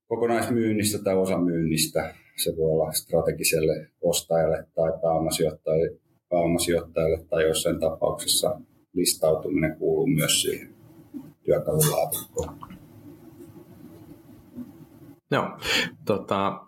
kokonaismyynnistä 0.08 0.98
tai 0.98 1.16
osamyynnistä. 1.16 2.14
Se 2.36 2.56
voi 2.56 2.70
olla 2.70 2.92
strategiselle 2.92 3.86
ostajalle 4.00 4.66
tai 4.74 4.92
pääomasijoittajalle, 5.02 5.98
pääomasijoittajalle 6.28 7.24
tai 7.30 7.42
jossain 7.42 7.80
tapauksessa 7.80 8.60
listautuminen 8.92 9.76
kuuluu 9.78 10.06
myös 10.06 10.42
siihen 10.42 10.74
työkalulaatikkoon. 11.44 12.58
Joo, 15.30 15.58
tota, 16.04 16.67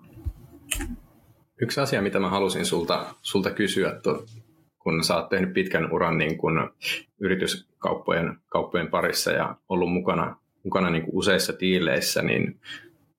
yksi 1.63 1.81
asia, 1.81 2.03
mitä 2.03 2.19
mä 2.19 2.29
halusin 2.29 2.67
sulta, 2.67 3.07
sulta 3.23 3.51
kysyä, 3.51 4.01
to, 4.03 4.25
kun 4.79 5.05
sä 5.05 5.17
oot 5.17 5.29
tehnyt 5.29 5.53
pitkän 5.53 5.93
uran 5.93 6.19
niin 6.19 6.39
kun 6.39 6.71
yrityskauppojen 7.21 8.37
kauppojen 8.49 8.89
parissa 8.89 9.31
ja 9.31 9.55
ollut 9.69 9.93
mukana, 9.93 10.37
mukana 10.65 10.91
niin 10.91 11.05
useissa 11.13 11.53
diileissä, 11.61 12.23
niin 12.23 12.61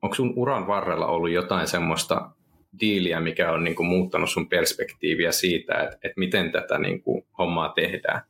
onko 0.01 0.15
sun 0.15 0.33
uran 0.35 0.67
varrella 0.67 1.07
ollut 1.07 1.31
jotain 1.31 1.67
semmoista 1.67 2.31
diiliä, 2.79 3.19
mikä 3.19 3.51
on 3.51 3.63
niin 3.63 3.85
muuttanut 3.85 4.29
sun 4.29 4.49
perspektiiviä 4.49 5.31
siitä, 5.31 5.73
että, 5.73 5.95
että 5.95 6.19
miten 6.19 6.51
tätä 6.51 6.77
niin 6.77 7.03
hommaa 7.37 7.69
tehdään? 7.69 8.21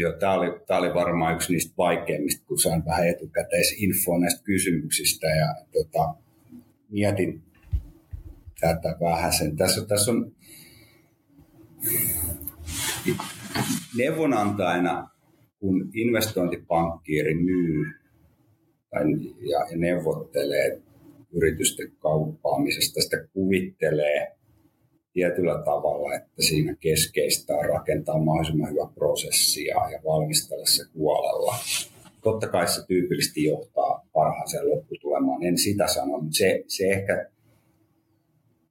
Joo, 0.00 0.12
tämä 0.12 0.32
oli, 0.32 0.60
tämä 0.66 0.80
oli 0.80 0.94
varmaan 0.94 1.34
yksi 1.34 1.52
niistä 1.52 1.74
vaikeimmista, 1.78 2.46
kun 2.46 2.58
saan 2.58 2.84
vähän 2.84 3.08
etukäteisinfoa 3.08 4.18
näistä 4.18 4.42
kysymyksistä 4.44 5.26
ja 5.26 5.54
tota, 5.72 6.14
mietin 6.90 7.42
tätä 8.60 8.96
vähän 9.00 9.32
sen. 9.32 9.56
Tässä, 9.56 9.86
tässä 9.86 10.10
on 10.10 10.32
neuvonantajana, 13.96 15.10
kun 15.58 15.90
investointipankkiiri 15.94 17.34
myy 17.34 17.84
tai, 18.90 19.02
ja, 19.50 19.58
ja 19.70 19.76
neuvottelee 19.76 20.82
yritysten 21.32 21.92
kauppaamisesta, 21.98 23.00
sitä 23.00 23.26
kuvittelee 23.32 24.39
tietyllä 25.12 25.62
tavalla, 25.64 26.14
että 26.14 26.42
siinä 26.42 26.76
keskeistä 26.80 27.54
on 27.54 27.64
rakentaa 27.64 28.18
mahdollisimman 28.18 28.70
hyvä 28.70 28.88
prosessi 28.94 29.64
ja, 29.64 29.76
valmistella 30.04 30.66
se 30.66 30.82
huolella. 30.94 31.54
Totta 32.22 32.48
kai 32.48 32.68
se 32.68 32.86
tyypillisesti 32.86 33.44
johtaa 33.44 34.08
parhaaseen 34.12 34.70
lopputulemaan, 34.70 35.42
en 35.42 35.58
sitä 35.58 35.86
sano, 35.86 36.18
mutta 36.18 36.36
se, 36.36 36.64
se 36.66 36.84
ehkä, 36.84 37.30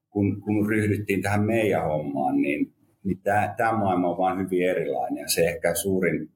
kun, 0.09 0.41
kun 0.41 0.69
ryhdyttiin 0.69 1.21
tähän 1.21 1.45
meidän 1.45 1.83
hommaan, 1.83 2.41
niin, 2.41 2.73
niin 3.03 3.19
tämä, 3.23 3.53
tämä 3.57 3.77
maailma 3.77 4.09
on 4.09 4.17
vain 4.17 4.39
hyvin 4.39 4.69
erilainen 4.69 5.21
ja 5.21 5.29
se 5.29 5.45
ehkä 5.45 5.75
suurin 5.75 6.29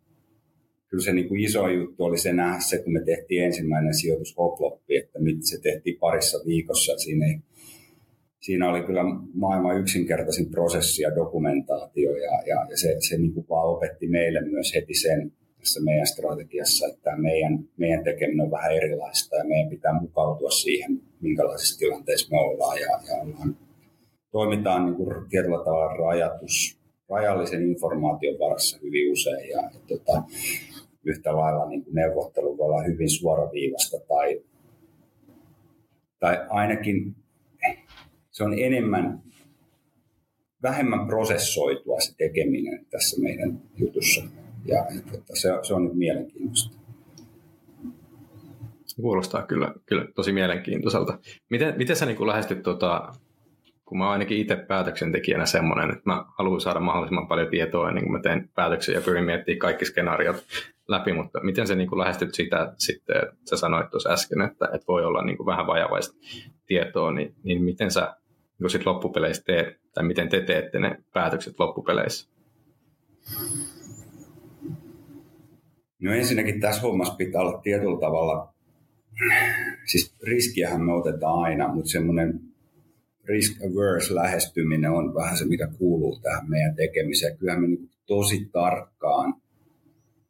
kyllä 0.93 1.03
se 1.03 1.13
niin 1.13 1.27
kuin 1.27 1.41
iso 1.41 1.69
juttu 1.69 2.03
oli 2.03 2.17
se 2.17 2.33
nähdä 2.33 2.59
se, 2.59 2.77
kun 2.83 2.93
me 2.93 3.03
tehtiin 3.05 3.43
ensimmäinen 3.43 3.93
sijoitus 3.93 4.37
Hoploppi, 4.37 4.97
että 4.97 5.19
se 5.41 5.61
tehtiin 5.61 5.99
parissa 5.99 6.37
viikossa. 6.45 6.97
Siinä 6.97 7.25
ei 7.25 7.39
siinä 8.45 8.69
oli 8.69 8.81
kyllä 8.83 9.03
maailman 9.33 9.79
yksinkertaisin 9.79 10.51
prosessi 10.51 11.01
ja 11.01 11.15
dokumentaatio 11.15 12.15
ja, 12.15 12.41
ja, 12.45 12.65
ja 12.69 12.77
se, 12.77 12.95
se 12.99 13.17
niin 13.17 13.33
kuin 13.33 13.45
vaan 13.49 13.69
opetti 13.69 14.07
meille 14.07 14.41
myös 14.41 14.75
heti 14.75 14.93
sen 14.93 15.31
tässä 15.59 15.83
meidän 15.83 16.07
strategiassa, 16.07 16.87
että 16.87 17.15
meidän, 17.17 17.59
meidän 17.77 18.03
tekeminen 18.03 18.45
on 18.45 18.51
vähän 18.51 18.75
erilaista 18.75 19.35
ja 19.35 19.43
meidän 19.43 19.69
pitää 19.69 20.01
mukautua 20.01 20.49
siihen, 20.49 21.01
minkälaisissa 21.21 21.79
tilanteissa 21.79 22.27
me 22.31 22.39
ollaan. 22.39 22.77
Ja, 22.79 22.99
ja 23.07 23.21
ollaan, 23.21 23.57
toimitaan 24.31 24.85
niin 24.85 24.95
kuin 24.95 25.29
tietyllä 25.29 25.63
tavalla 25.65 25.93
rajatus, 25.93 26.79
rajallisen 27.09 27.63
informaation 27.63 28.39
varassa 28.39 28.79
hyvin 28.81 29.11
usein 29.11 29.49
ja, 29.49 29.61
ja 29.73 29.79
tota, 29.87 30.23
yhtä 31.03 31.35
lailla 31.35 31.69
niin 31.69 31.83
kuin 31.83 31.95
neuvottelu 31.95 32.57
voi 32.57 32.65
olla 32.65 32.83
hyvin 32.83 33.09
suoraviivasta 33.09 33.97
tai, 34.07 34.41
tai 36.19 36.45
ainakin 36.49 37.15
se 38.34 38.43
on 38.43 38.59
enemmän, 38.59 39.23
vähemmän 40.63 41.07
prosessoitua 41.07 41.99
se 41.99 42.15
tekeminen 42.17 42.86
tässä 42.89 43.21
meidän 43.21 43.61
jutussa. 43.77 44.23
Ja, 44.65 44.77
ja 44.77 45.01
tota, 45.11 45.36
se, 45.36 45.49
se 45.61 45.73
on 45.73 45.86
nyt 45.86 45.93
mielenkiintoista. 45.93 46.77
Kuulostaa 49.01 49.45
kyllä, 49.45 49.73
kyllä 49.86 50.05
tosi 50.15 50.31
mielenkiintoiselta. 50.31 51.19
Miten, 51.49 51.73
miten 51.77 51.95
sä 51.95 52.05
niin 52.05 52.27
lähestyt, 52.27 52.63
tota, 52.63 53.13
kun 53.86 53.97
mä 53.97 54.03
oon 54.03 54.13
ainakin 54.13 54.38
itse 54.38 54.55
päätöksentekijänä 54.55 55.45
semmoinen, 55.45 55.89
että 55.89 56.01
mä 56.05 56.25
haluan 56.38 56.61
saada 56.61 56.79
mahdollisimman 56.79 57.27
paljon 57.27 57.47
tietoa 57.49 57.89
ennen 57.89 58.03
kuin 58.03 58.11
mä 58.11 58.19
teen 58.19 58.49
päätöksiä 58.55 58.95
ja 58.95 59.01
pyrin 59.01 59.23
miettimään 59.23 59.59
kaikki 59.59 59.86
skenaariot 59.86 60.43
läpi, 60.88 61.13
mutta 61.13 61.39
miten 61.43 61.67
sä 61.67 61.75
niin 61.75 61.99
lähestyt 61.99 62.34
sitä 62.34 62.73
sitten, 62.77 63.21
sä 63.49 63.57
sanoit 63.57 63.89
tuossa 63.89 64.09
äsken, 64.09 64.41
että, 64.41 64.65
että 64.65 64.88
voi 64.88 65.05
olla 65.05 65.23
niin 65.23 65.45
vähän 65.45 65.67
vajavaista 65.67 66.15
tietoa, 66.65 67.11
niin, 67.11 67.36
niin 67.43 67.63
miten 67.63 67.91
sä 67.91 68.15
niin 68.64 68.72
sit 68.72 68.86
loppupeleissä 68.86 69.43
teet, 69.45 69.68
tai 69.93 70.03
miten 70.03 70.30
te 70.30 70.41
teette 70.41 70.80
ne 70.80 70.97
päätökset 71.14 71.59
loppupeleissä? 71.59 72.30
No 76.01 76.14
ensinnäkin 76.14 76.59
tässä 76.59 76.82
hommassa 76.82 77.16
pitää 77.16 77.41
olla 77.41 77.61
tietyllä 77.61 77.99
tavalla, 77.99 78.53
siis 79.86 80.16
riskiähän 80.24 80.82
me 80.82 80.93
otetaan 80.93 81.39
aina, 81.39 81.74
mutta 81.74 81.89
semmoinen 81.89 82.39
risk 83.24 83.57
averse 83.61 84.16
lähestyminen 84.16 84.91
on 84.91 85.16
vähän 85.16 85.38
se, 85.38 85.45
mikä 85.45 85.68
kuuluu 85.78 86.20
tähän 86.20 86.49
meidän 86.49 86.76
tekemiseen. 86.76 87.38
Kyllähän 87.38 87.61
me 87.61 87.68
niin 87.68 87.89
tosi 88.05 88.49
tarkkaan 88.51 89.34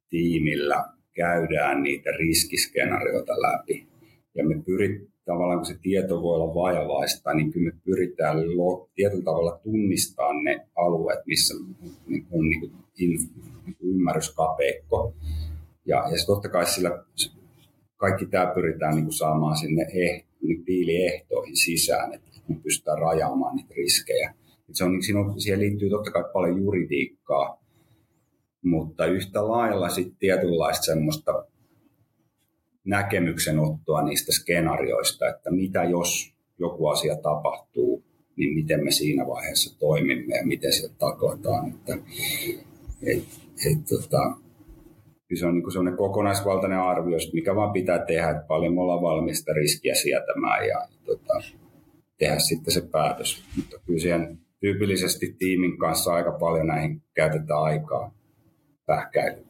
tiimillä 0.09 0.85
käydään 1.13 1.83
niitä 1.83 2.09
riskiskenaarioita 2.11 3.33
läpi. 3.33 3.87
Ja 4.35 4.45
me 4.45 4.63
pyrit, 4.65 5.12
tavallaan 5.25 5.59
kun 5.59 5.65
se 5.65 5.77
tieto 5.81 6.21
voi 6.21 6.35
olla 6.35 6.55
vajavaista, 6.55 7.33
niin 7.33 7.51
kyllä 7.51 7.71
me 7.71 7.79
pyritään 7.85 8.37
tietyllä 8.95 9.23
tavalla 9.23 9.59
tunnistaa 9.63 10.33
ne 10.43 10.67
alueet, 10.75 11.19
missä 11.25 11.53
on 11.55 11.75
niin 12.07 12.25
kuin 12.25 12.71
in, 12.99 13.09
niin 13.65 13.75
kuin 13.79 13.89
ymmärryskapeikko. 13.89 15.13
Ja, 15.85 15.97
ja 15.97 16.25
totta 16.25 16.49
kai 16.49 16.65
sillä 16.65 17.03
kaikki 17.97 18.25
tämä 18.25 18.51
pyritään 18.55 18.95
niin 18.95 19.05
kuin 19.05 19.13
saamaan 19.13 19.57
sinne 19.57 19.81
eh, 19.93 20.25
niin 20.41 20.65
diiliehtoihin 20.65 21.57
sisään, 21.57 22.13
että 22.13 22.29
me 22.47 22.55
pystytään 22.63 22.99
rajaamaan 22.99 23.55
niitä 23.55 23.73
riskejä. 23.77 24.33
Et 24.69 24.75
se 24.75 24.83
on, 24.83 24.91
niin 24.91 25.17
on, 25.17 25.41
siihen 25.41 25.59
liittyy 25.59 25.89
totta 25.89 26.11
kai 26.11 26.23
paljon 26.33 26.63
juridiikkaa, 26.63 27.63
mutta 28.63 29.05
yhtä 29.05 29.47
lailla 29.47 29.89
sitten 29.89 30.15
tietynlaista 30.19 30.85
semmoista 30.85 31.45
näkemyksenottoa 32.85 34.01
niistä 34.01 34.31
skenaarioista, 34.31 35.29
että 35.29 35.51
mitä 35.51 35.83
jos 35.83 36.33
joku 36.59 36.87
asia 36.87 37.15
tapahtuu, 37.15 38.03
niin 38.35 38.53
miten 38.53 38.83
me 38.83 38.91
siinä 38.91 39.27
vaiheessa 39.27 39.79
toimimme 39.79 40.35
ja 40.35 40.45
miten 40.45 40.73
se 40.73 40.89
takotaan. 40.97 41.69
Että, 41.69 41.93
et, 43.01 43.23
et, 43.71 43.85
tota, 43.89 44.37
se 45.33 45.45
on 45.45 45.53
niin 45.53 45.71
sellainen 45.71 45.97
kokonaisvaltainen 45.97 46.79
arvio, 46.79 47.17
mikä 47.33 47.55
vaan 47.55 47.73
pitää 47.73 48.05
tehdä, 48.05 48.29
että 48.29 48.43
paljon 48.47 48.73
me 48.73 48.81
ollaan 48.81 49.01
valmista 49.01 49.53
riskiä 49.53 49.95
sietämään 49.95 50.67
ja 50.67 50.87
tota, 51.05 51.33
tehdä 52.17 52.39
sitten 52.39 52.73
se 52.73 52.81
päätös. 52.81 53.43
Mutta 53.55 53.77
kyllä 53.85 53.99
siihen 53.99 54.37
tyypillisesti 54.59 55.35
tiimin 55.39 55.77
kanssa 55.77 56.13
aika 56.13 56.31
paljon 56.31 56.67
näihin 56.67 57.01
käytetään 57.13 57.63
aikaa 57.63 58.13
pähkäilyyn. 58.85 59.45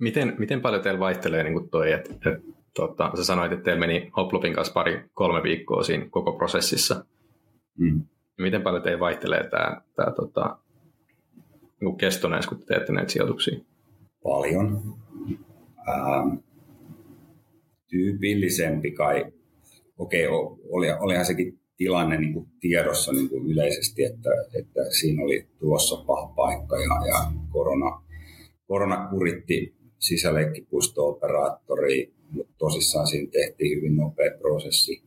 Miten, 0.00 0.34
miten 0.38 0.60
paljon 0.60 0.82
teillä 0.82 1.00
vaihtelee 1.00 1.44
niin 1.44 1.70
toi, 1.70 1.92
että, 1.92 2.10
että 2.14 2.30
tota, 2.74 3.10
sä 3.16 3.24
sanoit, 3.24 3.52
että 3.52 3.64
teillä 3.64 3.80
meni 3.80 4.10
Hoplopin 4.16 4.54
kanssa 4.54 4.72
pari, 4.72 5.04
kolme 5.14 5.42
viikkoa 5.42 5.82
siinä 5.82 6.06
koko 6.10 6.32
prosessissa. 6.32 7.04
Mm. 7.78 8.02
Miten 8.38 8.62
paljon 8.62 8.82
teillä 8.82 9.00
vaihtelee 9.00 9.50
tämä, 9.50 9.80
tämä 9.96 10.12
tota, 10.12 10.58
niin 11.80 11.96
kesto 11.96 12.28
näissä, 12.28 12.48
kun 12.48 12.58
te 12.58 12.64
teette 12.64 12.92
näitä 12.92 13.12
sijoituksia? 13.12 13.58
Paljon. 14.22 14.82
Ähm, 15.88 16.36
tyypillisempi 17.90 18.90
kai, 18.90 19.26
okei, 19.98 20.26
okay, 20.26 20.58
oli, 20.68 20.86
olihan 21.00 21.26
sekin 21.26 21.60
tilanne 21.76 22.20
niin 22.20 22.32
kuin 22.32 22.46
tiedossa 22.60 23.12
niin 23.12 23.28
kuin 23.28 23.46
yleisesti, 23.46 24.04
että, 24.04 24.30
että 24.58 24.80
siinä 25.00 25.24
oli 25.24 25.48
tulossa 25.58 26.04
paha 26.06 26.32
paikka 26.36 26.76
ja, 26.76 27.06
ja 27.08 27.32
korona, 27.50 28.02
korona 28.66 29.08
kuritti 29.10 29.79
sisäleikkipuisto-operaattori, 30.00 32.12
mutta 32.30 32.54
tosissaan 32.58 33.06
siinä 33.06 33.30
tehtiin 33.30 33.76
hyvin 33.76 33.96
nopea 33.96 34.30
prosessi. 34.38 35.02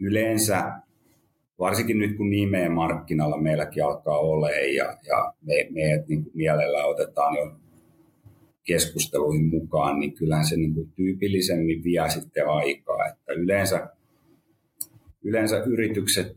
Yleensä, 0.00 0.72
varsinkin 1.58 1.98
nyt 1.98 2.16
kun 2.16 2.30
nimeä 2.30 2.70
markkinalla 2.70 3.36
meilläkin 3.36 3.84
alkaa 3.84 4.18
olla 4.18 4.50
ja, 4.50 4.98
ja 5.06 5.34
me, 5.42 5.66
meidät 5.70 6.08
niin 6.08 6.22
kuin 6.22 6.32
mielellä 6.34 6.84
otetaan 6.84 7.36
jo 7.36 7.52
keskusteluihin 8.64 9.46
mukaan, 9.46 10.00
niin 10.00 10.12
kyllähän 10.12 10.46
se 10.46 10.56
niin 10.56 10.74
kuin 10.74 10.92
tyypillisemmin 10.96 11.84
vie 11.84 12.08
sitten 12.08 12.48
aikaa. 12.48 13.06
Että 13.06 13.32
yleensä, 13.32 13.88
yleensä 15.24 15.56
yritykset, 15.56 16.36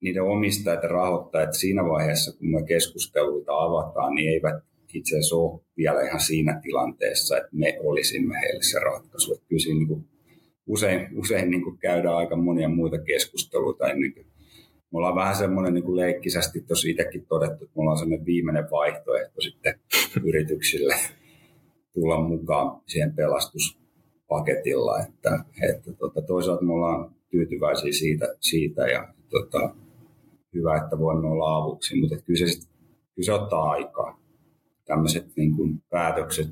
niiden 0.00 0.22
omistajat 0.22 0.82
ja 0.82 0.88
rahoittajat 0.88 1.54
siinä 1.54 1.84
vaiheessa, 1.84 2.38
kun 2.38 2.50
me 2.50 2.62
keskusteluita 2.62 3.52
avataan, 3.52 4.14
niin 4.14 4.30
eivät 4.30 4.64
itse 4.94 5.16
asiassa 5.16 5.36
ole 5.36 5.60
vielä 5.76 6.02
ihan 6.02 6.20
siinä 6.20 6.60
tilanteessa, 6.62 7.36
että 7.36 7.48
me 7.52 7.78
olisimme 7.80 8.40
heille 8.40 8.62
se 8.62 8.78
ratkaisu. 8.78 9.34
Että 9.34 9.46
kyllä 9.48 9.60
siinä 9.60 9.78
niin 9.78 9.88
kuin 9.88 10.04
usein, 10.66 11.08
usein 11.18 11.50
niin 11.50 11.62
kuin 11.62 11.78
käydään 11.78 12.16
aika 12.16 12.36
monia 12.36 12.68
muita 12.68 12.98
keskusteluita 12.98 13.90
ennen 13.90 14.14
kuin 14.14 14.26
me 14.94 14.98
ollaan 14.98 15.14
vähän 15.14 15.36
semmoinen 15.36 15.74
niin 15.74 15.84
kuin 15.84 15.96
leikkisästi 15.96 16.60
tuossa 16.60 16.88
itsekin 16.88 17.26
todettu, 17.26 17.64
että 17.64 17.76
me 17.76 17.80
ollaan 17.80 17.98
semmoinen 17.98 18.26
viimeinen 18.26 18.70
vaihtoehto 18.70 19.40
sitten 19.40 19.80
yrityksille 20.24 20.94
tulla 21.92 22.20
mukaan 22.20 22.80
siihen 22.86 23.14
pelastuspaketilla. 23.14 24.98
Että, 24.98 25.44
että 25.70 25.92
tota, 25.92 26.22
toisaalta 26.22 26.64
me 26.64 26.72
ollaan 26.72 27.14
tyytyväisiä 27.30 27.92
siitä, 27.92 28.36
siitä 28.40 28.86
ja 28.86 29.14
tota, 29.30 29.74
hyvä, 30.54 30.76
että 30.76 30.98
voimme 30.98 31.28
olla 31.28 31.56
avuksi, 31.56 32.00
mutta 32.00 32.16
kyllä 32.16 32.38
se, 32.38 32.68
kyllä 33.14 33.26
se 33.26 33.32
ottaa 33.32 33.70
aikaa 33.70 34.23
tämmöiset 34.84 35.36
niin 35.36 35.56
kuin 35.56 35.82
päätökset, 35.90 36.48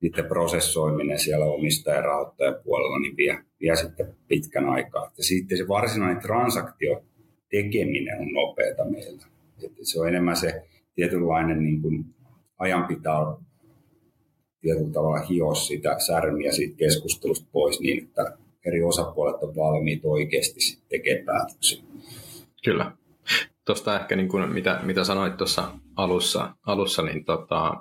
niiden 0.00 0.24
prosessoiminen 0.24 1.18
siellä 1.18 1.46
omistajan 1.46 2.04
rahoittajan 2.04 2.56
puolella 2.64 2.98
niin 2.98 3.16
vie, 3.16 3.38
vie 3.60 3.76
sitten 3.76 4.14
pitkän 4.28 4.68
aikaa. 4.68 5.12
Ja 5.18 5.24
sitten 5.24 5.58
se 5.58 5.68
varsinainen 5.68 6.22
transaktio 6.22 7.04
tekeminen 7.50 8.20
on 8.20 8.32
nopeata 8.32 8.84
meillä. 8.84 9.26
Että 9.62 9.78
se 9.82 10.00
on 10.00 10.08
enemmän 10.08 10.36
se 10.36 10.62
tietynlainen 10.94 11.62
niin 11.62 11.82
kuin 11.82 12.04
ajan 12.58 12.86
pitää 12.86 13.20
tietyllä 14.60 14.92
tavalla 14.92 15.26
hioa 15.26 15.54
sitä 15.54 15.98
särmiä 15.98 16.52
siitä 16.52 16.76
keskustelusta 16.76 17.48
pois 17.52 17.80
niin, 17.80 18.04
että 18.04 18.38
eri 18.66 18.82
osapuolet 18.82 19.42
on 19.42 19.56
valmiit 19.56 20.00
oikeasti 20.04 20.78
tekemään 20.88 21.24
päätöksiä. 21.24 21.82
Kyllä 22.64 22.92
tuosta 23.66 24.00
ehkä 24.00 24.16
niin 24.16 24.28
kuin, 24.28 24.52
mitä, 24.52 24.80
mitä 24.82 25.04
sanoit 25.04 25.36
tuossa 25.36 25.72
alussa, 25.96 26.54
alussa 26.66 27.02
niin 27.02 27.24
tota, 27.24 27.74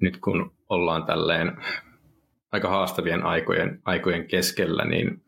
nyt 0.00 0.16
kun 0.16 0.52
ollaan 0.68 1.04
tälleen 1.04 1.56
aika 2.52 2.68
haastavien 2.68 3.22
aikojen, 3.22 3.82
aikojen 3.84 4.26
keskellä, 4.26 4.84
niin 4.84 5.22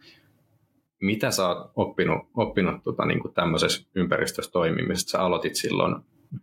mitä 1.01 1.30
sä 1.30 1.49
oot 1.49 1.72
oppinut, 1.76 2.18
oppinut 2.37 2.83
tota, 2.83 3.07
niin 3.07 3.20
kuin 3.20 3.35
tämmöisessä 3.35 3.89
ympäristössä 3.95 4.53
toimimisesta? 4.53 5.11
Sä 5.11 5.22
aloitit 5.22 5.57
silloin 5.57 5.97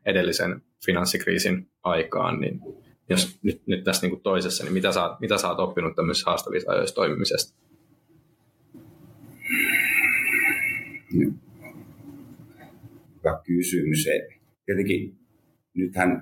edellisen 0.06 0.62
finanssikriisin 0.86 1.72
aikaan, 1.84 2.40
niin 2.40 2.62
jos 3.10 3.40
nyt, 3.44 3.62
nyt 3.68 3.84
tässä 3.84 4.02
niin 4.02 4.12
kuin 4.12 4.22
toisessa, 4.22 4.64
niin 4.64 4.74
mitä 4.74 4.92
sä, 4.92 5.04
oot, 5.04 5.20
mitä 5.20 5.38
sä 5.38 5.50
oot 5.50 5.60
oppinut 5.60 5.96
tämmöisessä 5.96 6.30
haastavissa 6.30 6.72
ajoissa 6.72 6.96
toimimisesta? 6.96 7.60
Hyvä 13.20 13.42
kysymys. 13.44 14.06
Tietenkin 14.66 15.16
nythän 15.74 16.22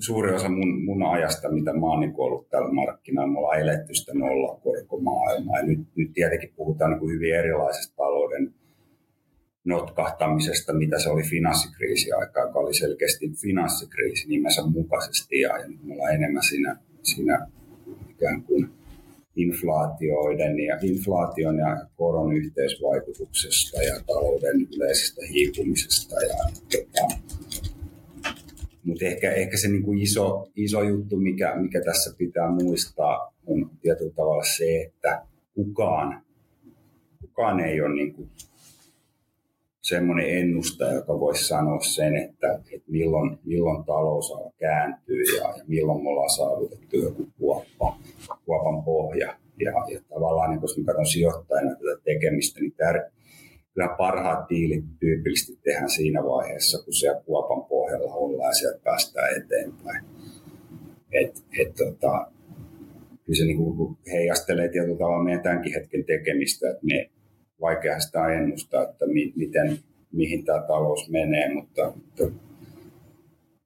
suuri 0.00 0.34
osa 0.34 0.48
mun, 0.48 0.84
mun 0.84 1.02
ajasta, 1.02 1.52
mitä 1.52 1.72
mä 1.72 1.86
oon 1.86 2.00
niin 2.00 2.14
ollut 2.16 2.48
tällä 2.48 2.72
markkinalla, 2.72 3.32
me 3.32 3.38
ollaan 3.38 3.60
eletty 3.60 3.94
sitä 3.94 4.12
nollakorkomaailmaa. 4.14 5.62
Nyt, 5.62 5.78
nyt 5.96 6.12
tietenkin 6.12 6.52
puhutaan 6.56 6.90
niin 6.90 7.10
hyvin 7.10 7.34
erilaisesta 7.34 7.96
talouden 7.96 8.54
notkahtamisesta, 9.64 10.72
mitä 10.72 10.98
se 10.98 11.10
oli 11.10 11.22
finanssikriisi 11.22 12.12
aikaa, 12.12 12.46
joka 12.46 12.58
oli 12.58 12.74
selkeästi 12.74 13.28
finanssikriisi 13.42 14.28
nimensä 14.28 14.62
mukaisesti. 14.66 15.40
Ja, 15.40 15.58
ja 15.58 15.64
me 15.82 15.92
ollaan 15.94 16.14
enemmän 16.14 16.42
siinä, 16.42 16.76
siinä 17.02 17.46
ikään 18.10 18.42
kuin 18.42 18.70
inflaatioiden 19.36 20.60
ja 20.60 20.78
inflaation 20.82 21.58
ja 21.58 21.86
koron 21.96 22.36
yhteisvaikutuksesta 22.36 23.82
ja 23.82 24.00
talouden 24.06 24.68
yleisestä 24.76 25.20
hiipumisesta. 25.32 26.14
Ja, 26.22 26.36
tota, 26.72 27.34
mutta 28.84 29.04
ehkä, 29.04 29.32
ehkä 29.32 29.56
se 29.56 29.68
niinku 29.68 29.92
iso, 29.92 30.48
iso 30.56 30.82
juttu, 30.82 31.16
mikä, 31.16 31.54
mikä 31.56 31.80
tässä 31.80 32.14
pitää 32.18 32.50
muistaa, 32.50 33.34
on 33.46 33.70
tietyllä 33.82 34.12
tavalla 34.12 34.44
se, 34.44 34.82
että 34.82 35.22
kukaan, 35.54 36.22
kukaan 37.20 37.60
ei 37.60 37.80
ole 37.80 37.94
niinku 37.94 38.28
semmoinen 39.84 40.38
ennustaja, 40.38 40.94
joka 40.94 41.20
voisi 41.20 41.48
sanoa 41.48 41.80
sen, 41.80 42.16
että, 42.16 42.60
että 42.72 42.90
milloin, 42.90 43.38
milloin 43.44 43.84
talous 43.84 44.32
kääntyy 44.58 45.22
ja, 45.22 45.48
ja 45.58 45.64
milloin 45.66 46.02
me 46.02 46.08
ollaan 46.08 46.30
saavutettu 46.30 46.96
joku 46.96 47.28
kuoppa, 47.38 47.98
kuopan 48.44 48.84
pohja. 48.84 49.36
Ja, 49.60 49.72
ja 49.92 50.00
tavallaan, 50.08 50.50
niin 50.50 50.60
koska 50.60 50.82
katson 50.86 51.06
sijoittajana 51.06 51.70
tätä 51.70 52.00
tekemistä, 52.04 52.60
niin 52.60 52.72
tär, 52.72 53.10
kyllä 53.74 53.94
parhaat 53.98 54.48
diilit 54.48 54.84
tyypillisesti 55.00 55.58
tehdään 55.64 55.90
siinä 55.90 56.24
vaiheessa, 56.24 56.84
kun 56.84 56.94
siellä 56.94 57.20
kuopan 57.20 57.64
pohjalla 57.64 58.14
ollaan 58.14 58.48
ja 58.48 58.54
sieltä 58.54 58.80
päästään 58.84 59.36
eteenpäin. 59.36 60.04
Et, 61.12 61.44
et, 61.60 61.74
tota, 61.74 62.26
kyllä 63.24 63.36
se 63.36 63.44
niin 63.44 63.56
kuin 63.56 63.96
heijastelee 64.12 64.68
tietyllä 64.68 64.98
tavalla 64.98 65.24
meidän 65.24 65.42
tämänkin 65.42 65.74
hetken 65.74 66.04
tekemistä, 66.04 66.70
että 66.70 66.86
me 66.86 67.10
vaikea 67.60 68.00
sitä 68.00 68.28
ennustaa, 68.28 68.82
että 68.82 69.06
mi, 69.06 69.32
miten, 69.36 69.78
mihin 70.12 70.44
tämä 70.44 70.62
talous 70.66 71.10
menee, 71.10 71.54
mutta, 71.54 71.92
mutta 71.94 72.24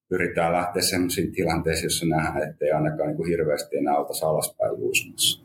pyritään 0.08 0.52
lähteä 0.52 0.82
sellaisiin 0.82 1.32
tilanteisiin, 1.32 1.86
jossa 1.86 2.06
nähdään, 2.06 2.50
että 2.50 2.64
ei 2.64 2.72
ainakaan 2.72 3.08
niin 3.08 3.16
kuin 3.16 3.28
hirveästi 3.28 3.76
enää 3.76 3.98
oltaisi 3.98 4.24
alaspäin 4.24 4.80
luusumassa. 4.80 5.44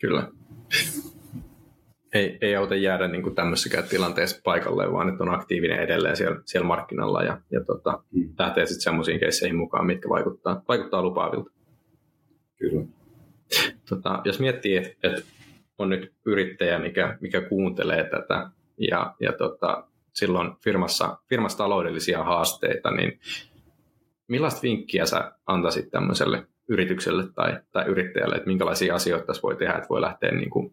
Kyllä. 0.00 0.28
Ei, 2.14 2.38
ei 2.40 2.56
auta 2.56 2.74
jäädä 2.74 3.08
niin 3.08 3.22
kuin 3.22 3.34
tämmöisessäkään 3.34 3.88
tilanteessa 3.88 4.40
paikalle, 4.44 4.92
vaan 4.92 5.08
että 5.08 5.24
on 5.24 5.34
aktiivinen 5.34 5.80
edelleen 5.80 6.16
siellä, 6.16 6.40
siellä 6.44 6.66
markkinalla 6.66 7.22
ja, 7.22 7.40
ja 7.50 7.64
tota, 7.64 8.02
hmm. 8.14 8.34
lähtee 8.38 8.66
sitten 8.66 8.82
semmoisiin 8.82 9.20
keisseihin 9.20 9.56
mukaan, 9.56 9.86
mitkä 9.86 10.08
vaikuttaa, 10.08 10.62
vaikuttaa 10.68 11.02
lupaavilta. 11.02 11.50
Kyllä. 12.58 12.84
Tota, 13.88 14.20
jos 14.24 14.40
miettii, 14.40 14.76
että 14.76 14.94
et 15.02 15.24
on 15.80 15.88
nyt 15.88 16.12
yrittäjä, 16.26 16.78
mikä, 16.78 17.18
mikä 17.20 17.40
kuuntelee 17.40 18.04
tätä 18.04 18.50
ja, 18.90 19.14
ja 19.20 19.32
tota, 19.32 19.84
silloin 20.12 20.52
firmassa, 20.64 21.18
firmassa 21.28 21.58
taloudellisia 21.58 22.24
haasteita, 22.24 22.90
niin 22.90 23.20
millaista 24.28 24.62
vinkkiä 24.62 25.06
sä 25.06 25.32
antaisit 25.46 25.90
tämmöiselle 25.90 26.46
yritykselle 26.68 27.24
tai, 27.34 27.58
tai 27.72 27.84
yrittäjälle, 27.86 28.34
että 28.34 28.46
minkälaisia 28.46 28.94
asioita 28.94 29.26
tässä 29.26 29.42
voi 29.42 29.56
tehdä, 29.56 29.74
että 29.74 29.88
voi 29.88 30.00
lähteä 30.00 30.30
niin 30.30 30.50
kuin, 30.50 30.72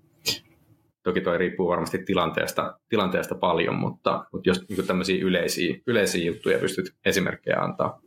toki 1.04 1.22
toi 1.22 1.38
riippuu 1.38 1.68
varmasti 1.68 1.98
tilanteesta, 1.98 2.80
tilanteesta 2.90 3.36
paljon, 3.36 3.76
mutta, 3.76 4.26
mutta 4.32 4.50
jos 4.50 4.70
niin 4.70 4.88
tämmöisiä 4.88 5.26
yleisiä, 5.26 5.76
yleisiä 5.88 6.26
juttuja 6.26 6.60
pystyt 6.60 6.96
esimerkkejä 7.06 7.60
antaa. 7.60 8.02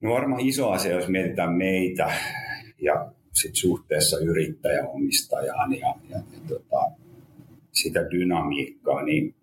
No 0.00 0.10
varmaan 0.10 0.40
iso 0.40 0.70
asia, 0.70 0.94
jos 0.94 1.08
mietitään 1.08 1.52
meitä 1.52 2.12
ja 2.82 3.12
sit 3.32 3.54
suhteessa 3.54 4.18
yrittäjäomistajaan 4.18 5.72
ja, 5.72 5.94
ja, 6.08 6.22
ja 6.32 6.40
tota, 6.48 6.90
sitä 7.72 8.10
dynamiikkaa, 8.10 9.02
niin 9.02 9.34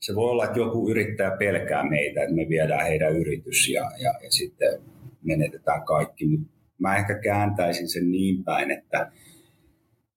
se 0.00 0.14
voi 0.14 0.30
olla, 0.30 0.44
että 0.44 0.58
joku 0.58 0.90
yrittäjä 0.90 1.30
pelkää 1.38 1.90
meitä, 1.90 2.22
että 2.22 2.34
me 2.34 2.46
viedään 2.48 2.86
heidän 2.86 3.16
yritys 3.16 3.68
ja, 3.68 3.90
ja, 3.98 4.14
ja 4.22 4.30
sitten 4.30 4.80
menetetään 5.22 5.84
kaikki. 5.84 6.26
Mutta 6.26 6.54
mä 6.78 6.96
ehkä 6.96 7.18
kääntäisin 7.18 7.88
sen 7.88 8.10
niin 8.10 8.44
päin, 8.44 8.70
että 8.70 9.12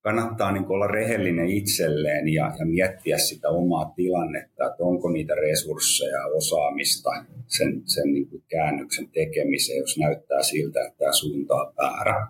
kannattaa 0.01 0.51
niin 0.51 0.65
olla 0.67 0.87
rehellinen 0.87 1.49
itselleen 1.49 2.27
ja, 2.27 2.55
ja 2.59 2.65
miettiä 2.65 3.17
sitä 3.17 3.49
omaa 3.49 3.93
tilannetta, 3.95 4.65
että 4.65 4.83
onko 4.83 5.09
niitä 5.09 5.35
resursseja, 5.35 6.25
osaamista 6.25 7.09
sen, 7.47 7.81
sen 7.85 8.13
niin 8.13 8.43
käännöksen 8.47 9.09
tekemiseen, 9.13 9.79
jos 9.79 9.97
näyttää 9.97 10.43
siltä, 10.43 10.79
että 10.87 10.97
tämä 10.97 11.11
suunta 11.11 11.55
on 11.55 11.73
väärä. 11.77 12.27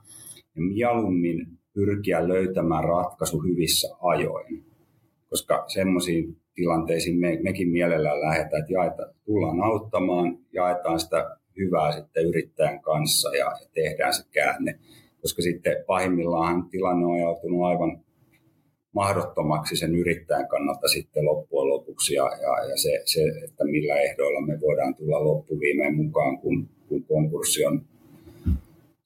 Ja 0.58 0.64
mieluummin 0.64 1.48
pyrkiä 1.74 2.28
löytämään 2.28 2.84
ratkaisu 2.84 3.40
hyvissä 3.40 3.88
ajoin, 4.02 4.66
koska 5.30 5.64
semmoisiin 5.68 6.38
tilanteisiin 6.56 7.20
me, 7.20 7.40
mekin 7.44 7.70
mielellään 7.70 8.22
lähdetään, 8.22 8.62
että 8.62 8.74
jaeta, 8.74 9.14
tullaan 9.26 9.62
auttamaan, 9.62 10.38
jaetaan 10.54 11.00
sitä 11.00 11.38
hyvää 11.58 11.92
sitten 11.92 12.26
yrittäjän 12.26 12.82
kanssa 12.82 13.36
ja, 13.36 13.46
ja 13.46 13.68
tehdään 13.74 14.14
se 14.14 14.24
käänne. 14.32 14.80
Koska 15.22 15.42
sitten 15.42 15.84
pahimmillaan 15.88 16.70
tilanne 16.70 17.06
on 17.06 17.14
ajautunut 17.14 17.64
aivan 17.64 18.02
mahdottomaksi 18.92 19.76
sen 19.76 19.96
yrittäjän 19.96 20.48
kannalta 20.48 20.88
sitten 20.88 21.26
loppujen 21.26 21.70
lopuksi 21.70 22.14
ja, 22.14 22.24
ja, 22.24 22.70
ja 22.70 22.78
se, 22.78 23.02
se, 23.06 23.22
että 23.44 23.64
millä 23.66 23.96
ehdoilla 23.96 24.42
me 24.42 24.62
voidaan 24.62 24.96
tulla 24.96 25.24
loppuviimeen 25.24 25.96
mukaan, 25.96 26.38
kun, 26.40 26.70
kun 26.88 27.04
konkurssi 27.04 27.66
on 27.66 27.86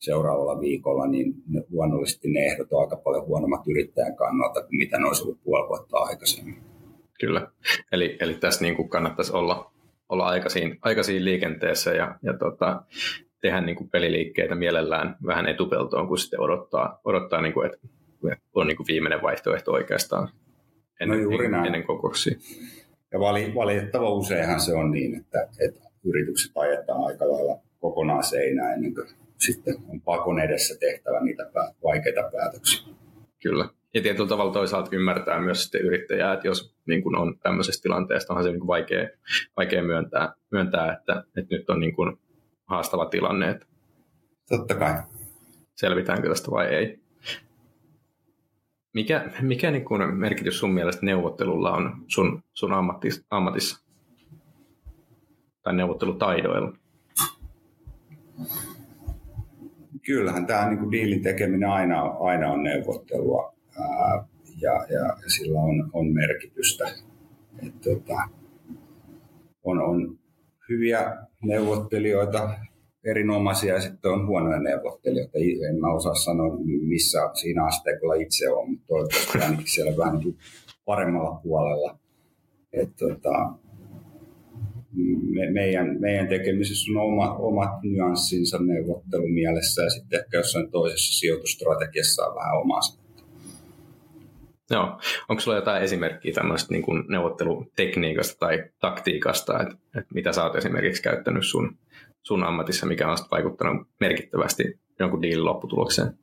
seuraavalla 0.01 0.59
viikolla, 0.59 1.07
niin 1.07 1.33
luonnollisesti 1.69 2.29
ne 2.29 2.39
ehdot 2.39 2.73
on 2.73 2.81
aika 2.81 2.95
paljon 2.95 3.25
huonommat 3.25 3.67
yrittäjän 3.67 4.15
kannalta 4.15 4.61
kuin 4.61 4.77
mitä 4.77 4.99
ne 4.99 5.07
olisi 5.07 5.23
ollut 5.23 5.43
puoli 5.43 5.67
vuotta 5.67 5.97
aikaisemmin. 5.97 6.55
Kyllä, 7.19 7.47
eli, 7.91 8.17
eli 8.19 8.33
tässä 8.33 8.61
niin 8.61 8.75
kuin 8.75 8.89
kannattaisi 8.89 9.33
olla, 9.33 9.71
olla 10.09 10.25
aikaisin, 10.27 10.77
aikaisin 10.81 11.25
liikenteessä 11.25 11.91
ja, 11.91 12.15
ja 12.23 12.37
tota, 12.37 12.83
tehdä 13.41 13.61
niin 13.61 13.75
kuin 13.75 13.89
peliliikkeitä 13.89 14.55
mielellään 14.55 15.15
vähän 15.25 15.47
etupeltoon, 15.47 16.07
kun 16.07 16.17
sitten 16.17 16.39
odottaa, 16.39 16.99
odottaa 17.05 17.41
niin 17.41 17.53
kuin, 17.53 17.65
että 17.65 17.87
on 18.55 18.67
niin 18.67 18.77
kuin 18.77 18.87
viimeinen 18.87 19.21
vaihtoehto 19.21 19.71
oikeastaan 19.71 20.29
ennen, 21.01 21.17
no 21.17 21.23
juuri 21.23 21.49
näin. 21.49 21.65
ennen 21.65 21.83
konkurssia. 21.83 22.35
Ja 23.11 23.19
vali, 23.19 23.51
valitettava 23.55 24.09
useinhan 24.09 24.59
se 24.59 24.73
on 24.73 24.91
niin, 24.91 25.15
että, 25.15 25.47
että 25.59 25.89
yritykset 26.03 26.51
ajetaan 26.55 27.03
aika 27.03 27.31
lailla 27.31 27.59
kokonaan 27.79 28.23
seinään 28.23 28.73
ennen 28.73 28.95
kuin 28.95 29.07
sitten 29.45 29.75
on 29.89 30.01
pakon 30.01 30.39
edessä 30.39 30.79
tehtävä 30.79 31.19
niitä 31.19 31.51
vaikeita 31.83 32.29
päätöksiä. 32.31 32.93
Kyllä. 33.43 33.69
Ja 33.93 34.01
tietyllä 34.01 34.29
tavalla 34.29 34.53
toisaalta 34.53 34.95
ymmärtää 34.95 35.41
myös 35.41 35.63
sitten 35.63 35.81
yrittäjää, 35.81 36.33
että 36.33 36.47
jos 36.47 36.75
niin 36.87 37.03
kuin 37.03 37.15
on 37.15 37.39
tämmöisestä 37.39 37.81
tilanteesta, 37.81 38.33
on 38.33 38.43
se 38.43 38.51
niin 38.51 38.67
vaikea, 38.67 39.09
vaikea 39.57 39.83
myöntää, 39.83 40.33
myöntää 40.51 40.93
että, 40.93 41.23
että 41.37 41.55
nyt 41.55 41.69
on 41.69 41.79
niin 41.79 41.95
kuin 41.95 42.17
haastava 42.65 43.05
tilanne, 43.05 43.49
että 43.49 43.65
Totta 44.51 44.75
kai. 44.75 45.03
Selvitäänkö 45.75 46.29
tästä 46.29 46.51
vai 46.51 46.67
ei. 46.67 46.99
Mikä, 48.93 49.31
mikä 49.41 49.71
niin 49.71 49.85
kuin 49.85 50.17
merkitys 50.17 50.59
sun 50.59 50.73
mielestä 50.73 51.05
neuvottelulla 51.05 51.71
on 51.71 52.05
sun, 52.07 52.43
sun 52.53 52.73
ammattis, 52.73 53.25
ammatissa? 53.29 53.85
Tai 55.63 55.73
neuvottelutaidoilla? 55.73 56.73
Kyllähän 60.05 60.45
tämä 60.45 60.69
niin 60.69 60.79
kuin 60.79 60.91
diilin 60.91 61.23
tekeminen 61.23 61.69
aina, 61.69 62.01
aina 62.01 62.51
on 62.51 62.63
neuvottelua 62.63 63.53
ää, 63.79 64.25
ja, 64.61 64.71
ja 64.89 65.15
sillä 65.27 65.59
on, 65.59 65.89
on 65.93 66.13
merkitystä. 66.13 66.85
Et, 67.67 67.81
tota, 67.81 68.17
on, 69.63 69.81
on 69.81 70.19
hyviä 70.69 71.17
neuvottelijoita, 71.43 72.49
erinomaisia 73.03 73.73
ja 73.73 73.81
sitten 73.81 74.11
on 74.11 74.27
huonoja 74.27 74.59
neuvottelijoita. 74.59 75.37
En 75.69 75.79
mä 75.79 75.93
osaa 75.93 76.15
sanoa, 76.15 76.57
missä 76.81 77.29
siinä 77.33 77.65
asteikolla 77.65 78.13
itse 78.13 78.49
on, 78.49 78.69
mutta 78.69 78.87
toivottavasti 78.87 79.37
ainakin 79.37 79.67
siellä 79.67 79.97
vähän 79.97 80.19
niin 80.19 80.37
paremmalla 80.85 81.39
puolella. 81.43 81.97
Et, 82.73 82.89
tota, 82.99 83.53
me, 84.93 85.51
meidän, 85.51 85.99
meidän 85.99 86.27
tekemisessä 86.27 86.91
on 86.91 86.97
oma, 86.97 87.35
omat 87.35 87.83
nyanssinsa 87.83 88.57
neuvottelumielessä 88.59 89.81
ja 89.81 89.89
sitten 89.89 90.19
ehkä 90.19 90.37
jossain 90.37 90.71
toisessa 90.71 91.19
sijoitustrategiassa 91.19 92.25
on 92.25 92.35
vähän 92.35 92.57
omansa. 92.57 93.01
Joo. 94.69 94.99
Onko 95.29 95.39
sulla 95.39 95.57
jotain 95.57 95.83
esimerkkiä 95.83 96.33
tämmöistä 96.33 96.73
niin 96.73 96.83
kuin 96.83 97.03
neuvottelutekniikasta 97.09 98.39
tai 98.39 98.63
taktiikasta, 98.79 99.61
että, 99.61 99.75
että 99.97 100.13
mitä 100.13 100.31
sä 100.31 100.43
oot 100.43 100.55
esimerkiksi 100.55 101.01
käyttänyt 101.01 101.45
sun, 101.45 101.77
sun 102.23 102.43
ammatissa, 102.43 102.85
mikä 102.85 103.11
on 103.11 103.17
vaikuttanut 103.31 103.87
merkittävästi 103.99 104.79
jonkun 104.99 105.21
dealin 105.21 105.45
lopputulokseen? 105.45 106.13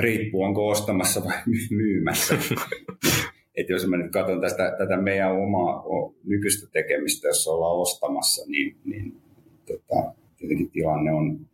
Riippuu, 0.00 0.42
onko 0.42 0.68
ostamassa 0.68 1.24
vai 1.24 1.36
myymässä. 1.70 2.38
Et 3.54 3.68
jos 3.68 3.86
mä 3.86 3.96
nyt 3.96 4.12
katson 4.12 4.40
tästä, 4.40 4.74
tätä 4.78 4.96
meidän 4.96 5.36
omaa 5.36 5.84
nykyistä 6.24 6.70
tekemistä, 6.72 7.28
jos 7.28 7.48
ollaan 7.48 7.80
ostamassa, 7.80 8.44
niin, 8.46 8.76
niin 8.84 9.22
tota, 9.66 10.12
tietenkin 10.36 10.70
tilanne 10.70 11.12
on 11.12 11.46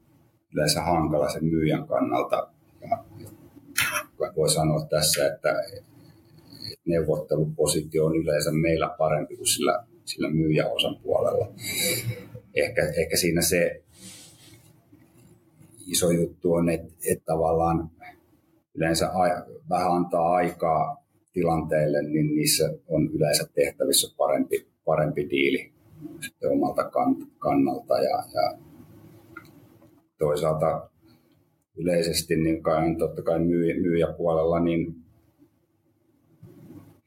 yleensä 0.52 0.82
hankala 0.82 1.28
sen 1.28 1.44
myyjän 1.44 1.86
kannalta. 1.86 2.48
Ja, 2.80 3.04
voi 4.36 4.50
sanoa 4.50 4.86
tässä, 4.90 5.26
että 5.26 5.54
neuvottelupositio 6.84 8.06
on 8.06 8.16
yleensä 8.16 8.50
meillä 8.52 8.94
parempi 8.98 9.36
kuin 9.36 9.46
sillä, 9.46 9.84
sillä 10.04 10.30
myyjäosan 10.30 10.96
puolella. 11.02 11.52
Ehkä, 12.54 12.92
ehkä 12.96 13.16
siinä 13.16 13.42
se 13.42 13.82
iso 15.86 16.10
juttu 16.10 16.52
on, 16.52 16.68
että, 16.68 16.92
että 17.10 17.24
tavallaan 17.24 17.90
yleensä 18.74 19.10
vähän 19.70 19.92
antaa 19.92 20.34
aikaa 20.34 21.07
tilanteille, 21.38 22.02
niin 22.02 22.34
niissä 22.34 22.74
on 22.88 23.10
yleensä 23.14 23.48
tehtävissä 23.54 24.14
parempi, 24.16 24.66
parempi 24.84 25.30
diili 25.30 25.72
sitten 26.20 26.50
omalta 26.50 26.90
kannalta. 27.38 27.94
Ja, 27.94 28.24
ja 28.34 28.58
toisaalta 30.18 30.90
yleisesti 31.76 32.36
niin 32.36 32.62
kai, 32.62 32.96
totta 32.98 33.22
kai 33.22 33.38
myy, 33.38 33.80
myyjäpuolella 33.80 34.60
niin 34.60 34.94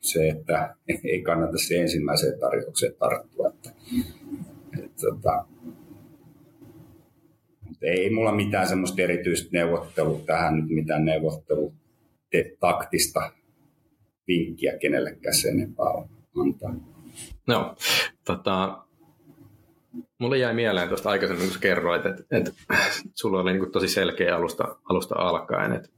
se, 0.02 0.30
että 0.30 0.76
ei 1.04 1.22
kannata 1.22 1.58
se 1.58 1.82
ensimmäiseen 1.82 2.40
tarjoukseen 2.40 2.94
tarttua. 3.00 3.48
Että, 3.50 3.70
että, 4.84 5.02
tota, 5.02 5.46
että, 7.72 7.88
ei 7.88 8.10
mulla 8.10 8.36
mitään 8.36 8.68
semmoista 8.68 9.02
erityistä 9.02 9.50
neuvottelua 9.52 10.22
tähän 10.26 10.66
mitään 10.70 11.06
neuvottelu 11.06 11.74
taktista 12.60 13.32
vinkkiä 14.28 14.78
kenellekään 14.78 15.36
sen 15.36 15.54
enempää 15.54 15.86
antaa. 16.42 16.74
No, 17.48 17.76
tota, 18.26 18.84
Mulle 20.20 20.38
jäi 20.38 20.54
mieleen 20.54 20.88
tuosta 20.88 21.10
aikaisemmin, 21.10 21.50
kun 21.50 21.58
kerroit, 21.60 22.06
että, 22.06 22.24
että 22.32 22.52
sulla 23.14 23.42
oli 23.42 23.54
niin 23.54 23.72
tosi 23.72 23.88
selkeä 23.88 24.36
alusta, 24.36 24.76
alusta 24.90 25.16
alkaen, 25.18 25.74
että, 25.74 25.90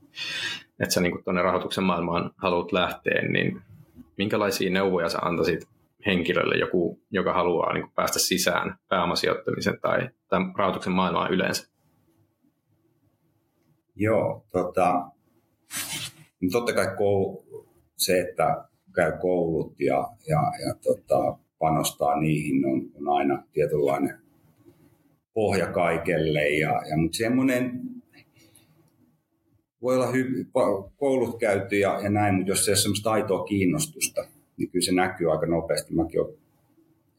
että 0.80 0.94
sä 0.94 1.02
niin 1.02 1.24
tuonne 1.24 1.42
rahoituksen 1.42 1.84
maailmaan 1.84 2.32
haluat 2.38 2.72
lähteä, 2.72 3.22
niin 3.22 3.62
minkälaisia 4.18 4.70
neuvoja 4.70 5.10
sä 5.10 5.20
antaisit 5.22 5.68
henkilölle, 6.06 6.58
joku, 6.58 7.00
joka 7.12 7.34
haluaa 7.34 7.74
niin 7.74 7.92
päästä 7.96 8.20
sisään 8.20 8.76
pääomasijoittamisen 8.88 9.80
tai, 9.82 10.10
tai 10.28 10.40
rahoituksen 10.58 10.94
maailmaan 10.94 11.34
yleensä? 11.34 11.68
Joo, 13.96 14.46
tota, 14.52 14.94
no 16.42 16.50
totta 16.52 16.74
kai 16.74 16.88
koulu, 16.98 17.46
se, 17.98 18.20
että 18.20 18.66
käy 18.96 19.12
koulut 19.22 19.80
ja, 19.80 20.10
ja, 20.28 20.52
ja 20.66 20.76
tota, 20.84 21.38
panostaa 21.60 22.20
niihin 22.20 22.66
on, 22.66 22.92
on 22.96 23.18
aina 23.18 23.44
tietynlainen 23.54 24.20
pohja 25.34 25.68
kaikelle. 25.68 26.50
Ja, 26.50 26.82
ja, 26.90 26.98
mutta 26.98 27.18
semmoinen 27.18 27.82
voi 29.82 29.96
olla 29.96 30.12
hy- 30.12 30.92
koulut 30.96 31.40
käyty 31.40 31.78
ja, 31.78 32.00
ja 32.04 32.10
näin, 32.10 32.36
mutta 32.36 32.52
jos 32.52 32.66
se 32.66 32.72
ole 32.72 32.78
semmoista 32.78 33.12
aitoa 33.12 33.44
kiinnostusta, 33.44 34.26
niin 34.58 34.70
kyllä 34.70 34.86
se 34.86 34.92
näkyy 34.92 35.32
aika 35.32 35.46
nopeasti. 35.46 35.94
Mäkin 35.94 36.22
olen, 36.22 36.36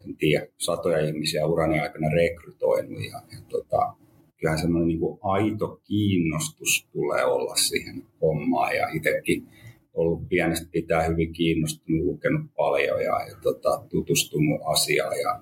en 0.04 0.16
tiedä, 0.16 0.46
satoja 0.58 1.06
ihmisiä 1.06 1.46
urani 1.46 1.80
aikana 1.80 2.08
rekrytoinut 2.08 3.04
ja, 3.04 3.22
ja 3.32 3.38
tota, 3.48 3.94
kyllähän 4.36 4.58
semmoinen 4.58 4.88
niin 4.88 5.18
aito 5.22 5.80
kiinnostus 5.84 6.88
tulee 6.92 7.24
olla 7.24 7.54
siihen 7.54 8.02
hommaan 8.20 8.76
ja 8.76 8.88
itsekin 8.88 9.48
ollut 9.94 10.28
pienestä 10.28 10.68
pitää 10.72 11.02
hyvin 11.02 11.32
kiinnostunut, 11.32 12.04
lukenut 12.04 12.54
paljon 12.56 13.00
ja, 13.00 13.26
ja 13.28 13.36
tota, 13.42 13.84
tutustunut 13.88 14.60
asiaan. 14.64 15.16
Ja 15.20 15.40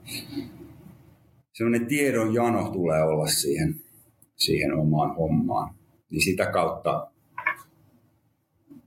semmoinen 1.52 1.86
tiedon 1.86 2.34
jano 2.34 2.70
tulee 2.72 3.02
olla 3.02 3.26
siihen, 3.26 3.74
siihen 4.36 4.74
omaan 4.74 5.16
hommaan. 5.16 5.74
Niin 6.10 6.22
sitä 6.24 6.46
kautta 6.46 7.10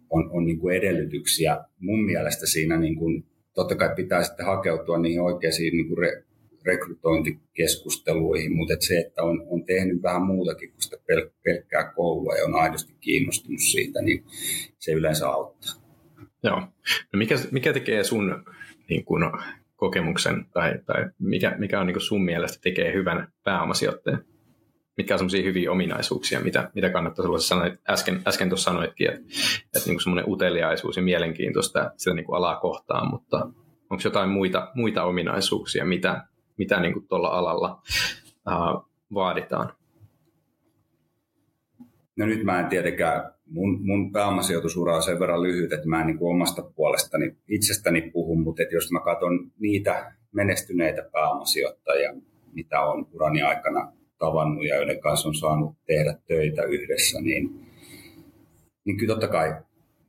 on, 0.10 0.30
on 0.32 0.46
niin 0.46 0.60
kuin 0.60 0.76
edellytyksiä 0.76 1.58
mun 1.80 2.06
mielestä 2.06 2.46
siinä, 2.46 2.78
niin 2.78 2.96
kuin, 2.96 3.26
totta 3.54 3.76
kai 3.76 3.96
pitää 3.96 4.24
sitten 4.24 4.46
hakeutua 4.46 4.98
niihin 4.98 5.22
oikeisiin 5.22 5.78
niin 5.78 5.88
kuin 5.88 5.98
re, 5.98 6.24
rekrytointikeskusteluihin, 6.66 8.56
mutta 8.56 8.74
et 8.74 8.82
se, 8.82 9.00
että 9.00 9.24
on, 9.24 9.44
on 9.48 9.66
tehnyt 9.66 10.04
vähän 10.04 10.22
muutakin 10.22 10.72
kuin 10.72 10.82
sitä 10.82 10.96
pel- 10.96 11.32
pelkkää 11.44 11.94
koulua 11.94 12.36
ja 12.36 12.46
on 12.46 12.56
aidosti 12.56 12.94
kiinnostunut 13.02 13.60
siitä, 13.72 14.02
niin 14.02 14.24
se 14.80 14.92
yleensä 14.92 15.30
auttaa. 15.30 15.72
Joo. 16.44 16.60
No 17.14 17.18
mikä, 17.18 17.36
mikä 17.52 17.74
tekee 17.74 18.04
sun 18.04 18.46
niin 18.90 19.06
kun, 19.06 19.32
kokemuksen 19.76 20.46
tai, 20.54 20.80
tai 20.86 21.06
mikä, 21.20 21.56
mikä 21.58 21.80
on 21.80 21.88
niin 21.88 22.02
sun 22.02 22.26
mielestä 22.26 22.58
tekee 22.62 22.94
hyvän 22.94 23.28
pääomasijoittajan? 23.44 24.26
Mitkä 24.98 25.14
on 25.14 25.20
sellaisia 25.20 25.44
hyviä 25.44 25.72
ominaisuuksia, 25.72 26.40
mitä, 26.40 26.72
mitä 26.76 26.90
kannattaa 26.90 27.26
olla? 27.26 27.40
Sanoit, 27.40 27.74
äsken, 27.90 28.22
äsken 28.28 28.50
tuossa 28.50 28.72
sanoitkin, 28.72 29.10
että, 29.10 29.22
että 29.76 29.90
niin 29.90 30.02
semmoinen 30.02 30.30
uteliaisuus 30.30 30.98
ja 30.98 31.04
mielenkiintoista 31.04 31.92
sitä 31.98 32.16
niin 32.16 32.26
alaa 32.32 32.60
kohtaan, 32.60 33.10
mutta 33.10 33.38
onko 33.90 34.02
jotain 34.04 34.30
muita, 34.30 34.72
muita 34.76 35.04
ominaisuuksia, 35.04 35.86
mitä, 35.86 36.28
mitä 36.58 36.80
niin 36.80 37.08
tuolla 37.08 37.28
alalla 37.28 37.82
uh, 38.48 38.90
vaaditaan? 39.14 39.74
No 42.16 42.26
nyt 42.26 42.44
mä 42.44 42.60
en 42.60 42.66
tietenkään, 42.66 43.32
mun, 43.46 43.86
mun 43.86 44.12
pääomasijoitusura 44.12 44.96
on 44.96 45.04
sen 45.04 45.20
verran 45.20 45.44
lyhyt, 45.44 45.74
että 45.74 45.88
mä 45.88 46.02
en 46.02 46.08
niin 46.08 46.18
kuin 46.18 46.36
omasta 46.36 46.62
puolestani 46.76 47.36
itsestäni 47.48 48.02
puhu, 48.02 48.36
mutta 48.36 48.62
että 48.62 48.76
jos 48.76 48.92
mä 48.92 49.00
katson 49.00 49.52
niitä 49.60 50.12
menestyneitä 50.32 51.10
pääomasijoittajia, 51.12 52.14
mitä 52.54 52.82
on 52.82 53.08
urani 53.14 53.42
aikana 53.42 53.94
tavannut 54.18 54.66
ja 54.66 54.76
joiden 54.76 55.00
kanssa 55.00 55.28
on 55.30 55.36
saanut 55.36 55.76
tehdä 55.86 56.18
töitä 56.28 56.64
yhdessä, 56.64 57.22
niin, 57.22 57.66
niin 58.86 58.98
kyllä 58.98 59.14
totta 59.14 59.28
kai 59.28 59.56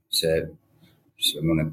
se 0.09 0.49
semmoinen 1.17 1.73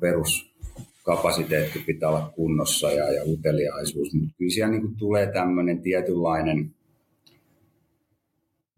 peruskapasiteetti 1.05 1.79
pitää 1.79 2.09
olla 2.09 2.31
kunnossa 2.35 2.91
ja, 2.91 3.11
ja 3.11 3.23
uteliaisuus, 3.25 4.13
mutta 4.13 4.35
kyllä 4.37 4.51
siellä 4.51 4.71
niin 4.71 4.95
tulee 4.95 5.31
tämmöinen 5.31 5.81
tietynlainen 5.81 6.75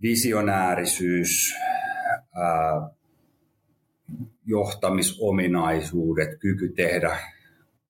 visionäärisyys, 0.01 1.53
ää, 2.35 2.89
johtamisominaisuudet, 4.45 6.39
kyky 6.39 6.69
tehdä 6.69 7.17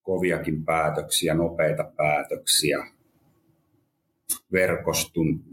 koviakin 0.03 0.65
päätöksiä, 0.65 1.33
nopeita 1.33 1.83
päätöksiä, 1.97 2.87
verkostun, 4.51 5.43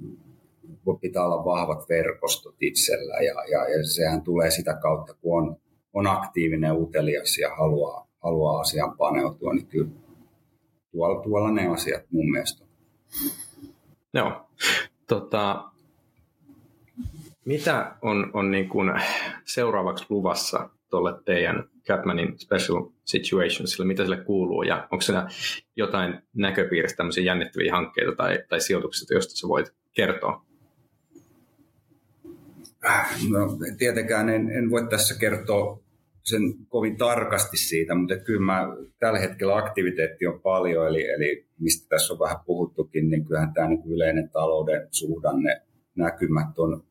pitää 1.00 1.24
olla 1.24 1.44
vahvat 1.44 1.88
verkostot 1.88 2.54
itsellä 2.60 3.14
ja, 3.14 3.34
ja, 3.50 3.68
ja 3.68 3.84
sehän 3.84 4.22
tulee 4.22 4.50
sitä 4.50 4.74
kautta, 4.74 5.14
kun 5.14 5.42
on, 5.42 5.56
on 5.92 6.06
aktiivinen, 6.06 6.76
utelias 6.76 7.38
ja 7.38 7.56
haluaa, 7.56 8.11
haluaa 8.22 8.60
asiaan 8.60 8.96
paneutua, 8.96 9.54
niin 9.54 9.66
kyllä 9.66 9.90
tuolla, 10.92 11.22
tuolla 11.22 11.50
ne 11.50 11.68
asiat 11.68 12.02
mun 12.10 12.30
mielestä 12.30 12.64
Joo. 14.14 14.48
Tota, 15.06 15.64
mitä 17.44 17.96
on, 18.02 18.30
on 18.32 18.50
niin 18.50 18.68
kuin 18.68 18.92
seuraavaksi 19.44 20.06
luvassa 20.08 20.70
tuolle 20.90 21.22
teidän 21.24 21.64
Capmanin 21.88 22.38
Special 22.38 22.86
Situationsille, 23.04 23.86
mitä 23.86 24.02
sille 24.02 24.16
kuuluu 24.24 24.62
ja 24.62 24.88
onko 24.90 25.02
siellä 25.02 25.28
jotain 25.76 26.22
näköpiirissä 26.34 26.96
tämmöisiä 26.96 27.24
jännittäviä 27.24 27.72
hankkeita 27.72 28.16
tai, 28.16 28.38
tai 28.48 28.60
sijoituksia, 28.60 29.14
joista 29.14 29.36
sä 29.36 29.48
voit 29.48 29.74
kertoa? 29.92 30.46
No, 33.30 33.58
tietenkään 33.78 34.28
en, 34.28 34.50
en 34.50 34.70
voi 34.70 34.86
tässä 34.90 35.18
kertoa 35.18 35.78
sen 36.22 36.42
kovin 36.68 36.96
tarkasti 36.96 37.56
siitä, 37.56 37.94
mutta 37.94 38.16
kyllä 38.16 38.40
mä, 38.40 38.66
tällä 38.98 39.18
hetkellä 39.18 39.56
aktiviteetti 39.56 40.26
on 40.26 40.40
paljon, 40.40 40.88
eli, 40.88 41.08
eli 41.10 41.46
mistä 41.58 41.88
tässä 41.88 42.12
on 42.12 42.18
vähän 42.18 42.36
puhuttukin, 42.46 43.10
niin 43.10 43.24
kyllähän 43.24 43.52
tämä 43.54 43.68
niin 43.68 43.82
yleinen 43.86 44.30
talouden 44.30 44.88
suhdanne 44.90 45.62
näkymät 45.94 46.58
on 46.58 46.84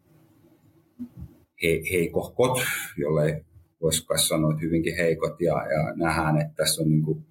he, 1.64 1.82
heikohkot, 1.92 2.60
jolle 2.98 3.46
voisi 3.82 4.06
sanoa, 4.16 4.52
että 4.52 4.62
hyvinkin 4.62 4.96
heikot, 4.96 5.42
ja, 5.42 5.54
ja 5.54 5.94
nähdään, 5.96 6.42
että 6.42 6.54
tässä 6.56 6.82
on 6.82 6.90
niin 6.90 7.04
kuin 7.04 7.26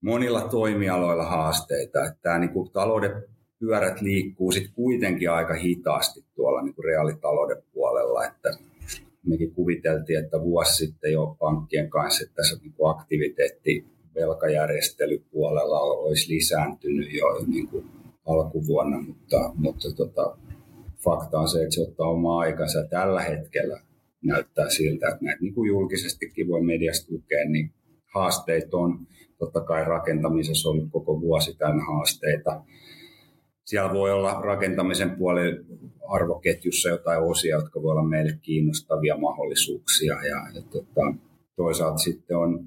monilla 0.00 0.40
toimialoilla 0.40 1.24
haasteita. 1.24 2.04
Että 2.04 2.18
tämä 2.22 2.38
niin 2.38 2.52
kuin 2.52 2.70
talouden 2.70 3.24
pyörät 3.58 4.00
liikkuu 4.00 4.52
sitten 4.52 4.74
kuitenkin 4.74 5.30
aika 5.30 5.54
hitaasti 5.54 6.24
tuolla 6.34 6.62
niin 6.62 6.74
kuin 6.74 6.84
reaalitalouden 6.84 7.62
puolella, 7.72 8.24
että 8.24 8.48
mekin 9.26 9.54
kuviteltiin, 9.54 10.18
että 10.18 10.40
vuosi 10.40 10.86
sitten 10.86 11.12
jo 11.12 11.36
pankkien 11.38 11.90
kanssa, 11.90 12.24
että 12.24 12.34
tässä 12.34 12.58
niin 12.62 12.72
kuin 12.72 12.90
aktiviteetti 12.90 13.86
velkajärjestelypuolella 14.14 15.80
olisi 15.80 16.34
lisääntynyt 16.34 17.12
jo 17.12 17.26
niin 17.46 17.68
kuin 17.68 17.86
alkuvuonna, 18.26 19.02
mutta, 19.02 19.52
mutta 19.54 19.94
tota, 19.96 20.36
fakta 21.04 21.38
on 21.38 21.48
se, 21.48 21.62
että 21.62 21.74
se 21.74 21.82
ottaa 21.82 22.10
omaa 22.10 22.38
aikansa. 22.38 22.84
Tällä 22.90 23.22
hetkellä 23.22 23.80
näyttää 24.24 24.70
siltä, 24.70 25.08
että 25.08 25.24
näitä 25.24 25.40
niin 25.40 25.54
kuin 25.54 25.68
julkisestikin 25.68 26.48
voi 26.48 26.62
mediasta 26.62 27.12
lukea, 27.12 27.44
niin 27.48 27.72
haasteet 28.14 28.74
on. 28.74 29.06
Totta 29.38 29.60
kai 29.60 29.84
rakentamisessa 29.84 30.68
on 30.68 30.72
ollut 30.72 30.90
koko 30.92 31.20
vuosi 31.20 31.54
täynnä 31.58 31.84
haasteita. 31.84 32.62
Siellä 33.70 33.94
voi 33.94 34.12
olla 34.12 34.40
rakentamisen 34.40 35.10
puolella 35.10 35.64
arvoketjussa 36.08 36.88
jotain 36.88 37.22
osia, 37.22 37.56
jotka 37.56 37.82
voi 37.82 37.90
olla 37.90 38.08
meille 38.08 38.38
kiinnostavia 38.42 39.16
mahdollisuuksia. 39.16 40.14
Ja, 40.14 40.36
ja 40.54 40.62
tota, 40.70 41.14
toisaalta 41.56 41.98
sitten 41.98 42.36
on 42.36 42.64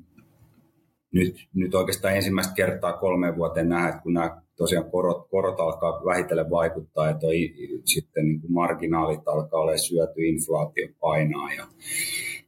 nyt, 1.12 1.48
nyt 1.54 1.76
oikeastaan 1.76 2.16
ensimmäistä 2.16 2.54
kertaa 2.54 2.98
kolme 2.98 3.36
vuoteen 3.36 3.70
nähdä, 3.70 3.90
että 3.90 4.02
kun 4.02 4.14
nämä 4.14 4.42
tosiaan 4.56 4.92
korot, 4.92 5.28
korot 5.30 5.60
alkaa 5.60 6.06
vähitellen 6.06 6.50
vaikuttaa 6.50 7.08
ja 7.08 7.14
toi, 7.14 7.54
sitten 7.86 8.26
niin 8.26 8.42
kuin 8.42 8.54
marginaalit 8.54 9.28
alkaa 9.28 9.62
olla 9.62 9.78
syöty, 9.78 10.26
inflaatio 10.26 10.88
painaa 11.00 11.54
ja 11.54 11.68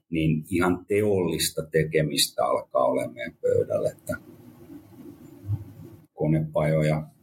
niin 0.10 0.44
ihan 0.52 0.86
teollista 0.88 1.62
tekemistä 1.72 2.46
alkaa 2.46 3.12
meidän 3.14 3.38
pöydällä, 3.42 3.90
että 3.90 4.18
konepajoja, 6.14 7.15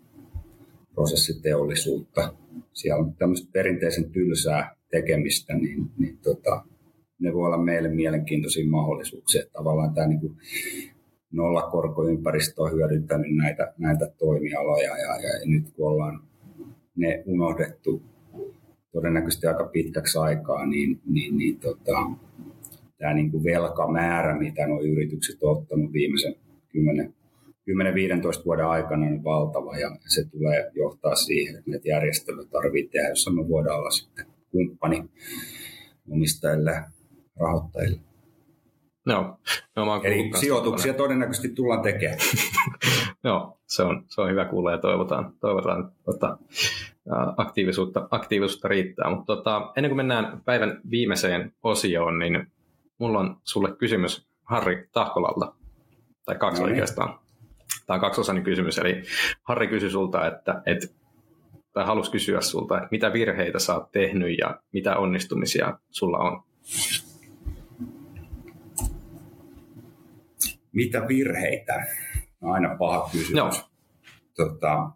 prosessiteollisuutta, 0.94 2.34
siellä 2.72 3.04
on 3.04 3.14
tämmöistä 3.14 3.48
perinteisen 3.52 4.10
tylsää 4.10 4.76
tekemistä, 4.90 5.54
niin, 5.54 5.90
niin 5.98 6.18
tota, 6.18 6.64
ne 7.18 7.34
voi 7.34 7.46
olla 7.46 7.58
meille 7.58 7.88
mielenkiintoisia 7.88 8.70
mahdollisuuksia. 8.70 9.42
Tavallaan 9.52 9.94
tämä 9.94 10.06
niin 10.06 10.20
kuin 10.20 10.36
nollakorkoympäristö 11.32 12.62
on 12.62 12.72
hyödyntänyt 12.72 13.36
näitä, 13.36 13.72
näitä 13.78 14.12
toimialoja 14.18 14.98
ja, 14.98 15.16
ja 15.16 15.40
nyt 15.44 15.72
kun 15.72 15.88
ollaan 15.88 16.22
ne 16.96 17.22
unohdettu 17.26 18.02
todennäköisesti 18.92 19.46
aika 19.46 19.64
pitkäksi 19.64 20.18
aikaa, 20.18 20.66
niin, 20.66 21.00
niin, 21.06 21.36
niin 21.36 21.58
tota, 21.60 22.10
tämä 22.98 23.14
niin 23.14 23.30
kuin 23.30 23.44
velkamäärä, 23.44 24.38
mitä 24.38 24.66
nuo 24.66 24.82
yritykset 24.82 25.42
ovat 25.42 25.58
ottanut 25.58 25.92
viimeisen 25.92 26.34
10-15 28.40 28.44
vuoden 28.44 28.66
aikana 28.66 29.06
on 29.06 29.24
valtava 29.24 29.78
ja 29.78 29.96
se 30.08 30.24
tulee 30.30 30.70
johtaa 30.74 31.14
siihen, 31.14 31.56
että 31.56 31.70
näitä 31.70 31.88
järjestelyjä 31.88 32.48
tarvitsee 32.48 32.92
tehdä, 32.92 33.08
jossa 33.08 33.30
me 33.30 33.48
voidaan 33.48 33.78
olla 33.78 33.90
sitten 33.90 34.26
kumppani 34.50 35.04
omistajille, 36.10 36.84
rahoittajille. 37.40 38.00
No, 39.06 39.38
no 39.76 40.00
Eli 40.04 40.30
sijoituksia 40.40 40.94
todennäköisesti 40.94 41.48
tullaan 41.48 41.82
tekemään. 41.82 42.18
Joo, 43.24 43.58
se 43.66 43.82
on, 43.82 44.04
se 44.08 44.20
on 44.20 44.30
hyvä 44.30 44.44
kuulla 44.44 44.70
ja 44.70 44.78
toivotaan, 44.78 45.32
toivotaan 45.40 45.80
että 45.80 46.02
tota, 46.04 46.38
aktiivisuutta, 47.36 48.08
aktiivisuutta 48.10 48.68
riittää. 48.68 49.10
Mutta 49.10 49.36
tota, 49.36 49.72
ennen 49.76 49.90
kuin 49.90 49.96
mennään 49.96 50.42
päivän 50.44 50.80
viimeiseen 50.90 51.52
osioon, 51.62 52.18
niin 52.18 52.46
mulla 52.98 53.18
on 53.18 53.36
sulle 53.44 53.76
kysymys 53.76 54.26
Harri 54.42 54.88
Tahkolalta, 54.92 55.54
tai 56.24 56.36
kaksi 56.36 56.60
no 56.60 56.66
niin. 56.66 56.72
oikeastaan. 56.72 57.21
Tämä 57.86 57.94
on 57.94 58.00
kaksiosainen 58.00 58.44
kysymys, 58.44 58.78
eli 58.78 59.02
Harri 59.42 59.68
kysyi 59.68 59.90
sulta, 59.90 60.26
että, 60.26 60.62
että 60.66 60.86
tai 61.72 61.86
halusi 61.86 62.10
kysyä 62.10 62.40
sulta, 62.40 62.76
että 62.76 62.88
mitä 62.90 63.12
virheitä 63.12 63.58
sä 63.58 63.74
oot 63.74 63.92
tehnyt 63.92 64.38
ja 64.38 64.60
mitä 64.72 64.96
onnistumisia 64.96 65.78
sulla 65.90 66.18
on? 66.18 66.42
Mitä 70.72 71.08
virheitä? 71.08 71.86
Aina 72.42 72.76
paha 72.78 73.08
kysymys. 73.12 73.36
Joo. 73.36 73.50
Tota, 74.36 74.90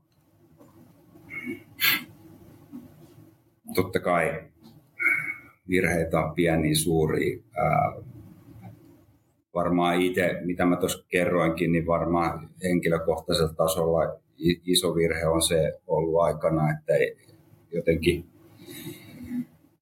totta 3.74 4.00
kai 4.00 4.42
virheitä 5.68 6.20
on 6.20 6.34
pieniä, 6.34 6.74
suuria. 6.74 7.42
Ää, 7.56 7.92
varmaan 9.56 10.00
itse, 10.00 10.40
mitä 10.44 10.64
mä 10.64 10.76
tuossa 10.76 11.04
kerroinkin, 11.08 11.72
niin 11.72 11.86
varmaan 11.86 12.50
henkilökohtaisella 12.62 13.52
tasolla 13.52 14.18
iso 14.66 14.94
virhe 14.94 15.26
on 15.26 15.42
se 15.42 15.80
ollut 15.86 16.20
aikana, 16.20 16.62
että 16.70 16.92
jotenkin 17.72 18.24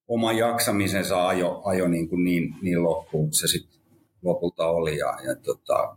oma 0.08 0.32
jaksamisensa 0.32 1.28
ajo, 1.28 1.62
ajo 1.64 1.88
niin, 1.88 2.08
kuin 2.08 2.24
niin, 2.24 2.54
niin 2.62 2.82
loppuun, 2.82 3.32
se 3.32 3.46
sitten 3.46 3.80
lopulta 4.22 4.66
oli. 4.66 4.98
Ja, 4.98 5.16
ja 5.26 5.36
tota, 5.36 5.96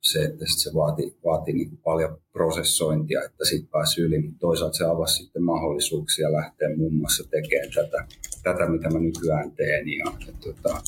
se, 0.00 0.22
että 0.22 0.44
sit 0.46 0.58
se 0.58 0.70
vaati, 0.74 1.16
vaati 1.24 1.52
niin 1.52 1.78
paljon 1.84 2.18
prosessointia, 2.32 3.22
että 3.24 3.44
sitten 3.44 3.68
pääsi 3.68 4.00
yli, 4.00 4.18
mutta 4.18 4.38
toisaalta 4.40 4.76
se 4.76 4.84
avasi 4.84 5.22
sitten 5.22 5.42
mahdollisuuksia 5.42 6.32
lähteä 6.32 6.76
muun 6.76 6.94
muassa 6.94 7.30
tekemään 7.30 7.72
tätä, 7.74 8.04
tätä 8.42 8.68
mitä 8.68 8.90
mä 8.90 8.98
nykyään 8.98 9.52
teen. 9.52 9.88
Ja, 9.88 10.12
ja 10.26 10.32
tota, 10.44 10.82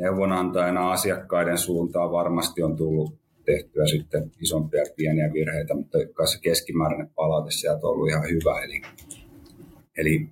neuvonantajana 0.00 0.90
asiakkaiden 0.90 1.58
suuntaan 1.58 2.12
varmasti 2.12 2.62
on 2.62 2.76
tullut 2.76 3.20
tehtyä 3.44 3.86
sitten 3.86 4.32
isompia 4.40 4.84
pieniä 4.96 5.32
virheitä, 5.32 5.74
mutta 5.74 5.98
se 6.26 6.40
keskimääräinen 6.42 7.10
palaute 7.14 7.50
sieltä 7.50 7.86
on 7.86 7.92
ollut 7.92 8.08
ihan 8.08 8.28
hyvä. 8.28 8.64
Eli, 8.64 8.82
eli 9.96 10.28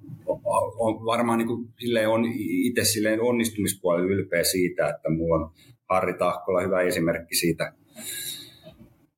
on 0.78 1.04
varmaan 1.04 1.38
niin 1.38 1.48
kuin, 1.48 1.68
silleen 1.78 2.08
on 2.08 2.24
itse 2.64 2.84
silleen 2.84 3.22
onnistumispuolella 3.22 4.10
ylpeä 4.10 4.44
siitä, 4.44 4.88
että 4.88 5.10
mulla 5.10 5.36
on 5.36 5.50
Harri 5.88 6.14
Tahkola 6.14 6.62
hyvä 6.62 6.80
esimerkki 6.80 7.34
siitä 7.34 7.72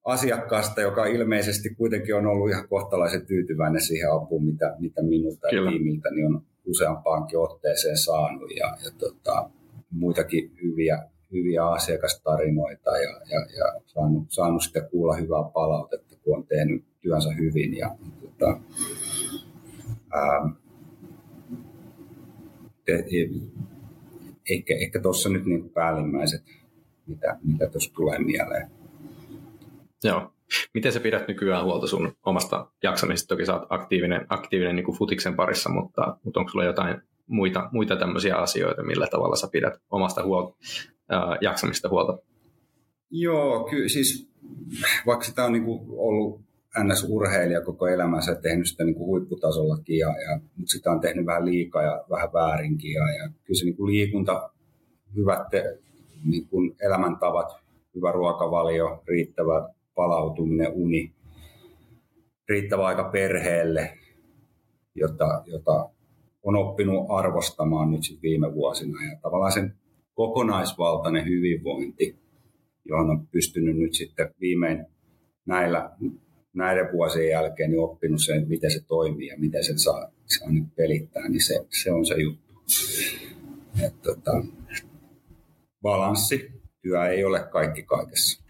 asiakkaasta, 0.05 0.81
joka 0.81 1.07
ilmeisesti 1.07 1.75
kuitenkin 1.75 2.15
on 2.15 2.27
ollut 2.27 2.51
ihan 2.51 2.69
kohtalaisen 2.69 3.27
tyytyväinen 3.27 3.81
siihen 3.81 4.13
apuun, 4.13 4.45
mitä, 4.45 4.77
mitä 4.79 5.03
minulta 5.03 5.49
ja 5.49 5.71
tiimiltä 5.71 6.11
niin 6.11 6.27
on 6.27 6.43
useampaankin 6.67 7.39
otteeseen 7.39 7.99
saanut. 7.99 8.51
Ja, 8.51 8.67
ja 8.85 8.91
tota, 8.99 9.51
muitakin 9.91 10.53
hyviä, 10.63 11.09
hyviä 11.33 11.67
asiakastarinoita 11.67 12.91
ja, 12.91 13.21
ja, 13.31 13.41
ja 13.59 13.81
saanut, 13.87 14.27
saanut 14.29 14.63
sitten 14.63 14.89
kuulla 14.91 15.17
hyvää 15.17 15.51
palautetta, 15.55 16.17
kun 16.17 16.37
on 16.37 16.47
tehnyt 16.47 16.85
työnsä 17.01 17.31
hyvin. 17.31 17.77
Ja, 17.77 17.97
tota, 18.21 18.61
ää, 20.13 20.51
te, 22.85 23.05
ehkä, 24.51 24.75
ehkä 24.77 25.01
tuossa 25.01 25.29
nyt 25.29 25.45
niin 25.47 25.71
päällimmäiset, 25.71 26.43
mitä, 27.07 27.39
mitä 27.43 27.67
tulee 27.95 28.19
mieleen. 28.19 28.71
Joo. 30.05 30.33
Miten 30.75 30.93
sä 30.93 31.01
pidät 31.01 31.29
nykyään 31.29 31.65
huolta 31.65 31.87
sun 31.87 32.13
omasta 32.27 32.71
jaksamisesta? 32.83 33.29
Toki 33.29 33.47
sä 33.47 33.55
oot 33.55 33.67
aktiivinen, 33.69 34.27
aktiivinen 34.29 34.77
niin 34.77 34.85
kuin 34.85 34.99
futiksen 34.99 35.37
parissa, 35.37 35.71
mutta, 35.71 36.17
mutta 36.25 36.41
onko 36.41 36.51
sulla 36.51 36.65
jotain 36.65 37.03
muita, 37.31 37.69
muita 37.73 37.97
tämmöisiä 37.97 38.37
asioita, 38.37 38.83
millä 38.83 39.07
tavalla 39.07 39.37
sä 39.37 39.49
pidät 39.53 39.75
omasta 39.91 40.25
huolta, 40.25 40.57
ää, 41.09 41.37
jaksamista 41.41 41.89
huolta? 41.89 42.19
Joo, 43.11 43.65
kyllä 43.65 43.89
siis 43.89 44.31
vaikka 45.07 45.25
sitä 45.25 45.45
on 45.45 45.53
niin 45.53 45.65
kuin 45.65 45.81
ollut 45.89 46.41
NS-urheilija 46.79 47.65
koko 47.65 47.87
elämänsä 47.87 48.35
tehnyt 48.35 48.69
sitä 48.69 48.85
niin 48.85 48.95
kuin 48.95 49.07
huipputasollakin, 49.07 49.99
ja, 49.99 50.09
ja, 50.09 50.41
mutta 50.57 50.73
sitä 50.73 50.91
on 50.91 51.01
tehnyt 51.01 51.27
vähän 51.27 51.45
liikaa 51.45 51.83
ja 51.83 52.05
vähän 52.11 52.33
väärinkin. 52.33 52.93
Ja, 52.93 53.03
ja 53.03 53.31
kyllä 53.45 53.59
se 53.59 53.65
niin 53.65 53.77
kuin 53.77 53.93
liikunta, 53.93 54.51
hyvät 55.17 55.49
te, 55.51 55.79
niin 56.25 56.49
kuin 56.49 56.77
elämäntavat, 56.83 57.53
hyvä 57.95 58.13
ruokavalio, 58.13 59.03
riittävä 59.09 59.69
palautuminen, 59.95 60.73
uni, 60.73 61.13
riittävä 62.49 62.87
aika 62.87 63.05
perheelle, 63.05 63.99
jota, 64.95 65.43
jota 65.47 65.89
on 66.43 66.57
oppinut 66.57 67.07
arvostamaan 67.09 67.91
nyt 67.91 68.03
sit 68.03 68.23
viime 68.23 68.55
vuosina. 68.55 69.11
Ja 69.11 69.19
tavallaan 69.23 69.53
sen 69.53 69.75
kokonaisvaltainen 70.15 71.25
hyvinvointi, 71.25 72.19
johon 72.85 73.11
on 73.11 73.27
pystynyt 73.27 73.77
nyt 73.77 73.95
sitten 73.95 74.35
viimein 74.41 74.87
näillä, 75.47 75.91
näiden 76.53 76.93
vuosien 76.93 77.31
jälkeen 77.31 77.71
niin 77.71 77.81
oppinut 77.81 78.25
sen, 78.25 78.49
miten 78.49 78.71
se 78.71 78.81
toimii 78.87 79.27
ja 79.27 79.39
miten 79.39 79.65
sen 79.65 79.79
saa, 79.79 80.11
saa 80.27 80.51
nyt 80.51 80.75
pelittää, 80.77 81.29
niin 81.29 81.47
se, 81.47 81.67
se 81.83 81.93
on 81.93 82.07
se 82.07 82.15
juttu. 82.15 82.55
Et, 83.87 84.03
tota, 84.03 84.45
balanssi, 85.83 86.51
työ 86.83 87.07
ei 87.07 87.25
ole 87.25 87.41
kaikki 87.41 87.83
kaikessa. 87.83 88.45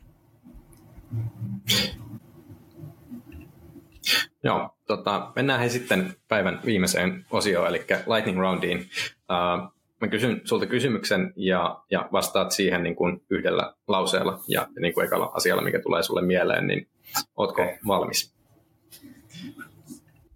Joo, 4.44 4.70
tota, 4.86 5.32
mennään 5.36 5.60
he 5.60 5.68
sitten 5.68 6.14
päivän 6.28 6.60
viimeiseen 6.64 7.26
osioon, 7.30 7.68
eli 7.68 7.84
Lightning 8.14 8.38
Roundiin. 8.38 8.78
Uh, 8.78 9.72
mä 10.00 10.08
kysyn 10.08 10.40
sulta 10.44 10.66
kysymyksen 10.66 11.32
ja, 11.36 11.82
ja 11.90 12.08
vastaat 12.12 12.52
siihen 12.52 12.82
niin 12.82 12.96
kuin 12.96 13.22
yhdellä 13.30 13.74
lauseella 13.88 14.40
ja 14.48 14.68
niin 14.80 14.94
kuin 14.94 15.06
ekalla 15.06 15.30
asialla, 15.34 15.62
mikä 15.62 15.80
tulee 15.80 16.02
sulle 16.02 16.22
mieleen, 16.22 16.66
niin 16.66 16.88
ootko 17.36 17.62
okay. 17.62 17.76
valmis? 17.86 18.34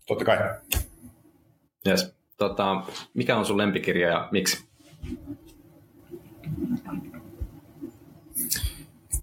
Totta 0.07 0.24
kai. 0.24 0.38
Yes. 1.86 2.14
Tota, 2.36 2.82
mikä 3.14 3.36
on 3.36 3.46
sun 3.46 3.59
lempikirja 3.59 4.09
ja 4.09 4.28
miksi? 4.30 4.68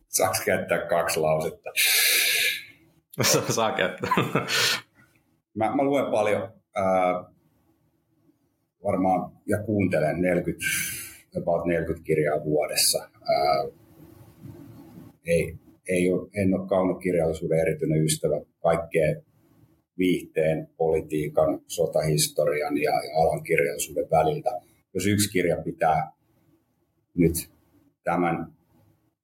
Saaks 0.07 0.45
käyttää 0.45 0.77
kaksi 0.77 1.19
lausetta? 1.19 1.69
Saa 3.49 3.71
käyttää. 3.71 4.11
mä, 5.57 5.75
mä 5.75 5.83
luen 5.83 6.11
paljon 6.11 6.53
ää, 6.75 7.23
varmaan 8.83 9.31
ja 9.45 9.63
kuuntelen 9.63 10.21
40, 10.21 10.65
about 11.41 11.65
40 11.65 12.05
kirjaa 12.05 12.43
vuodessa. 12.43 13.09
Ää, 13.29 13.65
ei, 15.25 15.55
ei 15.89 16.11
ole, 16.11 16.29
en 16.35 16.53
ole 16.53 16.67
kaunokirjallisuuden 16.67 17.59
erityinen 17.59 18.03
ystävä. 18.03 18.41
Kaikkea 18.63 19.15
viihteen, 19.97 20.69
politiikan, 20.77 21.59
sotahistorian 21.67 22.77
ja, 22.77 22.91
ja 22.91 23.17
alan 23.17 23.43
kirjallisuuden 23.43 24.07
väliltä. 24.11 24.49
Jos 24.93 25.07
yksi 25.07 25.31
kirja 25.31 25.57
pitää 25.57 26.11
nyt 27.15 27.49
tämän 28.03 28.53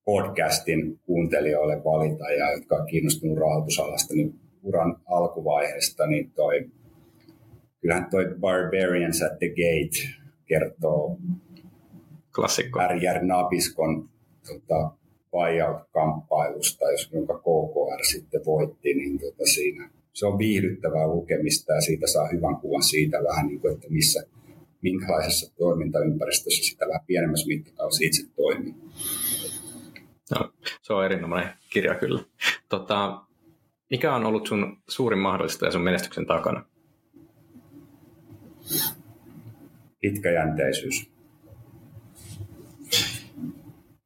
podcastin 0.08 1.00
kuuntelijoille 1.06 1.84
valita 1.84 2.32
ja 2.32 2.52
jotka 2.52 2.76
on 2.76 2.88
kiinnostunut 2.88 3.38
rahoitusalasta, 3.38 4.14
niin 4.14 4.40
uran 4.64 4.98
alkuvaiheesta, 5.06 6.08
niin 6.08 6.32
toi, 6.32 6.70
kyllähän 7.82 8.10
toi 8.10 8.26
Barbarians 8.40 9.22
at 9.22 9.40
the 9.40 9.48
Gate 9.48 10.18
kertoo 10.46 11.18
Klassikko. 12.36 12.80
R.J. 12.80 13.06
Nabiskon 13.22 14.10
tota, 14.48 14.92
buyout-kamppailusta, 15.32 16.92
jos, 16.92 17.10
jonka 17.14 17.38
KKR 17.38 18.06
sitten 18.06 18.42
voitti, 18.46 18.94
niin 18.94 19.20
tota 19.20 19.46
siinä 19.46 19.90
se 20.14 20.26
on 20.26 20.38
viihdyttävää 20.38 21.08
lukemista 21.08 21.74
ja 21.74 21.82
siitä 21.82 22.08
saa 22.08 22.28
hyvän 22.28 22.56
kuvan 22.56 22.84
siitä 22.84 23.24
vähän 23.24 23.48
niin 23.48 23.60
kuin, 23.60 23.74
että 23.74 23.88
missä, 23.90 24.24
minkälaisessa 24.82 25.56
toimintaympäristössä 25.58 26.64
sitä 26.64 26.88
vähän 26.88 27.06
pienemmässä 27.08 27.48
mittakaavassa 27.48 28.04
itse 28.04 28.24
toimii. 28.36 28.76
No, 30.36 30.54
se 30.82 30.94
on 30.94 31.06
erinomainen 31.06 31.54
kirja 31.70 31.96
kyllä. 31.96 32.24
Tota, 32.70 33.22
mikä 33.90 34.16
on 34.16 34.26
ollut 34.26 34.48
sun 34.48 34.78
suurin 34.88 35.20
mahdollistaja 35.20 35.72
sun 35.72 35.82
menestyksen 35.82 36.26
takana? 36.26 36.66
Pitkäjänteisyys. 40.02 41.12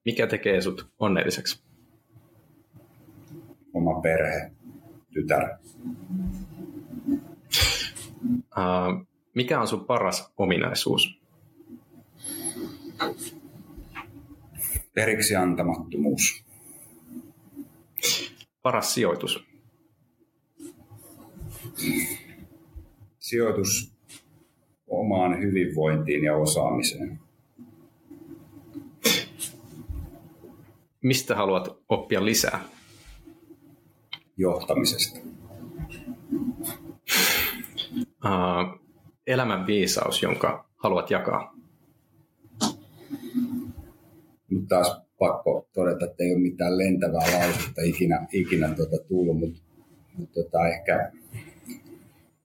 Mikä 0.06 0.28
tekee 0.28 0.62
sut 0.62 0.88
onnelliseksi? 1.00 1.64
Oma 3.74 4.02
perhe, 4.02 4.52
tytär. 5.14 5.50
Uh, 8.28 9.08
mikä 9.36 9.62
on 9.62 9.68
sun 9.68 9.86
paras 9.86 10.34
ominaisuus? 10.38 11.22
Periksi 14.94 15.36
antamattomuus. 15.36 16.44
Paras 18.62 18.94
sijoitus? 18.94 19.46
Sijoitus 23.20 23.94
omaan 24.88 25.42
hyvinvointiin 25.42 26.24
ja 26.24 26.36
osaamiseen. 26.36 27.20
Mistä 31.04 31.36
haluat 31.36 31.78
oppia 31.90 32.26
lisää? 32.26 32.64
Johtamisesta. 34.38 35.20
Uh, 38.26 38.82
elämän 39.28 39.68
viisaus, 39.68 40.24
jonka 40.24 40.70
haluat 40.76 41.12
jakaa? 41.12 41.61
Nyt 44.52 44.68
taas 44.68 45.02
pakko 45.20 45.68
todeta, 45.74 46.06
että 46.06 46.24
ei 46.24 46.34
ole 46.34 46.42
mitään 46.42 46.78
lentävää 46.78 47.40
lausetta 47.40 47.82
ikinä, 47.84 48.28
ikinä 48.34 48.74
tuota 48.76 48.98
tullut, 49.08 49.40
mutta, 49.40 49.62
mutta 50.18 50.44
tota, 50.44 50.68
ehkä, 50.68 51.12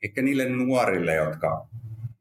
ehkä 0.04 0.22
niille 0.22 0.48
nuorille, 0.48 1.14
jotka 1.14 1.66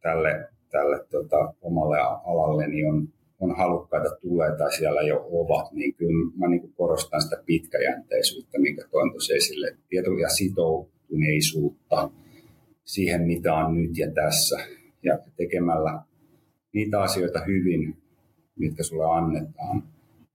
tälle, 0.02 0.50
tälle 0.72 1.06
tota, 1.10 1.54
omalle 1.62 1.98
alalle 2.26 2.68
niin 2.68 2.90
on, 2.90 3.08
on 3.40 3.58
halukkaita 3.58 4.16
tulee 4.22 4.58
tai 4.58 4.74
siellä 4.74 5.02
jo 5.02 5.28
ovat, 5.32 5.72
niin 5.72 5.94
kyllä 5.94 6.32
mä 6.38 6.48
niin 6.48 6.74
korostan 6.74 7.22
sitä 7.22 7.44
pitkäjänteisyyttä, 7.46 8.60
minkä 8.60 8.84
toin 8.92 9.12
tuossa 9.12 9.34
esille. 9.34 9.78
Tieto- 9.90 10.12
ja 10.12 10.30
sitoutuneisuutta 10.30 12.10
siihen, 12.86 13.22
mitä 13.22 13.54
on 13.54 13.82
nyt 13.82 13.98
ja 13.98 14.12
tässä. 14.12 14.60
Ja 15.04 15.20
tekemällä 15.38 16.00
niitä 16.74 17.02
asioita 17.02 17.40
hyvin, 17.48 17.98
mitkä 18.60 18.84
sulle 18.84 19.06
annetaan, 19.06 19.84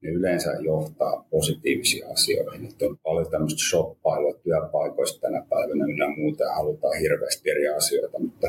ne 0.02 0.10
yleensä 0.10 0.50
johtaa 0.60 1.26
positiivisiin 1.30 2.12
asioihin. 2.12 2.66
Että 2.68 2.84
on 2.84 2.98
paljon 3.02 3.30
tämmöistä 3.30 3.60
shoppailua 3.70 4.34
työpaikoista 4.42 5.20
tänä 5.20 5.46
päivänä 5.50 5.84
ynnä 5.84 6.08
muuta 6.16 6.44
ja 6.44 6.54
halutaan 6.54 6.98
hirveästi 6.98 7.50
eri 7.50 7.68
asioita, 7.68 8.18
mutta 8.18 8.46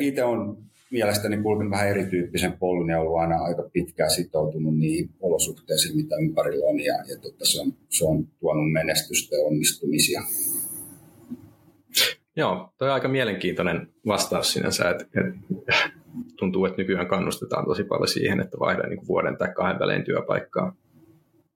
itse 0.00 0.24
on 0.24 0.58
mielestäni 0.90 1.36
kulkenut 1.36 1.70
vähän 1.70 1.88
erityyppisen 1.88 2.52
polun 2.52 2.90
ja 2.90 3.00
ollut 3.00 3.18
aina 3.18 3.36
aika 3.36 3.70
pitkään 3.72 4.10
sitoutunut 4.10 4.78
niihin 4.78 5.10
olosuhteisiin, 5.20 5.96
mitä 5.96 6.16
ympärillä 6.16 6.66
on 6.66 6.80
ja, 6.80 6.94
ja 6.94 7.16
totta, 7.22 7.46
se, 7.46 7.60
on, 7.60 7.72
se 7.88 8.04
on 8.04 8.26
tuonut 8.40 8.72
menestystä 8.72 9.36
ja 9.36 9.42
onnistumisia. 9.42 10.22
Joo, 12.36 12.72
toi 12.78 12.88
on 12.88 12.94
aika 12.94 13.08
mielenkiintoinen 13.08 13.88
vastaus 14.06 14.52
sinänsä, 14.52 14.90
että, 14.90 15.04
että 15.04 15.90
tuntuu, 16.36 16.66
että 16.66 16.82
nykyään 16.82 17.06
kannustetaan 17.06 17.64
tosi 17.64 17.84
paljon 17.84 18.08
siihen, 18.08 18.40
että 18.40 18.58
vaihdaa 18.58 18.86
niin 18.86 19.06
vuoden 19.08 19.36
tai 19.36 19.52
kahden 19.54 19.78
välein 19.78 20.04
työpaikkaa. 20.04 20.74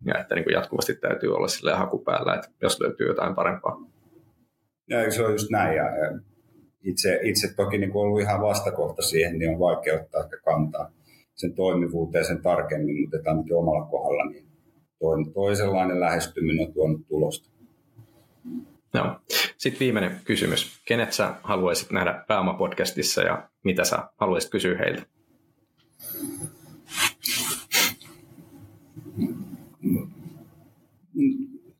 Ja 0.05 0.19
että 0.21 0.35
niin 0.35 0.45
kuin 0.45 0.55
jatkuvasti 0.55 0.95
täytyy 0.95 1.35
olla 1.35 1.49
sille 1.49 1.73
haku 1.73 1.99
päällä, 1.99 2.35
että 2.35 2.49
jos 2.63 2.81
löytyy 2.81 3.07
jotain 3.07 3.35
parempaa. 3.35 3.77
Ja 4.89 5.11
se 5.11 5.25
on 5.25 5.33
just 5.33 5.51
näin. 5.51 5.77
Ja 5.77 5.85
itse, 6.81 7.21
itse 7.23 7.55
toki 7.57 7.79
niin 7.79 7.91
kuin 7.91 8.03
ollut 8.03 8.21
ihan 8.21 8.43
vastakohta 8.43 9.03
siihen, 9.03 9.39
niin 9.39 9.51
on 9.51 9.59
vaikea 9.59 9.95
ottaa 9.95 10.29
kantaa 10.45 10.93
sen 11.35 11.55
toimivuuteen 11.55 12.25
sen 12.25 12.43
tarkemmin, 12.43 13.01
mutta 13.01 13.31
ainakin 13.31 13.57
omalla 13.57 13.87
kohdalla 13.87 14.31
niin 14.31 14.47
toisenlainen 15.35 16.01
lähestyminen 16.01 16.67
on 16.67 16.73
tuonut 16.73 17.01
tulosta. 17.09 17.51
Joo. 18.95 19.21
Sitten 19.59 19.81
viimeinen 19.81 20.21
kysymys. 20.25 20.83
Kenet 20.85 21.13
sä 21.13 21.35
haluaisit 21.43 21.91
nähdä 21.91 22.25
Pääoma-podcastissa 22.29 23.23
ja 23.23 23.49
mitä 23.65 23.85
sä 23.85 24.09
haluaisit 24.17 24.51
kysyä 24.51 24.79
heiltä? 24.79 25.03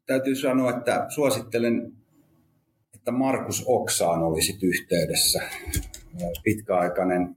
Täytyy 0.07 0.35
sanoa, 0.35 0.71
että 0.71 1.07
suosittelen, 1.09 1.93
että 2.95 3.11
Markus 3.11 3.65
Oksaan 3.67 4.23
olisit 4.23 4.63
yhteydessä. 4.63 5.43
Pitkäaikainen 6.45 7.37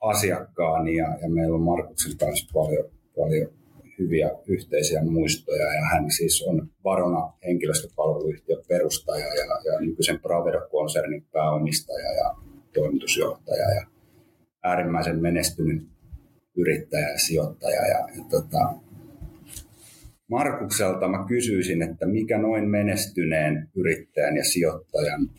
asiakkaani 0.00 0.96
ja, 0.96 1.18
ja 1.22 1.28
meillä 1.28 1.54
on 1.54 1.62
Markuksen 1.62 2.16
kanssa 2.18 2.50
paljon, 2.54 2.90
paljon 3.16 3.50
hyviä 3.98 4.30
yhteisiä 4.46 5.02
muistoja 5.02 5.74
ja 5.74 5.82
hän 5.92 6.10
siis 6.10 6.42
on 6.42 6.68
Varona 6.84 7.32
henkilöstöpalveluyhtiön 7.46 8.64
perustaja 8.68 9.26
ja, 9.26 9.72
ja 9.72 9.80
nykyisen 9.80 10.20
Bravedo-konsernin 10.20 11.26
pääomistaja 11.32 12.12
ja 12.12 12.34
toimitusjohtaja 12.74 13.74
ja 13.74 13.86
äärimmäisen 14.62 15.22
menestynyt 15.22 15.88
yrittäjä 16.56 17.08
ja 17.08 17.18
sijoittaja. 17.18 17.80
Ja, 17.86 17.98
ja 17.98 18.24
tota, 18.30 18.72
Markukselta 20.30 21.08
mä 21.08 21.24
kysyisin, 21.28 21.82
että 21.82 22.06
mikä 22.06 22.38
noin 22.38 22.68
menestyneen 22.68 23.68
yrittäjän 23.74 24.36
ja 24.36 24.44
sijoittajan 24.44 25.30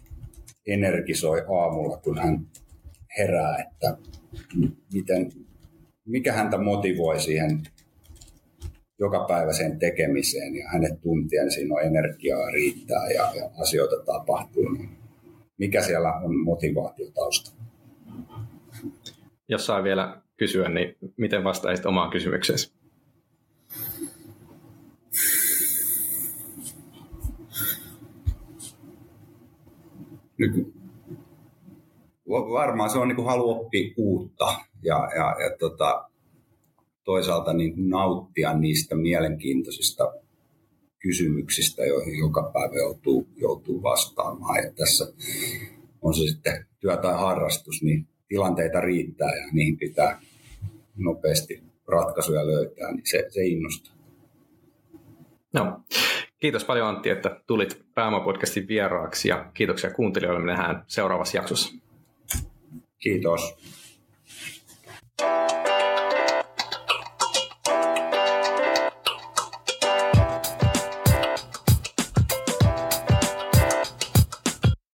energisoi 0.67 1.39
aamulla, 1.39 1.97
kun 1.97 2.17
hän 2.17 2.39
herää, 3.17 3.57
että 3.57 3.97
miten, 4.93 5.31
mikä 6.05 6.34
häntä 6.34 6.57
motivoi 6.57 7.19
siihen 7.19 7.61
jokapäiväiseen 8.99 9.80
tekemiseen 9.80 10.56
ja 10.56 10.69
hänet 10.69 11.02
tuntien 11.02 11.52
siinä 11.52 11.76
on 11.76 11.82
energiaa 11.82 12.52
riittää 12.52 13.07
ja, 13.07 13.32
ja 13.36 13.49
asioita 13.61 13.95
tapahtuu, 14.06 14.69
niin 14.69 14.90
mikä 15.57 15.82
siellä 15.82 16.14
on 16.14 16.38
motivaatio 16.38 17.11
taustalla? 17.11 17.57
Jos 19.49 19.65
saa 19.65 19.84
vielä 19.84 20.22
kysyä, 20.38 20.69
niin 20.69 20.95
miten 21.18 21.44
vastaisit 21.44 21.86
omaan 21.86 22.10
kysymykseesi? 22.10 22.78
Nyt, 30.38 30.74
varmaan 32.30 32.90
se 32.90 32.98
on 32.98 33.07
niin 33.07 33.15
kuin 33.15 33.26
halu 33.26 33.49
oppia 33.49 33.94
uutta 33.98 34.45
ja, 34.84 35.10
ja, 35.15 35.36
ja 35.44 35.57
tota, 35.60 36.10
toisaalta 37.07 37.53
niin 37.53 37.73
kuin 37.73 37.89
nauttia 37.89 38.53
niistä 38.53 38.95
mielenkiintoisista 38.95 40.13
kysymyksistä, 40.99 41.85
joihin 41.85 42.19
joka 42.19 42.51
päivä 42.53 42.75
joutuu, 42.75 43.27
joutuu 43.35 43.84
vastaamaan. 43.84 44.63
Ja 44.63 44.71
tässä 44.71 45.13
on 46.01 46.13
se 46.13 46.21
sitten 46.21 46.65
työ 46.79 46.97
tai 46.97 47.13
harrastus, 47.13 47.84
niin 47.84 48.07
tilanteita 48.27 48.81
riittää 48.81 49.35
ja 49.35 49.47
niihin 49.51 49.77
pitää 49.77 50.21
nopeasti 50.95 51.63
ratkaisuja 51.88 52.47
löytää, 52.47 52.91
niin 52.91 53.07
se, 53.07 53.25
se 53.29 53.45
innostaa. 53.45 53.95
No. 55.53 55.81
Kiitos 56.39 56.65
paljon 56.65 56.88
Antti, 56.88 57.09
että 57.09 57.41
tulit 57.47 57.85
Pääoma-podcastin 57.93 58.67
vieraaksi 58.67 59.29
ja 59.29 59.51
kiitoksia 59.53 59.93
kuuntelijoille. 59.93 60.39
Me 60.39 60.51
nähdään 60.51 60.84
seuraavassa 60.88 61.38
jaksossa. 61.38 61.73
Kiitos. 62.99 63.57